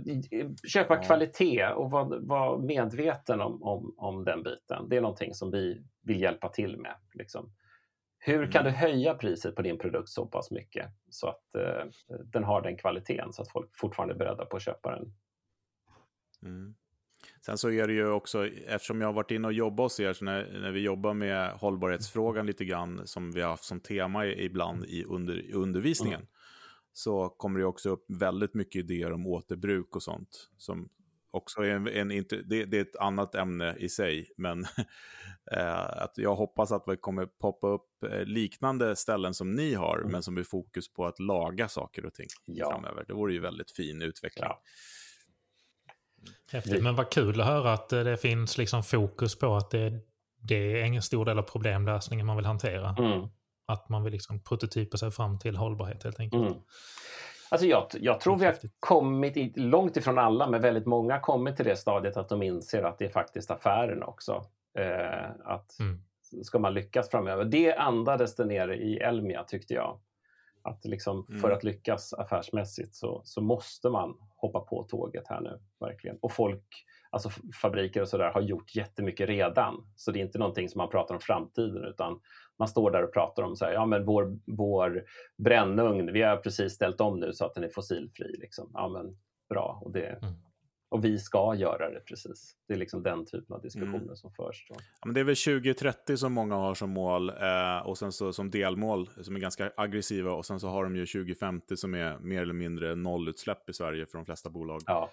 köpa 0.69 0.95
Ja. 0.97 1.03
kvalitet 1.03 1.67
och 1.69 1.91
vara 1.91 2.19
vara 2.21 2.59
medveten 2.59 3.41
om, 3.41 3.63
om, 3.63 3.95
om 3.97 4.25
den 4.25 4.43
biten. 4.43 4.89
Det 4.89 4.97
är 4.97 5.01
någonting 5.01 5.35
som 5.35 5.51
vi 5.51 5.83
vill 6.03 6.21
hjälpa 6.21 6.49
till 6.49 6.77
med. 6.79 6.95
Liksom. 7.15 7.53
Hur 8.19 8.53
kan 8.53 8.65
du 8.65 8.71
Mm. 8.71 8.81
höja 8.81 9.15
priset 9.15 9.55
på 9.57 9.63
din 9.63 9.79
produkt 9.79 10.09
så 10.09 10.27
pass 10.27 10.51
mycket 10.51 10.87
så 11.11 11.29
att 11.29 11.55
eh, 11.55 11.85
den 12.25 12.45
har 12.45 12.63
den 12.63 12.77
kvaliteten 12.77 13.33
så 13.33 13.43
att 13.43 13.49
folk 13.51 13.71
fortfarande 13.77 14.15
är 14.15 14.19
beredda 14.19 14.45
på 14.47 14.57
att 14.57 14.63
köpa 14.63 14.91
den? 14.91 15.15
Mm. 16.43 16.75
Sen 17.47 17.59
så 17.59 17.71
är 17.71 17.87
det 17.87 17.93
ju 17.93 18.11
också, 18.11 18.47
eftersom 18.47 19.01
jag 19.01 19.09
har 19.09 19.13
varit 19.13 19.31
inne 19.31 19.49
och 19.49 19.53
jobbat 19.55 19.85
hos 19.85 20.01
er, 20.01 20.13
så 20.13 20.25
när, 20.25 20.61
när 20.61 20.71
vi 20.71 20.81
jobbar 20.81 21.15
med 21.15 21.51
hållbarhetsfrågan 21.53 22.47
lite 22.47 22.65
grann, 22.65 23.07
som 23.07 23.33
vi 23.33 23.41
har 23.41 23.49
haft 23.51 23.65
som 23.65 23.81
tema 23.81 24.27
ibland 24.27 24.85
i, 24.85 25.05
under, 25.05 25.55
undervisningen, 25.55 26.27
så 26.93 27.29
kommer 27.29 27.61
det 27.61 27.67
också 27.67 27.91
upp 27.91 28.05
väldigt 28.09 28.55
mycket 28.55 28.81
idéer 28.81 29.13
om 29.13 29.27
återbruk 29.27 29.97
och 29.97 30.03
sånt. 30.03 30.51
Som 30.57 30.89
också 31.31 31.61
är 31.63 31.71
en, 31.71 32.11
en 32.11 32.25
det, 32.45 32.65
det 32.65 32.77
är 32.77 32.83
ett 32.83 32.97
annat 32.97 33.35
ämne 33.35 33.77
i 33.79 33.89
sig, 33.89 34.31
men 34.37 34.65
eh, 35.53 36.03
att 36.03 36.13
jag 36.19 36.35
hoppas 36.37 36.73
att 36.73 36.85
vi 36.87 36.97
kommer 36.97 37.27
poppa 37.27 37.69
upp 37.69 38.03
eh, 38.11 38.25
liknande 38.25 38.97
ställen 38.97 39.35
som 39.35 39.51
ni 39.55 39.75
har, 39.75 39.99
Mm. 39.99 40.13
men 40.13 40.23
som 40.23 40.37
är 40.39 40.43
fokus 40.43 40.93
på 40.93 41.07
att 41.07 41.19
laga 41.19 41.69
saker 41.69 42.07
och 42.07 42.15
ting 42.15 42.27
Ja. 42.47 42.71
framöver. 42.71 43.05
Det 43.09 43.13
vore 43.15 43.33
ju 43.33 43.41
väldigt 43.41 43.71
fin 43.71 44.03
utveckling. 44.03 44.45
Ja. 44.45 44.63
Häftigt. 46.53 46.83
Men 46.83 46.95
vad 46.95 47.11
kul 47.11 47.41
att 47.41 47.47
höra 47.47 47.73
att 47.73 47.93
eh, 47.93 48.01
det 48.01 48.17
finns 48.17 48.59
liksom 48.59 48.83
fokus 48.83 49.39
på 49.39 49.57
att 49.57 49.71
det, 49.71 49.93
det 50.43 50.81
är 50.81 50.85
ingen 50.85 51.03
stor 51.03 51.25
del 51.25 51.39
av 51.39 51.43
problemlösningen 51.43 52.27
man 52.27 52.37
vill 52.37 52.47
hantera. 52.47 52.97
Mm. 52.99 53.29
Att 53.67 53.89
man 53.89 54.05
vill 54.05 54.13
liksom 54.13 54.43
prototypa 54.43 54.97
sig 54.97 55.11
fram 55.11 55.39
till 55.39 55.57
hållbarhet 55.57 56.05
helt 56.05 56.21
enkelt. 56.21 56.43
Mm. 56.43 56.63
Alltså 57.49 57.67
jag, 57.67 57.87
jag 58.01 58.21
tror 58.21 58.37
vi 58.37 58.47
har 58.47 58.55
kommit, 58.81 59.37
i, 59.37 59.53
långt 59.57 59.97
ifrån 59.97 60.19
alla, 60.19 60.47
men 60.47 60.61
väldigt 60.61 60.87
många 60.87 61.15
har 61.15 61.21
kommit 61.21 61.57
till 61.57 61.65
det 61.65 61.77
stadiet 61.77 62.17
att 62.17 62.29
de 62.29 62.43
inser 62.43 62.83
att 62.83 62.99
det 62.99 63.05
är 63.05 63.11
faktiskt 63.11 63.51
affären 63.51 64.03
också. 64.03 64.45
Eh, 64.79 65.31
att 65.45 65.81
Mm. 65.81 66.01
ska 66.43 66.59
man 66.59 66.75
lyckas 66.75 67.11
framöver. 67.11 67.45
Det 67.45 67.75
andades 67.75 68.37
det 68.37 68.45
nere 68.45 68.77
i 68.77 68.99
Elmia 68.99 69.45
tyckte 69.45 69.75
jag. 69.75 70.01
Att 70.63 70.85
liksom, 70.85 71.27
Mm. 71.29 71.41
För 71.41 71.51
att 71.51 71.65
lyckas 71.65 72.13
affärsmässigt 72.13 72.95
så, 72.95 73.21
så 73.25 73.41
måste 73.41 73.89
man 73.89 74.17
hoppa 74.37 74.61
på 74.61 74.83
tåget 74.83 75.29
här 75.29 75.41
nu, 75.41 75.61
verkligen. 75.81 76.19
Och 76.21 76.33
folk, 76.33 76.65
alltså 77.11 77.31
fabriker 77.63 78.03
och 78.03 78.09
sådär, 78.09 78.31
har 78.31 78.41
gjort 78.41 78.75
jättemycket 78.75 79.29
redan. 79.29 79.87
Så 79.97 80.11
det 80.13 80.19
är 80.19 80.25
inte 80.25 80.39
någonting 80.39 80.69
som 80.69 80.79
man 80.79 80.91
pratar 80.91 81.15
om 81.15 81.21
framtiden, 81.21 81.85
utan 81.85 82.21
man 82.59 82.69
står 82.69 82.91
där 82.91 83.03
och 83.05 83.13
pratar 83.13 83.43
om 83.43 83.57
så 83.57 83.65
här, 83.65 83.73
ja 83.73 83.87
men 83.87 84.05
vår, 84.05 84.39
vår 84.47 85.05
brännugn, 85.37 86.13
vi 86.13 86.23
har 86.23 86.37
precis 86.37 86.73
ställt 86.73 87.01
om 87.01 87.21
nu 87.21 87.33
så 87.33 87.45
att 87.45 87.55
den 87.55 87.65
är 87.65 87.69
fossilfri. 87.69 88.37
Liksom. 88.39 88.71
Ja 88.75 88.89
men 88.89 89.17
bra, 89.49 89.83
och, 89.85 89.93
det, 89.93 90.07
Mm. 90.23 90.35
Och 90.91 91.05
vi 91.05 91.19
ska 91.19 91.55
göra 91.55 91.91
det 91.91 92.01
precis. 92.01 92.57
Det 92.69 92.75
är 92.75 92.79
liksom 92.79 93.03
den 93.03 93.27
typen 93.27 93.57
av 93.57 93.63
diskussioner 93.63 93.97
Mm. 94.05 94.17
som 94.17 94.33
förs. 94.33 94.67
Ja, 94.69 94.77
men 95.05 95.15
det 95.15 95.21
är 95.21 95.25
väl 95.25 95.37
2030 95.37 96.17
som 96.17 96.33
många 96.33 96.55
har 96.55 96.75
som 96.75 96.91
mål 96.91 97.29
eh, 97.29 97.79
och 97.87 97.99
sen 97.99 98.13
så 98.13 98.33
som 98.33 98.51
delmål 98.51 99.11
som 99.23 99.37
är 99.37 99.41
ganska 99.41 99.73
aggressiva 99.77 100.33
och 100.33 100.47
sen 100.47 100.61
så 100.61 100.69
har 100.69 100.85
de 100.85 100.97
ju 100.97 101.07
2050 101.07 101.77
som 101.77 101.95
är 101.95 102.19
mer 102.19 102.43
eller 102.43 102.55
mindre 102.55 102.95
nollutsläpp 102.95 103.71
i 103.71 103.73
Sverige 103.73 104.07
för 104.07 104.19
de 104.19 104.25
flesta 104.25 104.51
bolag. 104.51 104.81
Ja, 104.87 105.11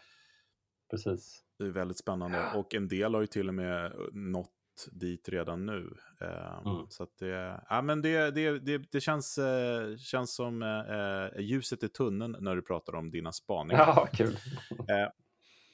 precis. 0.91 1.43
Det 1.59 1.65
är 1.65 1.69
väldigt 1.69 1.97
spännande 1.97 2.51
och 2.55 2.73
en 2.75 2.87
del 2.87 3.13
har 3.13 3.21
ju 3.21 3.27
till 3.27 3.47
och 3.47 3.53
med 3.55 3.93
nått 4.13 4.51
dit 4.91 5.29
redan 5.29 5.65
nu. 5.65 5.93
Eh, 6.21 6.61
Mm. 6.65 6.85
Så 6.89 7.07
det, 7.19 7.61
ja, 7.69 7.81
men 7.81 8.01
det, 8.01 8.31
det, 8.31 8.59
det, 8.59 8.77
det 8.91 9.01
känns, 9.01 9.37
eh, 9.37 9.97
känns 9.97 10.35
som 10.35 10.61
eh, 10.63 11.41
ljuset 11.41 11.83
i 11.83 11.89
tunneln 11.89 12.35
när 12.39 12.55
du 12.55 12.61
pratar 12.61 12.95
om 12.95 13.11
dina 13.11 13.31
spaningar. 13.31 13.79
Ja, 13.87 14.07
kul. 14.13 14.37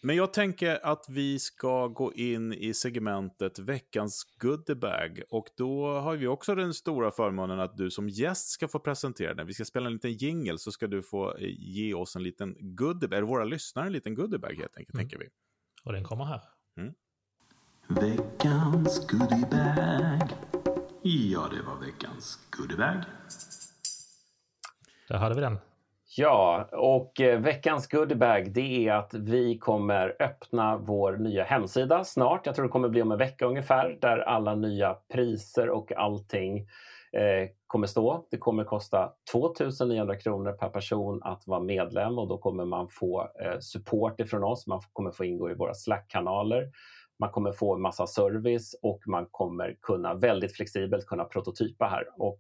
Men 0.06 0.16
jag 0.16 0.34
tänker 0.34 0.86
att 0.86 1.06
vi 1.10 1.40
ska 1.40 1.88
gå 1.88 2.14
in 2.14 2.54
i 2.54 2.74
segmentet 2.74 3.60
veckans 3.60 4.24
goodiebag. 4.40 5.22
Och 5.30 5.48
då 5.58 6.00
har 6.00 6.16
vi 6.16 6.28
också 6.28 6.56
den 6.56 6.74
stora 6.74 7.12
förmånen 7.12 7.60
att 7.60 7.78
du 7.78 7.92
som 7.92 8.10
gäst 8.10 8.50
ska 8.50 8.68
få 8.68 8.80
presentera 8.80 9.34
den. 9.34 9.48
Vi 9.48 9.54
ska 9.54 9.66
spela 9.66 9.86
en 9.88 9.94
liten 9.94 10.12
jingle 10.14 10.58
så 10.58 10.72
ska 10.72 10.88
du 10.88 11.04
få 11.04 11.36
eh, 11.38 11.48
ge 11.50 11.94
oss 11.94 12.16
en 12.16 12.24
liten 12.24 12.56
goodiebag, 12.60 13.18
eller 13.18 13.28
våra 13.28 13.44
lyssnare 13.44 13.86
en 13.86 13.94
liten 13.94 14.16
goodiebag 14.16 14.54
helt 14.54 14.78
enkelt, 14.78 14.94
Mm. 14.94 15.04
tänker 15.10 15.18
vi. 15.26 15.30
Och 15.84 15.94
den 15.94 16.04
kommer 16.04 16.26
här. 16.26 16.42
Veckans 17.88 19.08
goodiebag. 19.08 20.30
Ja, 21.02 21.50
det 21.52 21.62
var 21.62 21.86
veckans 21.86 22.40
goodiebag. 22.58 23.04
Där 25.08 25.18
hade 25.18 25.36
vi 25.36 25.42
den. 25.42 25.58
Ja, 26.16 26.70
och 26.72 27.22
eh, 27.22 27.40
veckans 27.40 27.88
goodiebag 27.88 28.52
det 28.54 28.88
är 28.88 28.94
att 28.94 29.14
vi 29.14 29.58
kommer 29.58 30.16
öppna 30.20 30.78
vår 30.78 31.18
nya 31.18 31.44
hemsida 31.44 32.04
snart. 32.04 32.46
Jag 32.46 32.56
tror 32.56 32.66
det 32.66 32.72
kommer 32.72 32.90
bli 32.90 33.02
om 33.02 33.12
en 33.12 33.18
vecka 33.18 33.46
ungefär, 33.46 33.98
där 34.02 34.18
alla 34.18 34.56
nya 34.56 34.98
priser 35.14 35.70
och 35.70 35.92
allting 35.92 36.58
eh, 37.14 37.50
kommer 37.68 37.88
stå. 37.88 38.26
Det 38.32 38.38
kommer 38.38 38.64
kosta 38.64 39.14
2 39.32 39.54
900 39.86 40.16
kronor 40.16 40.52
per 40.52 40.70
person 40.70 41.24
att 41.24 41.48
vara 41.48 41.60
medlem 41.60 42.20
och 42.20 42.28
då 42.28 42.38
kommer 42.38 42.66
man 42.66 42.88
få 42.90 43.22
eh, 43.22 43.60
support 43.60 44.20
ifrån 44.20 44.44
oss. 44.44 44.68
Man 44.68 44.82
kommer 44.94 45.12
få 45.12 45.26
ingå 45.26 45.52
i 45.52 45.54
våra 45.54 45.74
Slack-kanaler. 45.74 46.72
Man 47.20 47.32
kommer 47.32 47.52
få 47.52 47.76
en 47.76 47.82
massa 47.82 48.08
service 48.08 48.76
och 48.82 49.02
man 49.08 49.28
kommer 49.32 49.78
kunna 49.82 50.14
väldigt 50.14 50.56
flexibelt 50.56 51.06
kunna 51.06 51.26
prototypa 51.26 51.86
här. 51.86 52.06
Och 52.18 52.40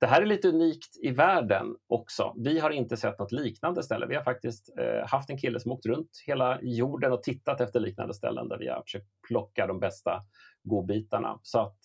det 0.00 0.06
här 0.06 0.22
är 0.22 0.26
lite 0.26 0.48
unikt 0.48 0.96
i 1.02 1.10
världen 1.10 1.76
också. 1.86 2.34
Vi 2.36 2.58
har 2.58 2.70
inte 2.70 2.96
sett 2.96 3.18
något 3.18 3.32
liknande 3.32 3.82
ställe. 3.82 4.06
Vi 4.06 4.14
har 4.14 4.22
faktiskt 4.22 4.74
eh, 4.78 5.08
haft 5.08 5.30
en 5.30 5.38
kille 5.38 5.60
som 5.60 5.72
åkt 5.72 5.86
runt 5.86 6.10
hela 6.26 6.58
jorden 6.62 7.12
och 7.12 7.22
tittat 7.22 7.60
efter 7.60 7.80
liknande 7.80 8.14
ställen 8.14 8.48
där 8.48 8.58
vi 8.58 8.68
har 8.68 8.82
försökt 8.82 9.08
plocka 9.28 9.66
de 9.66 9.80
bästa 9.80 10.22
godbitarna. 10.62 11.40
Så 11.42 11.60
att 11.60 11.78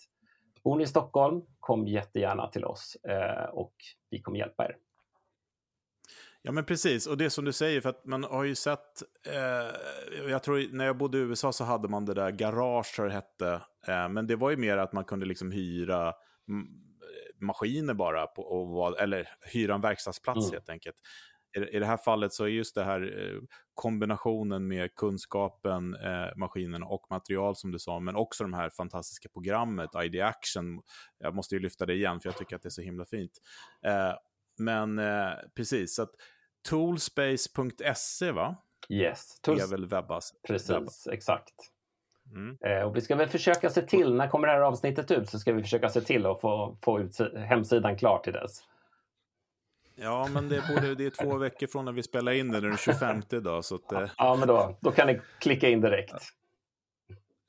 bor 0.64 0.76
ni 0.76 0.84
i 0.84 0.86
Stockholm, 0.86 1.42
kom 1.60 1.86
jättegärna 1.86 2.46
till 2.46 2.64
oss 2.64 2.96
eh, 3.08 3.44
och 3.44 3.74
vi 4.10 4.22
kommer 4.22 4.38
hjälpa 4.38 4.64
er. 4.64 4.76
Ja, 6.42 6.52
men 6.52 6.64
precis. 6.64 7.06
Och 7.06 7.16
det 7.16 7.24
är 7.24 7.28
som 7.28 7.44
du 7.44 7.52
säger, 7.52 7.80
för 7.80 7.88
att 7.88 8.04
man 8.06 8.24
har 8.24 8.44
ju 8.44 8.54
sett... 8.54 9.02
Eh, 9.26 10.30
jag 10.30 10.42
tror 10.42 10.72
när 10.72 10.86
jag 10.86 10.96
bodde 10.98 11.18
i 11.18 11.20
USA 11.20 11.52
så 11.52 11.64
hade 11.64 11.88
man 11.88 12.04
det 12.04 12.14
där 12.14 12.30
garage, 12.30 12.94
det 12.96 13.10
hette. 13.10 13.60
Eh, 13.86 14.08
men 14.08 14.26
det 14.26 14.36
var 14.36 14.50
ju 14.50 14.56
mer 14.56 14.76
att 14.76 14.92
man 14.92 15.04
kunde 15.04 15.26
liksom 15.26 15.50
hyra 15.50 16.14
mm, 16.48 16.66
maskiner 17.40 17.94
bara, 17.94 18.26
på, 18.26 18.42
och 18.42 19.00
eller 19.00 19.28
hyra 19.52 19.74
en 19.74 19.80
verkstadsplats 19.80 20.46
Mm. 20.46 20.52
helt 20.52 20.68
enkelt. 20.68 20.96
I, 21.56 21.76
I 21.76 21.78
det 21.78 21.86
här 21.86 21.96
fallet 21.96 22.32
så 22.32 22.44
är 22.44 22.48
just 22.48 22.74
det 22.74 22.84
här 22.84 23.00
eh, 23.02 23.40
kombinationen 23.74 24.68
med 24.68 24.94
kunskapen, 24.94 25.94
eh, 25.94 26.36
maskinerna 26.36 26.86
och 26.86 27.06
material 27.10 27.56
som 27.56 27.70
du 27.70 27.78
sa, 27.78 28.00
men 28.00 28.16
också 28.16 28.44
de 28.44 28.52
här 28.52 28.70
fantastiska 28.70 29.28
programmet, 29.28 29.90
ID 30.04 30.20
Action. 30.20 30.82
Jag 31.18 31.34
måste 31.34 31.54
ju 31.54 31.60
lyfta 31.60 31.86
det 31.86 31.94
igen 31.94 32.20
för 32.20 32.28
jag 32.28 32.36
tycker 32.36 32.56
att 32.56 32.62
det 32.62 32.68
är 32.68 32.70
så 32.70 32.82
himla 32.82 33.04
fint. 33.06 33.32
Eh, 33.86 34.14
men 34.60 34.98
eh, 34.98 35.30
precis, 35.56 35.94
så 35.94 36.02
att 36.02 36.10
toolspace.se 36.68 38.32
va? 38.32 38.56
Yes, 38.88 39.38
är 39.38 39.42
Tools, 39.42 39.72
väl 39.72 39.86
webbas. 39.86 40.32
precis, 40.48 41.06
exakt. 41.12 41.54
Mm. 42.34 42.56
Eh, 42.64 42.82
och 42.86 42.96
vi 42.96 43.00
ska 43.00 43.16
väl 43.16 43.28
försöka 43.28 43.70
se 43.70 43.82
till, 43.82 44.14
när 44.14 44.28
kommer 44.28 44.48
det 44.48 44.52
här 44.54 44.60
avsnittet 44.60 45.10
ut, 45.10 45.28
så 45.30 45.38
ska 45.38 45.52
vi 45.52 45.62
försöka 45.62 45.88
se 45.88 46.00
till 46.00 46.26
att 46.26 46.40
få, 46.40 46.78
få 46.82 47.00
ut 47.00 47.14
si- 47.14 47.36
hemsidan 47.38 47.96
klar 47.98 48.18
till 48.18 48.32
dess. 48.32 48.62
Ja, 49.94 50.28
men 50.32 50.48
det, 50.48 50.62
borde, 50.68 50.94
det 50.94 51.06
är 51.06 51.10
två 51.24 51.36
veckor 51.36 51.66
från 51.66 51.84
när 51.84 51.92
vi 51.92 52.02
spelar 52.02 52.32
in 52.32 52.50
det, 52.52 52.60
den 52.60 52.76
25 52.76 53.22
idag. 53.30 53.64
Så 53.64 53.74
att, 53.74 53.92
eh, 53.92 54.10
Ja, 54.18 54.36
men 54.36 54.48
då, 54.48 54.78
då 54.80 54.90
kan 54.92 55.06
ni 55.06 55.20
klicka 55.40 55.68
in 55.68 55.80
direkt. 55.80 56.14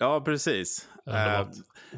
Ja, 0.01 0.21
precis. 0.21 0.89
Eh, 1.07 1.47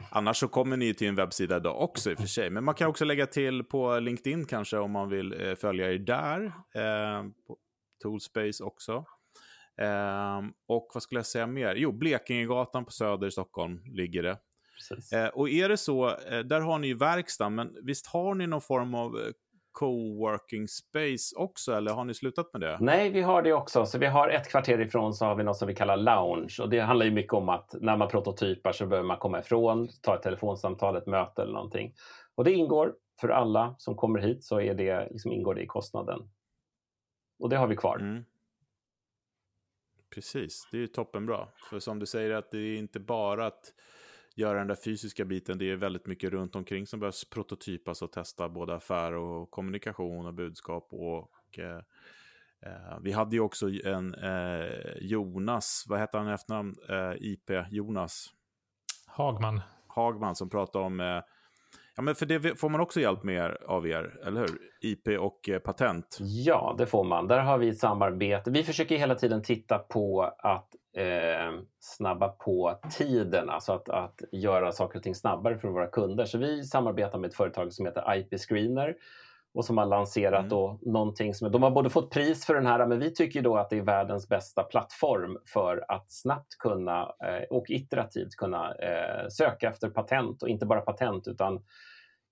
annars 0.10 0.38
så 0.38 0.48
kommer 0.48 0.78
ni 0.78 0.94
till 0.94 1.08
en 1.08 1.16
webbsida 1.16 1.58
idag 1.58 1.82
också 1.82 2.12
i 2.12 2.13
och 2.13 2.18
för 2.18 2.28
sig. 2.28 2.50
Men 2.50 2.63
man 2.63 2.76
kan 2.76 2.88
också 2.88 3.06
lägga 3.06 3.28
till 3.28 3.63
på 3.63 4.00
LinkedIn 4.00 4.46
kanske 4.46 4.78
om 4.78 4.92
man 4.92 5.10
vill 5.10 5.42
eh, 5.42 5.56
följa 5.56 5.92
er 5.92 5.98
där. 5.98 6.46
Eh, 6.76 7.24
på 7.48 7.58
Toolspace 8.04 8.63
också. 8.63 9.06
Eh, 9.82 10.42
och 10.68 10.92
vad 10.94 11.04
skulle 11.04 11.20
jag 11.20 11.26
säga 11.26 11.48
mer? 11.48 11.76
Jo, 11.76 11.92
Blekingegatan 11.92 12.86
på 12.86 12.92
Söder 12.92 13.28
i 13.28 13.32
Stockholm 13.32 13.82
ligger 13.86 14.24
det. 14.24 14.38
Eh, 15.13 15.28
och 15.28 15.50
är 15.50 15.70
det 15.70 15.78
så, 15.78 16.10
eh, 16.10 16.39
där 16.39 16.62
har 16.62 16.80
ni 16.80 16.88
ju 16.88 16.94
verkstaden, 16.94 17.56
men 17.56 17.78
visst 17.86 18.08
har 18.08 18.36
ni 18.36 18.48
någon 18.48 18.62
form 18.62 18.96
av 18.96 19.32
coworking 19.74 20.68
space 20.68 21.36
också, 21.36 21.74
eller 21.74 21.94
har 21.94 22.06
ni 22.06 22.14
slutat 22.14 22.54
med 22.54 22.62
det? 22.62 22.78
Nej, 22.82 23.10
vi 23.10 23.22
har 23.22 23.42
det 23.42 23.54
också. 23.54 23.86
Så 23.86 23.98
vi 23.98 24.06
har 24.06 24.30
ett 24.30 24.50
kvarter 24.50 24.82
ifrån 24.82 25.14
så 25.14 25.26
har 25.26 25.36
vi 25.36 25.44
något 25.44 25.58
som 25.58 25.68
vi 25.68 25.76
kallar 25.76 25.98
lounge. 25.98 26.58
Och 26.62 26.70
det 26.70 26.80
handlar 26.80 27.06
ju 27.06 27.12
mycket 27.12 27.34
om 27.34 27.50
att 27.50 27.76
när 27.82 27.98
man 27.98 28.08
prototypar 28.08 28.72
så 28.72 28.86
behöver 28.86 29.08
man 29.08 29.18
komma 29.18 29.40
ifrån, 29.40 29.88
ta 30.02 30.16
ett 30.16 30.22
telefonsamtal, 30.22 30.96
ett 30.96 31.08
möte 31.08 31.42
eller 31.42 31.54
någonting. 31.54 31.94
Och 32.36 32.44
det 32.44 32.52
ingår 32.52 32.94
för 33.22 33.30
alla 33.30 33.76
som 33.78 33.96
kommer 33.96 34.20
hit 34.20 34.44
så 34.44 34.62
är 34.62 34.74
det, 34.74 35.08
liksom 35.12 35.32
ingår 35.32 35.56
det 35.56 35.62
i 35.62 35.68
kostnaden. 35.68 36.20
Och 37.40 37.50
det 37.50 37.58
har 37.58 37.68
vi 37.68 37.76
kvar. 37.76 37.98
Mm. 38.00 38.24
Precis, 40.16 40.68
det 40.72 40.78
är 40.78 40.82
ju 40.82 40.88
toppenbra. 40.88 41.48
För 41.70 41.80
som 41.80 42.00
du 42.00 42.06
säger, 42.06 42.32
att 42.32 42.52
det 42.52 42.58
är 42.58 42.78
inte 42.78 43.00
bara 43.00 43.46
att 43.46 43.74
göra 44.36 44.58
den 44.58 44.67
där 44.67 44.76
fysiska 44.76 45.26
biten, 45.26 45.58
det 45.58 45.72
är 45.72 45.76
väldigt 45.76 46.08
mycket 46.08 46.32
runt 46.32 46.56
omkring 46.56 46.88
som 46.88 47.00
behövs 47.00 47.30
prototypas 47.30 48.02
och 48.02 48.12
testa 48.12 48.50
både 48.50 48.76
affär 48.76 49.13
och 49.13 49.52
kommunikation 49.52 50.26
och 50.26 50.34
budskap. 50.34 50.88
Och, 50.91 51.60
eh, 51.60 51.82
eh, 52.65 53.00
vi 53.02 53.12
hade 53.12 53.36
ju 53.36 53.41
också 53.41 53.69
en 53.86 54.13
eh, 54.13 54.72
Jonas, 55.02 55.86
vad 55.89 56.00
heter 56.00 56.17
han 56.17 56.30
i 56.30 56.32
efternamn? 56.32 56.76
Eh, 56.89 57.13
IP 57.19 57.52
Jonas 57.72 58.28
Hagman. 59.08 59.62
Hagman 59.88 60.36
som 60.36 60.50
pratade 60.50 60.86
om 60.86 61.00
eh, 61.00 61.22
Ja, 61.96 62.02
men 62.02 62.15
för 62.15 62.26
det 62.26 62.60
får 62.60 62.69
man 62.69 62.82
också 62.82 63.00
hjälp 63.00 63.24
med 63.24 63.36
er, 63.36 63.58
av 63.67 63.88
er, 63.88 64.19
eller 64.26 64.41
hur? 64.41 64.60
IP 64.82 65.08
och 65.19 65.50
eh, 65.50 65.60
patent. 65.60 66.17
Ja, 66.19 66.76
det 66.78 66.86
får 66.86 67.04
man. 67.04 67.28
Där 67.28 67.39
har 67.39 67.58
vi 67.58 67.69
ett 67.69 67.80
samarbete. 67.80 68.52
Vi 68.52 68.63
försöker 68.63 68.98
hela 68.98 69.15
tiden 69.15 69.43
titta 69.43 69.80
på 69.80 70.22
att 70.38 70.69
eh, 70.98 71.60
snabba 71.80 72.30
på 72.30 72.80
tiden, 72.98 73.50
alltså 73.50 73.74
att, 73.74 73.90
att 73.90 74.22
göra 74.32 74.72
saker 74.72 74.98
och 75.00 75.04
ting 75.04 75.16
snabbare 75.16 75.58
för 75.58 75.68
våra 75.68 75.88
kunder. 75.88 76.26
Så 76.26 76.38
vi 76.38 76.64
samarbetar 76.64 77.20
med 77.20 77.28
ett 77.28 77.36
företag 77.36 77.74
som 77.74 77.86
heter 77.86 78.16
IP 78.16 78.40
Screener 78.40 78.96
och 79.54 79.66
som 79.66 79.78
har 79.78 79.86
lanserat 79.86 80.40
Mm. 80.40 80.50
då 80.50 80.80
någonting 80.82 81.34
som, 81.34 81.52
de 81.52 81.64
har 81.64 81.72
både 81.72 81.90
fått 81.90 82.12
pris 82.12 82.46
för 82.46 82.54
den 82.54 82.66
här, 82.66 82.88
men 82.88 83.00
vi 83.00 83.14
tycker 83.14 83.42
då 83.42 83.58
att 83.58 83.70
det 83.70 83.78
är 83.78 83.82
världens 83.82 84.30
bästa 84.30 84.64
plattform 84.64 85.38
för 85.46 85.86
att 85.88 86.12
snabbt 86.12 86.58
kunna 86.60 87.02
eh, 87.02 87.44
och 87.50 87.70
iterativt 87.70 88.36
kunna 88.36 88.76
eh, 88.76 89.28
söka 89.30 89.70
efter 89.70 89.90
patent 89.90 90.44
och 90.44 90.50
inte 90.50 90.66
bara 90.66 90.82
patent 90.82 91.28
utan 91.28 91.64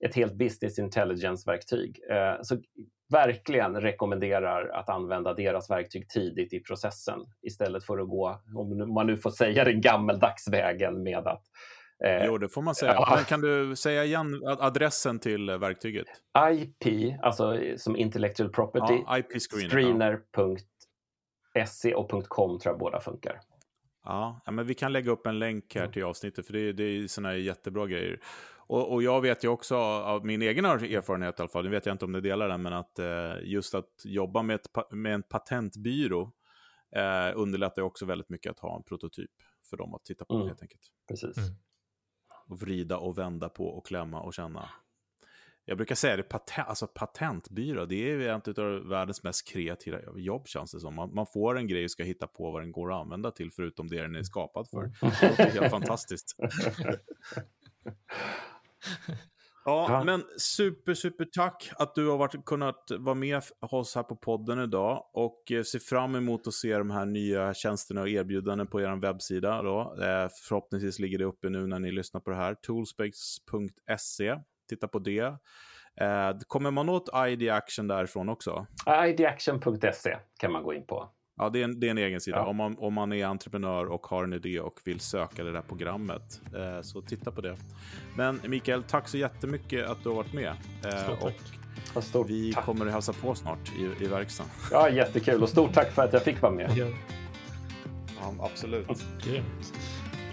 ett 0.06 0.16
helt 0.16 0.34
business 0.34 0.80
intelligence-verktyg. 0.80 2.00
Eh, 2.10 2.42
så 2.42 2.58
verkligen 3.12 3.82
rekommenderar 3.82 4.68
att 4.70 4.90
använda 4.90 5.34
deras 5.34 5.70
verktyg 5.70 6.10
tidigt 6.10 6.54
i 6.54 6.60
processen 6.60 7.20
istället 7.42 7.84
för 7.84 7.98
att 8.00 8.10
gå, 8.10 8.42
om 8.56 8.94
man 8.94 9.08
nu 9.08 9.18
får 9.18 9.30
säga 9.32 9.64
den 9.64 9.82
gammeldags 9.82 10.48
vägen 10.48 11.04
med 11.04 11.28
att 11.28 11.44
eh, 12.06 12.26
Jo, 12.26 12.38
det 12.38 12.50
får 12.50 12.62
man 12.62 12.76
säga. 12.76 12.94
ja. 12.96 13.14
Men 13.16 13.24
kan 13.26 13.42
du 13.42 13.76
säga 13.76 14.06
igen 14.06 14.42
ad- 14.48 14.58
adressen 14.62 15.20
till 15.20 15.50
eh, 15.50 15.58
verktyget? 15.58 16.08
IP, 16.52 17.14
alltså 17.22 17.58
som 17.78 17.96
intellectual 17.96 18.50
property, 18.50 18.94
Ja, 19.06 19.18
IP 19.18 19.26
Screener. 19.42 20.12
Ja. 20.12 20.18
screener.se 21.54 21.94
och 21.96 22.10
.com 22.30 22.60
tror 22.60 22.74
jag 22.74 22.80
båda 22.80 23.00
funkar. 23.00 23.40
Ja, 24.04 24.42
men 24.52 24.66
vi 24.68 24.74
kan 24.74 24.94
lägga 24.94 25.12
upp 25.12 25.26
en 25.28 25.40
länk 25.40 25.76
här 25.76 25.88
till 25.88 26.04
avsnittet, 26.04 26.46
för 26.46 26.54
det, 26.54 26.60
är- 26.60 26.82
är 27.04 27.08
såna 27.08 27.30
här 27.30 27.36
jättebra 27.36 27.88
grejer. 27.88 28.20
Och, 28.72 28.94
och 28.94 29.04
jag 29.04 29.22
vet 29.22 29.44
ju 29.44 29.48
också 29.48 29.76
av 29.78 30.26
min 30.26 30.42
egen 30.42 30.66
erfarenhet 30.66 31.40
i 31.40 31.42
alla 31.42 31.50
fall, 31.50 31.64
nu 31.64 31.70
vet 31.70 31.86
jag 31.86 31.94
inte 31.94 32.06
om 32.06 32.12
du 32.12 32.22
delar 32.22 32.50
den, 32.50 32.62
men 32.62 32.74
att 32.74 33.00
eh, 33.00 33.34
just 33.44 33.76
att 33.76 33.90
jobba 34.06 34.42
med, 34.42 34.56
ett, 34.56 34.68
med 34.92 35.14
en 35.14 35.24
patentbyrå 35.24 36.32
eh, 36.96 37.32
underlättar 37.36 37.82
också 37.82 38.06
väldigt 38.06 38.30
mycket 38.30 38.52
att 38.52 38.60
ha 38.60 38.78
en 38.78 38.84
prototyp 38.84 39.32
för 39.70 39.78
dem 39.78 39.94
att 39.94 40.04
titta 40.04 40.26
på 40.26 40.36
Mm. 40.36 40.48
helt 40.48 40.62
enkelt. 40.62 40.82
Precis. 41.08 41.38
Mm. 41.38 41.50
Och 42.50 42.60
vrida 42.60 42.98
och 42.98 43.18
vända 43.18 43.50
på 43.50 43.68
och 43.68 43.86
klämma 43.86 44.22
och 44.22 44.34
känna. 44.34 44.70
Jag 45.66 45.78
brukar 45.78 45.96
säga 45.96 46.18
det, 46.18 46.24
patent, 46.24 46.68
alltså 46.68 46.88
patentbyrå, 46.88 47.86
det 47.86 47.96
är 47.96 48.16
ju 48.16 48.28
en 48.28 48.42
av 48.58 48.88
världens 48.90 49.24
mest 49.24 49.48
kreativa 49.48 49.98
jobb 50.16 50.48
känns 50.48 50.72
det 50.72 50.80
som. 50.80 50.96
Man, 50.96 51.14
man 51.14 51.26
får 51.34 51.58
en 51.58 51.68
grej 51.68 51.84
och 51.84 51.92
ska 51.92 52.04
hitta 52.04 52.28
på 52.28 52.52
vad 52.52 52.62
den 52.62 52.72
går 52.72 52.94
att 52.94 53.02
använda 53.02 53.32
till, 53.32 53.52
förutom 53.52 53.88
det 53.88 54.02
den 54.02 54.16
är 54.16 54.24
skapad 54.24 54.70
för. 54.70 54.92
Det 55.02 55.30
låter 55.30 55.60
helt 55.60 55.72
fantastiskt. 55.72 56.36
Ja, 59.66 59.86
Ja. 59.90 60.04
men 60.04 60.24
super, 60.38 60.94
super 60.94 61.26
tack 61.26 61.72
att 61.78 61.96
du 61.96 62.08
har 62.10 62.18
varit, 62.18 62.46
kunnat 62.46 62.92
vara 63.00 63.16
med 63.16 63.42
oss 63.60 63.96
här 63.96 64.04
på 64.04 64.16
podden 64.16 64.60
idag 64.60 65.04
och 65.14 65.52
eh, 65.52 65.64
ser 65.64 65.80
fram 65.80 66.16
emot 66.16 66.48
att 66.48 66.54
se 66.54 66.78
de 66.78 66.92
här 66.92 67.06
nya 67.06 67.54
tjänsterna 67.54 68.02
och 68.02 68.10
erbjudanden 68.10 68.68
på 68.68 68.82
er 68.82 68.96
webbsida. 69.02 69.62
Då. 69.62 69.80
Eh, 69.82 70.28
förhoppningsvis 70.48 71.00
ligger 71.00 71.18
det 71.18 71.26
uppe 71.26 71.50
nu 71.50 71.68
när 71.68 71.80
ni 71.80 71.92
lyssnar 71.92 72.22
på 72.22 72.30
det 72.30 72.36
här. 72.36 72.56
Toolspace.se, 72.56 74.36
titta 74.70 74.88
på 74.88 75.00
det. 75.00 75.26
Eh, 76.02 76.38
kommer 76.48 76.72
man 76.72 76.90
åt 76.90 77.10
ID 77.28 77.50
Action 77.50 77.88
därifrån 77.88 78.30
också? 78.30 78.66
Idaction.se 79.08 80.18
kan 80.40 80.52
man 80.52 80.64
gå 80.64 80.74
in 80.74 80.86
på. 80.88 81.10
Ja, 81.42 81.50
det 81.50 81.60
är 81.60 81.64
en, 81.64 81.80
det 81.80 81.88
är 81.88 81.92
en 81.92 81.98
egen 81.98 82.22
sida. 82.22 82.38
Ja. 82.38 82.46
Om, 82.46 82.56
man, 82.56 82.76
om 82.80 82.94
man 82.94 83.14
är 83.14 83.26
entreprenör 83.26 83.86
och 83.86 84.08
har 84.08 84.24
en 84.24 84.34
idé 84.34 84.60
och 84.60 84.80
vill 84.84 85.00
söka 85.00 85.44
det 85.44 85.52
där 85.52 85.62
programmet. 85.62 86.42
Eh, 86.56 86.82
så 86.82 87.02
titta 87.02 87.32
på 87.32 87.42
det. 87.42 87.58
Men 88.16 88.42
Mikael, 88.48 88.84
tack 88.84 89.08
så 89.08 89.18
jättemycket 89.18 89.90
att 89.90 90.04
du 90.04 90.10
har 90.10 90.16
varit 90.16 90.34
med. 90.34 90.54
Eh, 90.86 91.04
Stort 91.04 91.20
tack. 91.22 91.36
och 91.94 92.04
stort 92.04 92.30
vi 92.30 92.54
tack. 92.54 92.66
kommer 92.66 92.86
att 92.86 92.92
hälsa 92.92 93.14
på 93.14 93.36
snart 93.36 93.72
i, 93.80 94.04
i 94.04 94.08
verkstaden. 94.08 94.52
Ja, 94.72 94.90
jättekul 94.90 95.44
och 95.44 95.50
stort 95.50 95.74
tack 95.74 95.92
för 95.92 96.02
att 96.04 96.14
jag 96.14 96.24
fick 96.24 96.42
vara 96.42 96.52
med. 96.54 96.72
Ja, 96.76 96.86
Ja, 98.22 98.46
absolut. 98.46 99.06
grymt. 99.24 99.74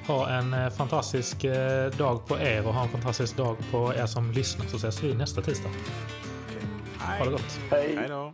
Ha 0.06 0.28
en 0.30 0.52
eh, 0.54 0.70
fantastisk 0.70 1.44
eh, 1.44 1.90
dag 1.90 2.26
på 2.26 2.38
er 2.38 2.66
och 2.66 2.74
ha 2.74 2.82
en 2.82 2.88
fantastisk 2.88 3.36
dag 3.36 3.56
på 3.70 3.94
er 3.94 4.06
som 4.06 4.30
lyssnar 4.32 4.66
så 4.66 4.76
ses 4.76 5.02
vi 5.04 5.14
nästa 5.14 5.42
tisdag. 5.42 5.70
Ha 7.18 7.24
det 7.24 7.30
gott. 7.30 7.60
Hej! 7.70 7.96
Hej 7.96 8.08
då. 8.08 8.32